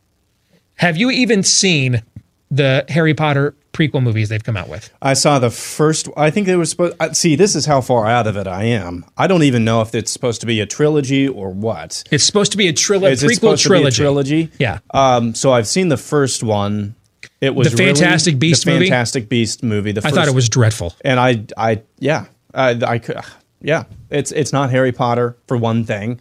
[0.76, 2.04] Have you even seen
[2.52, 4.92] the Harry Potter prequel movies they've come out with?
[5.02, 6.08] I saw the first.
[6.16, 6.96] I think they were supposed.
[7.16, 9.04] See, this is how far out of it I am.
[9.18, 12.04] I don't even know if it's supposed to be a trilogy or what.
[12.12, 14.46] It's supposed to be a trilo- Is it prequel supposed to be a trilogy.
[14.48, 14.52] trilogy.
[14.60, 14.80] Yeah.
[14.94, 15.34] Um.
[15.34, 16.94] So I've seen the first one.
[17.42, 18.86] It was The Fantastic really, Beast the movie?
[18.86, 19.92] Fantastic Beast movie.
[19.92, 20.96] The I thought it was dreadful.
[21.04, 23.18] and I, I, yeah, I, I could,
[23.62, 23.84] yeah.
[24.10, 26.20] It's it's not Harry Potter for one thing.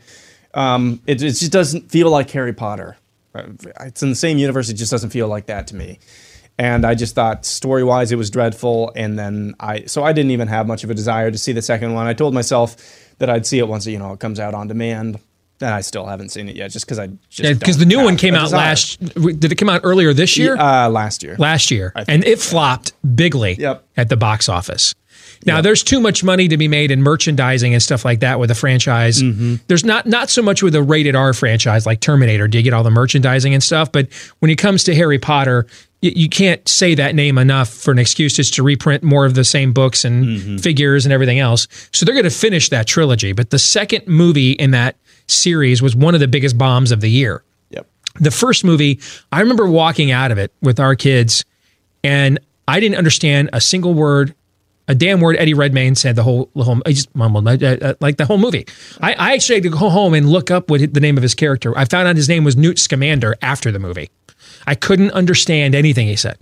[0.55, 1.01] Um.
[1.07, 2.97] It, it just doesn't feel like Harry Potter.
[3.35, 3.43] Uh,
[3.81, 4.69] It's in the same universe.
[4.71, 5.99] It just doesn't feel like that to me.
[6.59, 8.91] And I just thought story wise it was dreadful.
[8.97, 11.61] And then I so I didn't even have much of a desire to see the
[11.63, 12.07] second one.
[12.07, 12.77] I told myself
[13.19, 15.19] that I'd see it once you know it comes out on demand.
[15.59, 18.05] And I still haven't seen it yet, just because I just Because don't the new
[18.05, 19.01] one came out last.
[19.15, 20.55] Did it come out earlier this year?
[20.55, 21.35] Uh, last year.
[21.39, 23.83] last year, and it flopped bigly Yep.
[23.97, 24.95] at the box office.
[25.47, 28.51] Now, there's too much money to be made in merchandising and stuff like that with
[28.51, 29.23] a franchise.
[29.23, 29.57] Mm-hmm.
[29.69, 32.49] There's not not so much with a rated R franchise like Terminator.
[32.49, 33.93] Do you get all the merchandising and stuff?
[33.93, 34.09] But
[34.41, 35.67] when it comes to Harry Potter,
[36.03, 39.35] y- you can't say that name enough for an excuse just to reprint more of
[39.35, 40.57] the same books and Mm-hmm.
[40.59, 41.69] figures and everything else.
[41.93, 43.33] So they're going to finish that trilogy.
[43.33, 44.97] But the second movie in that
[45.29, 47.87] series was one of the biggest bombs of the year Yep.
[48.21, 49.01] the first movie,
[49.33, 51.45] I remember walking out of it with our kids,
[52.05, 54.35] and I didn't understand a single word,
[54.89, 58.17] a damn word Eddie Redmayne said the whole, the whole I just mumbled uh, like
[58.19, 58.67] the whole movie.
[59.01, 61.35] I, I actually had to go home and look up what the name of his
[61.35, 61.77] character.
[61.77, 64.11] I found out his name was Newt Scamander after the movie.
[64.67, 66.39] I couldn't understand anything he said.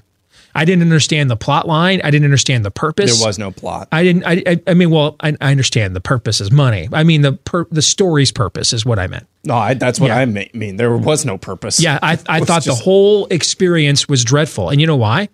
[0.56, 2.00] I didn't understand the plot line.
[2.04, 3.18] I didn't understand the purpose.
[3.18, 3.88] There was no plot.
[3.90, 4.22] I didn't.
[4.24, 4.42] I.
[4.46, 6.88] I, I mean, well, I, I understand the purpose is money.
[6.92, 9.26] I mean, the per, the story's purpose is what I meant.
[9.42, 10.18] No, I, that's what Yeah.
[10.18, 10.76] I me- mean.
[10.76, 11.80] There was no purpose.
[11.80, 14.70] Yeah, I, I thought just- the whole experience was dreadful.
[14.70, 15.28] And you know why?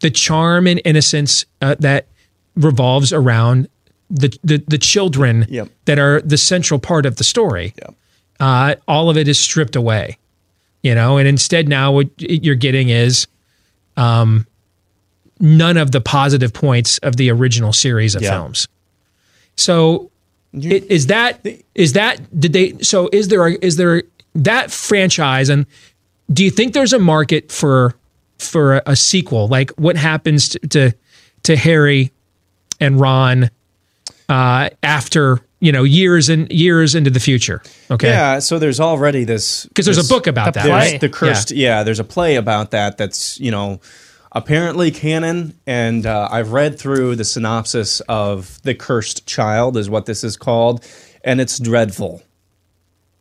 [0.00, 2.08] The charm and innocence uh, that
[2.56, 3.68] revolves around
[4.10, 5.68] the, the, the children Yep.
[5.86, 7.74] that are the central part of the story.
[8.40, 10.18] Uh, all of it is stripped away,
[10.82, 13.26] you know, and instead now what you're getting is
[13.96, 14.46] um,
[15.40, 18.30] none of the positive points of the original series of Yeah.
[18.32, 18.68] films.
[19.56, 20.10] So
[20.54, 20.58] i-
[20.88, 24.02] is that is that did they so is there a, is there
[24.34, 25.66] that franchise and
[26.32, 27.94] do you think there's a market for
[28.38, 30.92] for a, a sequel like what happens to to,
[31.44, 32.10] to Harry
[32.80, 33.50] and Ron
[34.28, 39.24] uh, after you know years and years into the future okay Yeah, so there's already
[39.24, 41.00] this because there's a book about that, there's right?
[41.00, 41.82] The cursed, yeah.
[41.82, 42.98] There's a play about that.
[42.98, 43.80] That's you know
[44.32, 50.04] apparently canon, and uh, I've read through the synopsis of the cursed child, is what
[50.04, 50.84] this is called,
[51.24, 52.22] and it's dreadful.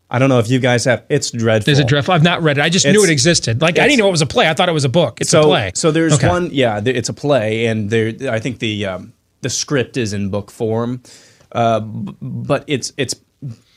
[0.10, 1.04] I don't know if you guys have.
[1.10, 1.72] It's dreadful.
[1.72, 4.00] is it dreadful I've not read it I just knew it existed like I didn't
[4.00, 5.72] know it was a play I thought it was a book it's so, a play
[5.74, 6.28] So there's Okay.
[6.28, 10.30] one, yeah, it's a play, and there, I think the um, the script is in
[10.30, 11.02] book form,
[11.52, 13.16] uh, but it's it's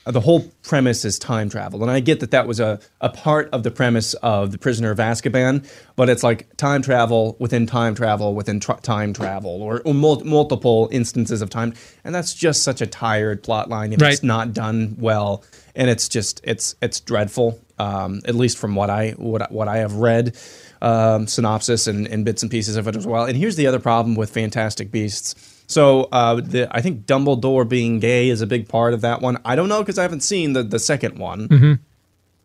[0.07, 3.51] the whole premise is time travel, and I get that that was a, a part
[3.53, 7.95] of the premise of the Prisoner of Azkaban, but it's like time travel within time
[7.95, 11.75] travel within tr- time travel, or, or mul- multiple instances of time,
[12.05, 14.15] and that's just such a tired plot line if Right.
[14.15, 15.45] it's not done well,
[15.77, 17.61] and it's just it's it's dreadful.
[17.81, 20.35] Um, at least from what I what I- what I have read,
[20.83, 23.25] um, synopsis and, and bits and pieces of it as well.
[23.25, 25.35] And here's the other problem with Fantastic Beasts.
[25.67, 29.39] So uh, the, I think Dumbledore being gay is a big part of that one.
[29.45, 31.49] I don't know because I haven't seen the the second one.
[31.49, 31.79] Mhm.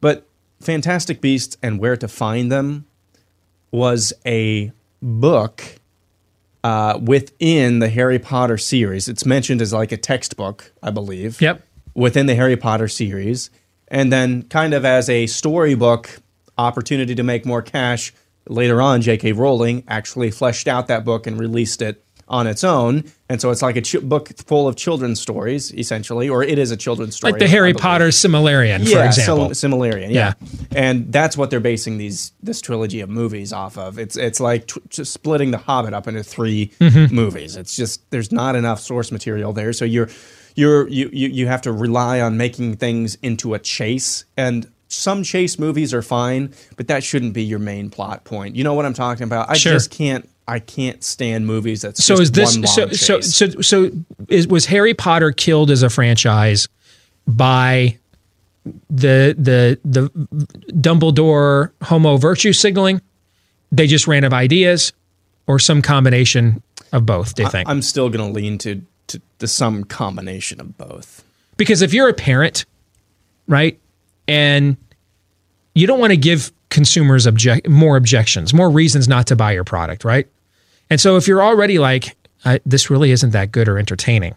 [0.01, 0.27] But
[0.59, 2.85] Fantastic Beasts and Where to Find Them
[3.71, 5.63] was a book
[6.63, 9.07] uh, within the Harry Potter series.
[9.07, 11.41] It's mentioned as like a textbook, I believe.
[11.41, 11.61] Yep.
[11.93, 13.49] Within the Harry Potter series.
[13.89, 16.19] And then, kind of as a storybook
[16.57, 18.13] opportunity to make more cash,
[18.47, 19.31] later on, J.K.
[19.33, 23.61] Rowling actually fleshed out that book and released it on its own, and so it's
[23.61, 27.33] like a ch- book full of children's stories, essentially, or it is a children's story,
[27.33, 29.53] like the Harry Potter Silmarillion, yeah, for example.
[29.53, 30.33] Sim- Silmarillion, yeah.
[30.73, 33.99] and that's what they're basing these this trilogy of movies off of.
[33.99, 37.11] It's it's like t- just splitting the Hobbit up into 3 Mhm.
[37.11, 37.57] movies.
[37.57, 40.09] It's just there's not enough source material there, so you're
[40.55, 44.67] you're you you you have to rely on making things into a chase and.
[44.93, 48.55] Some chase movies are fine, but that shouldn't be your main plot point.
[48.55, 49.49] You know what I'm talking about?
[49.49, 49.73] I Sure.
[49.73, 50.29] just can't.
[50.47, 53.91] I can't stand movies that's so is this so, so so so
[54.27, 56.67] is was Harry Potter killed as a franchise
[57.25, 57.97] by
[58.89, 60.09] the the the
[60.73, 63.01] Dumbledore homo virtue signaling?
[63.71, 64.91] They just ran out of ideas,
[65.47, 66.61] or some combination
[66.91, 67.35] of both.
[67.35, 67.67] Do you think?
[67.67, 71.23] I, am still going to lean to, to to some combination of both.
[71.57, 72.65] Because if you're a parent,
[73.47, 73.79] right,
[74.27, 74.77] and
[75.75, 79.63] you don't want to give consumers object more objections, more reasons not to buy your
[79.63, 80.27] product, right?
[80.89, 82.15] And so if you're already like,
[82.65, 84.35] this really isn't that good or entertaining,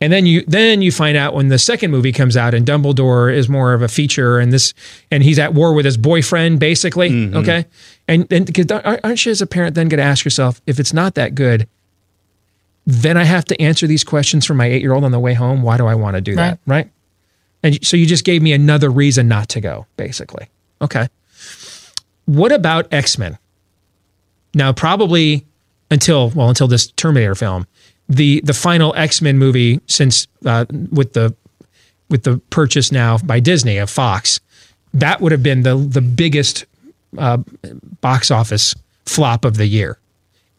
[0.00, 3.32] and then you then you find out when the second movie comes out and Dumbledore
[3.32, 4.74] is more of a feature and this
[5.10, 7.36] and he's at war with his boyfriend basically, mm-hmm.
[7.38, 7.64] okay,
[8.06, 10.92] and and because aren't you as a parent then going to ask yourself if it's
[10.92, 11.66] not that good,
[12.86, 15.34] then I have to answer these questions for my eight year old on the way
[15.34, 15.62] home.
[15.62, 16.58] Why do I want to do that?
[16.66, 16.90] Right.
[17.64, 20.48] And so you just gave me another reason not to go, basically.
[20.82, 21.08] Okay.
[22.26, 23.38] What about X Men?
[24.54, 25.44] Now, probably
[25.90, 27.66] until well, until this Terminator film,
[28.08, 31.34] the the final X Men movie since uh, with the
[32.10, 34.40] with the purchase now by Disney of Fox,
[34.92, 36.66] that would have been the the biggest
[37.18, 37.38] uh,
[38.00, 38.74] box office
[39.06, 39.98] flop of the year,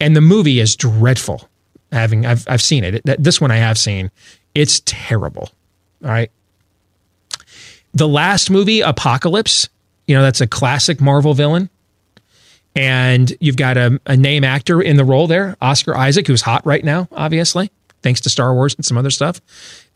[0.00, 1.48] and the movie is dreadful.
[1.92, 2.96] Having I've I've seen it.
[3.06, 4.10] It- This one I have seen.
[4.54, 5.50] It's terrible.
[6.04, 6.30] All right.
[7.96, 9.70] The last movie, Apocalypse,
[10.06, 11.70] you know, that's a classic Marvel villain.
[12.74, 16.66] And you've got a, a name actor in the role there, Oscar Isaac, who's hot
[16.66, 17.70] right now, obviously,
[18.02, 19.40] thanks to Star Wars and some other stuff.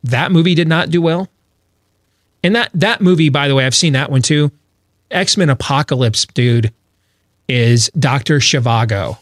[0.02, 1.28] That movie did not do well.
[2.42, 4.50] And that that movie, by the way, I've seen that one too.
[5.10, 6.72] X-Men Apocalypse, dude,
[7.48, 8.38] is Dr.
[8.38, 9.18] Zhivago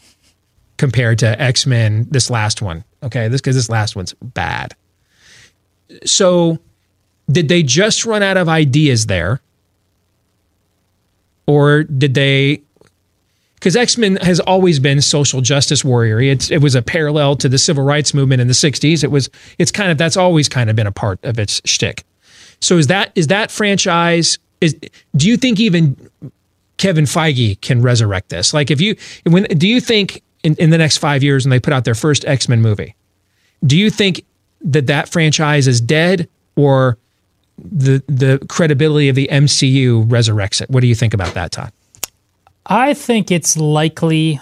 [0.77, 2.85] compared to X-Men, this last one.
[3.03, 4.73] Okay, this because this last one's bad.
[6.05, 6.59] So
[7.31, 9.41] did they just run out of ideas there?
[11.45, 12.61] Or did they
[13.59, 16.21] because X-Men has always been social justice warrior.
[16.21, 19.03] It's, it was a parallel to the civil rights movement in the 60s.
[19.03, 22.03] It was it's kind of that's always kind of been a part of its shtick.
[22.61, 24.75] So is that is that franchise is
[25.15, 25.97] do you think even
[26.77, 28.53] Kevin Feige can resurrect this?
[28.53, 28.95] Like if you
[29.25, 31.95] when do you think in, in the next 5 years when they put out their
[31.95, 32.95] first X-Men movie,
[33.65, 34.23] do you think
[34.61, 36.97] that that franchise is dead or
[37.63, 40.69] the the credibility of the MCU resurrects it?
[40.69, 41.71] What do you think about that, Todd?
[42.65, 44.39] I think it's likely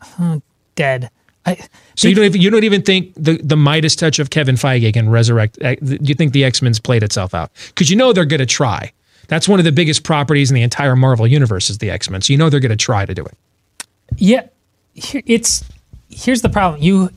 [0.00, 0.40] huh,
[0.74, 1.10] dead.
[1.46, 1.58] I,
[1.94, 4.92] So you don't even, you don't even think the the Midas touch of Kevin Feige
[4.92, 5.58] can resurrect?
[5.62, 7.50] uh, Do you think the X Men's played itself out?
[7.68, 8.92] Because you know they're going to try.
[9.28, 12.22] That's one of the biggest properties in the entire Marvel universe is the X Men.
[12.22, 13.36] So you know they're going to try to do it.
[14.16, 14.46] Yeah,
[14.94, 15.64] it's
[16.08, 16.80] here's the problem.
[16.82, 17.10] You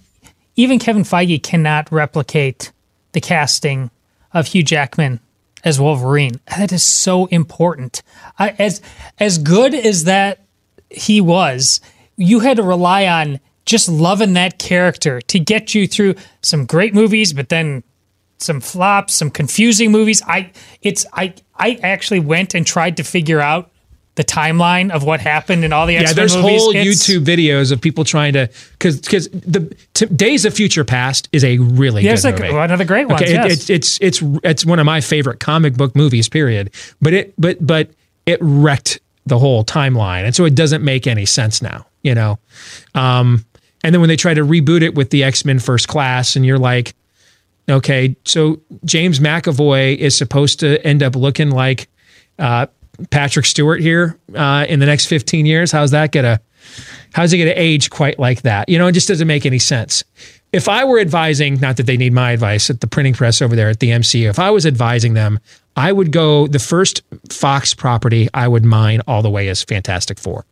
[0.56, 2.72] even Kevin Feige cannot replicate
[3.14, 3.92] the casting
[4.38, 5.20] of Hugh Jackman
[5.64, 6.40] as Wolverine.
[6.58, 8.02] That is so important.
[8.38, 8.82] I, as
[9.20, 10.40] as good as that
[10.90, 11.82] he was,
[12.16, 16.94] you had to rely on just loving that character to get you through some great
[16.94, 17.84] movies, but then
[18.38, 20.22] some flops, some confusing movies.
[20.26, 20.52] I
[20.82, 23.72] it's I I actually went and tried to figure out
[24.18, 26.62] the timeline of what happened in all the Yeah, X-Men there's movies.
[26.62, 30.84] whole It's- YouTube videos of people trying to because because the t- Days of Future
[30.84, 32.54] Past is a really Yeah, it's like movie.
[32.54, 33.52] one of the great ones, Okay, it- yes.
[33.70, 36.28] it's it's it's it's one of my favorite comic book movies.
[36.28, 36.72] Period.
[37.02, 37.92] But it but but
[38.26, 41.86] it wrecked the whole timeline, and so it doesn't make any sense now.
[42.04, 42.40] You know,
[42.96, 43.46] um,
[43.84, 46.44] and then when they try to reboot it with the X Men First Class, and
[46.46, 46.96] you're like,
[47.70, 51.88] okay, so James McAvoy is supposed to end up looking like
[52.40, 52.66] uh,
[53.10, 55.72] Patrick Stewart here uh, in the next 15 years.
[55.72, 56.40] How's that gonna
[57.14, 58.70] how's it gonna age quite like that?
[58.70, 60.04] You know, it just doesn't make any sense.
[60.54, 63.56] If I were advising, not that they need my advice at the printing press over
[63.56, 65.40] there at the MCU, if I was advising them,
[65.76, 70.18] I would go the first Fox property I would mine all the way as Fantastic
[70.18, 70.46] Four.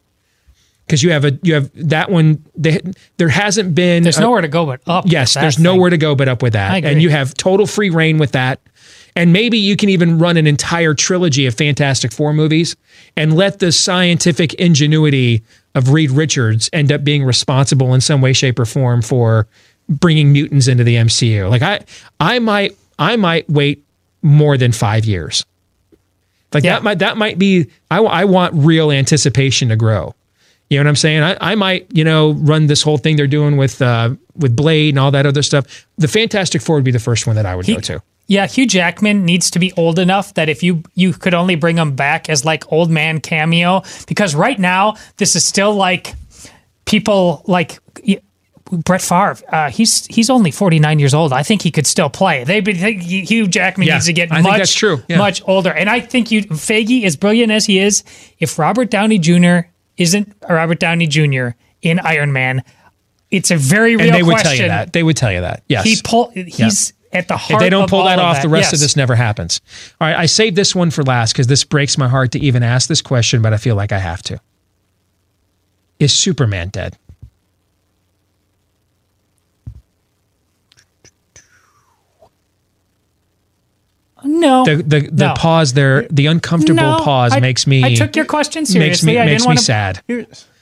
[0.85, 2.45] Because you have a you have that one.
[2.55, 2.79] They,
[3.17, 4.03] there hasn't been.
[4.03, 5.05] There's a- nowhere to go but up.
[5.07, 5.63] Yes, there's thing.
[5.63, 6.83] nowhere to go but up with that.
[6.83, 8.59] And you have total free reign with that.
[9.15, 12.75] And maybe you can even run an entire trilogy of Fantastic Four movies
[13.15, 15.41] and let the scientific ingenuity
[15.73, 19.47] of Reed Richards end up being responsible in some way, shape, or form for
[19.87, 21.49] bringing mutants into the MCU.
[21.49, 21.81] Like I,
[22.19, 23.83] I might, I might wait
[24.21, 25.45] more than five years.
[26.53, 27.69] Like that might, that might be.
[27.91, 30.15] I, I want real anticipation to grow.
[30.69, 31.21] You know what I'm saying?
[31.21, 34.89] I, I might, you know, run this whole thing they're doing with uh, with Blade
[34.89, 35.85] and all that other stuff.
[35.97, 38.01] The Fantastic Four would be the first one that I would He- go to.
[38.27, 41.77] Yeah, Hugh Jackman needs to be old enough that if you you could only bring
[41.77, 46.15] him back as like old man cameo because right now this is still like
[46.85, 47.79] people like
[48.71, 49.37] Brett Favre.
[49.49, 51.31] Uh, he's he's only forty nine years old.
[51.33, 52.43] I think he could still play.
[52.43, 55.03] They be- think Hugh Jackman Yeah, needs to get I much true.
[55.07, 55.17] Yeah.
[55.19, 55.71] much older.
[55.71, 58.03] And I think you Feige, as brilliant as he is,
[58.39, 59.67] if Robert Downey Jr.
[59.97, 61.49] isn't a Robert Downey Jr.
[61.83, 62.63] in Iron Man,
[63.29, 64.51] it's a very real And they would question.
[64.51, 64.93] tell you that.
[64.93, 65.63] They would tell you that.
[65.67, 65.83] Yes.
[65.83, 66.31] He pull.
[66.31, 68.95] He's at the If they don't of pull that all off, the rest of this
[68.95, 69.61] never happens.
[70.01, 72.61] All right, I saved this one for last because this breaks my heart to even
[72.63, 74.39] ask this question, but I feel like I have to.
[75.99, 76.97] Is Superman dead?
[84.23, 84.65] No.
[84.65, 85.33] The the, the No.
[85.35, 87.83] pause there, the uncomfortable No, pause I- makes me.
[87.83, 89.13] I took your question Makes seriously.
[89.13, 90.01] me I makes didn't me wanna- sad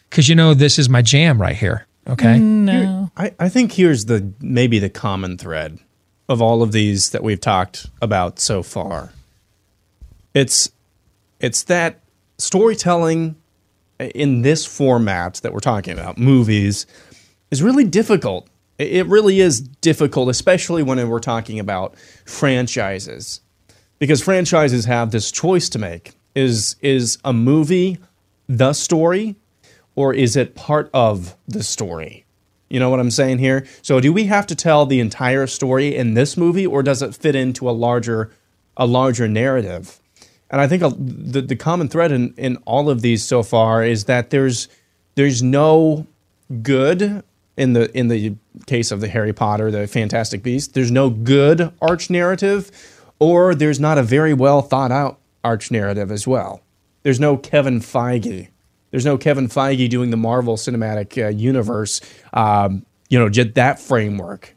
[0.10, 1.86] because you know this is my jam right here.
[2.10, 2.38] Okay.
[2.38, 3.12] No.
[3.16, 5.80] I, I think here's the maybe the common thread
[6.30, 9.12] of all of these that we've talked about so far.
[10.34, 10.72] It's
[11.40, 12.00] it's that
[12.38, 13.36] storytelling
[14.00, 16.86] in this format that we're talking about, movies,
[17.52, 18.48] is really difficult.
[18.80, 21.96] It really is difficult, especially when we're talking about
[22.26, 23.42] franchises.
[24.00, 26.14] Because franchises have this choice to make.
[26.36, 28.00] Is is a movie
[28.48, 29.36] the story
[29.96, 32.23] or is it part of the story?
[32.74, 33.68] You know what I'm saying here?
[33.84, 37.14] So do we have to tell the entire story in this movie or does it
[37.14, 38.32] fit into a larger
[38.76, 40.00] a larger narrative?
[40.50, 44.06] And I think the the common thread in, in all of these so far is
[44.06, 44.70] that there's
[45.14, 46.08] there's no
[46.64, 47.24] good
[47.58, 50.74] in the in the case of the Harry Potter, the Fantastic Beast.
[50.74, 52.72] There's no good arch narrative,
[53.20, 56.64] or there's not a very well thought out arch narrative as well.
[57.04, 58.48] There's no Kevin Feige.
[58.94, 62.00] There's no Kevin Feige doing the Marvel Cinematic uh, Universe.
[62.32, 64.56] Um, you know, just that framework,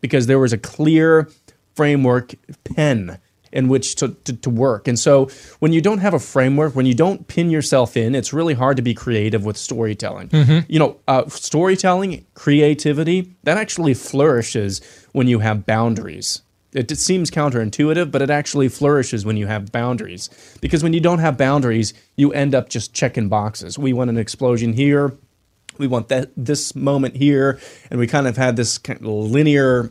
[0.00, 1.28] because there was a clear
[1.74, 2.32] framework
[2.64, 3.18] pen
[3.52, 4.88] in which to, to, to work.
[4.88, 5.28] And so
[5.58, 8.78] when you don't have a framework, when you don't pin yourself in, it's really hard
[8.78, 10.30] to be creative with storytelling.
[10.30, 10.64] Mhm.
[10.66, 14.80] You know, uh, storytelling, creativity, that actually flourishes
[15.12, 16.40] when you have boundaries.
[16.74, 20.28] It, seems counterintuitive, but it actually flourishes when you have boundaries.
[20.60, 23.78] Because when you don't have boundaries, you end up just checking boxes.
[23.78, 25.16] We want an explosion here,
[25.78, 27.60] we want that this moment here,
[27.90, 29.90] and we kind of had this kind of linear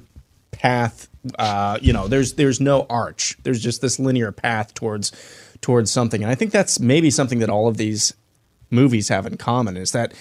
[0.51, 1.07] path.
[1.37, 3.37] Uh, you know, there's there's no arch.
[3.43, 5.11] There's just this linear path towards
[5.61, 8.13] towards something, and I think that's maybe something that all of these
[8.69, 10.13] movies have in common is that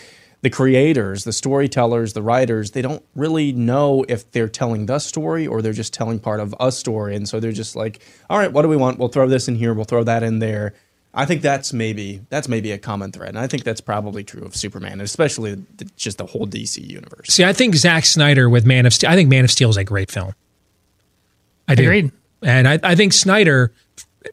[0.43, 5.47] the creators, the storytellers, the writers, they don't really know if they're telling the story
[5.47, 8.53] or they're just telling part of a story, and so they're just like, all right,
[8.53, 8.99] what do we want?
[8.99, 9.73] We'll throw this in here.
[9.73, 10.75] We'll throw that in there.
[11.15, 14.45] I think that's maybe that's maybe a common thread, and I think that's probably true
[14.45, 17.29] of Superman, especially the, just the whole DC universe.
[17.29, 19.11] See, I think Zack Snyder with Man of Steel.
[19.11, 20.35] I think Man of Steel is a great film.
[21.69, 21.83] I do.
[21.83, 22.13] Agreed.
[22.43, 23.73] And I, I think Snyder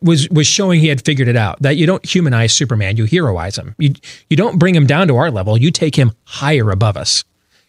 [0.02, 3.58] was was showing he had figured it out that you don't humanize Superman, you heroize
[3.58, 3.76] him.
[3.78, 3.94] You
[4.30, 5.58] you don't bring him down to our level.
[5.58, 7.24] You take him higher above us.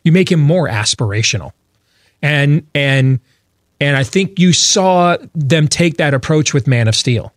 [0.04, 1.52] You make him more aspirational.
[2.22, 3.20] And and
[3.80, 7.32] and I think you saw them take that approach with Man of Steel.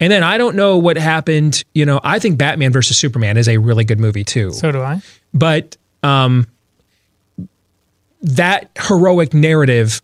[0.00, 1.62] And then I don't know what happened.
[1.74, 4.52] You know, I think Batman versus Superman is a really good movie too.
[4.52, 5.02] So do I.
[5.34, 6.46] But um,
[8.22, 10.02] that heroic narrative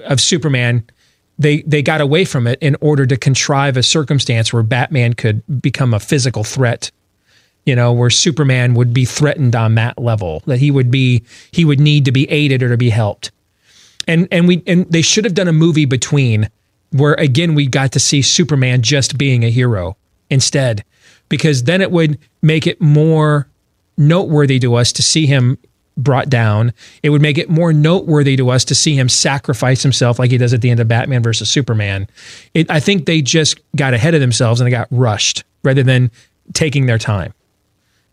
[0.00, 0.84] of Superman,
[1.38, 5.42] they they got away from it in order to contrive a circumstance where Batman could
[5.60, 6.90] become a physical threat.
[7.64, 11.22] You know, where Superman would be threatened on that level, that he would be
[11.52, 13.30] he would need to be aided or to be helped.
[14.08, 16.50] And and we and they should have done a movie between
[16.90, 19.96] where again we got to see Superman just being a hero
[20.28, 20.84] instead
[21.28, 23.48] because then it would make it more
[23.96, 25.56] noteworthy to us to see him
[25.96, 26.72] brought down.
[27.02, 30.38] It would make it more noteworthy to us to see him sacrifice himself like he
[30.38, 32.08] does at the end of Batman versus Superman.
[32.54, 36.10] It, I think they just got ahead of themselves and they got rushed rather than
[36.54, 37.34] taking their time.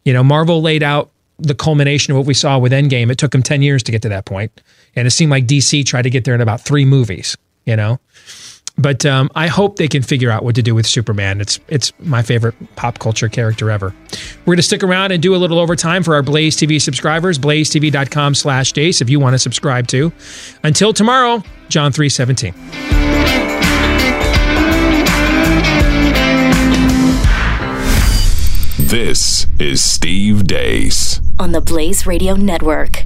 [0.05, 3.11] You know, Marvel laid out the culmination of what we saw with Endgame.
[3.11, 4.61] It took them 10 years to get to that point,
[4.95, 7.99] And it seemed like DC tried to get there in about three movies, you know?
[8.81, 11.41] But um, I hope they can figure out what to do with Superman.
[11.41, 13.93] It's it's my favorite pop culture character ever.
[14.45, 17.37] We're going to stick around and do a little overtime for our Blaze TV subscribers.
[17.37, 20.11] BlazeTV.com slash Deace if you want to subscribe to.
[20.63, 22.53] Until tomorrow, John 317.
[28.77, 31.21] This is Steve Deace.
[31.37, 33.03] on the Blaze Radio Network.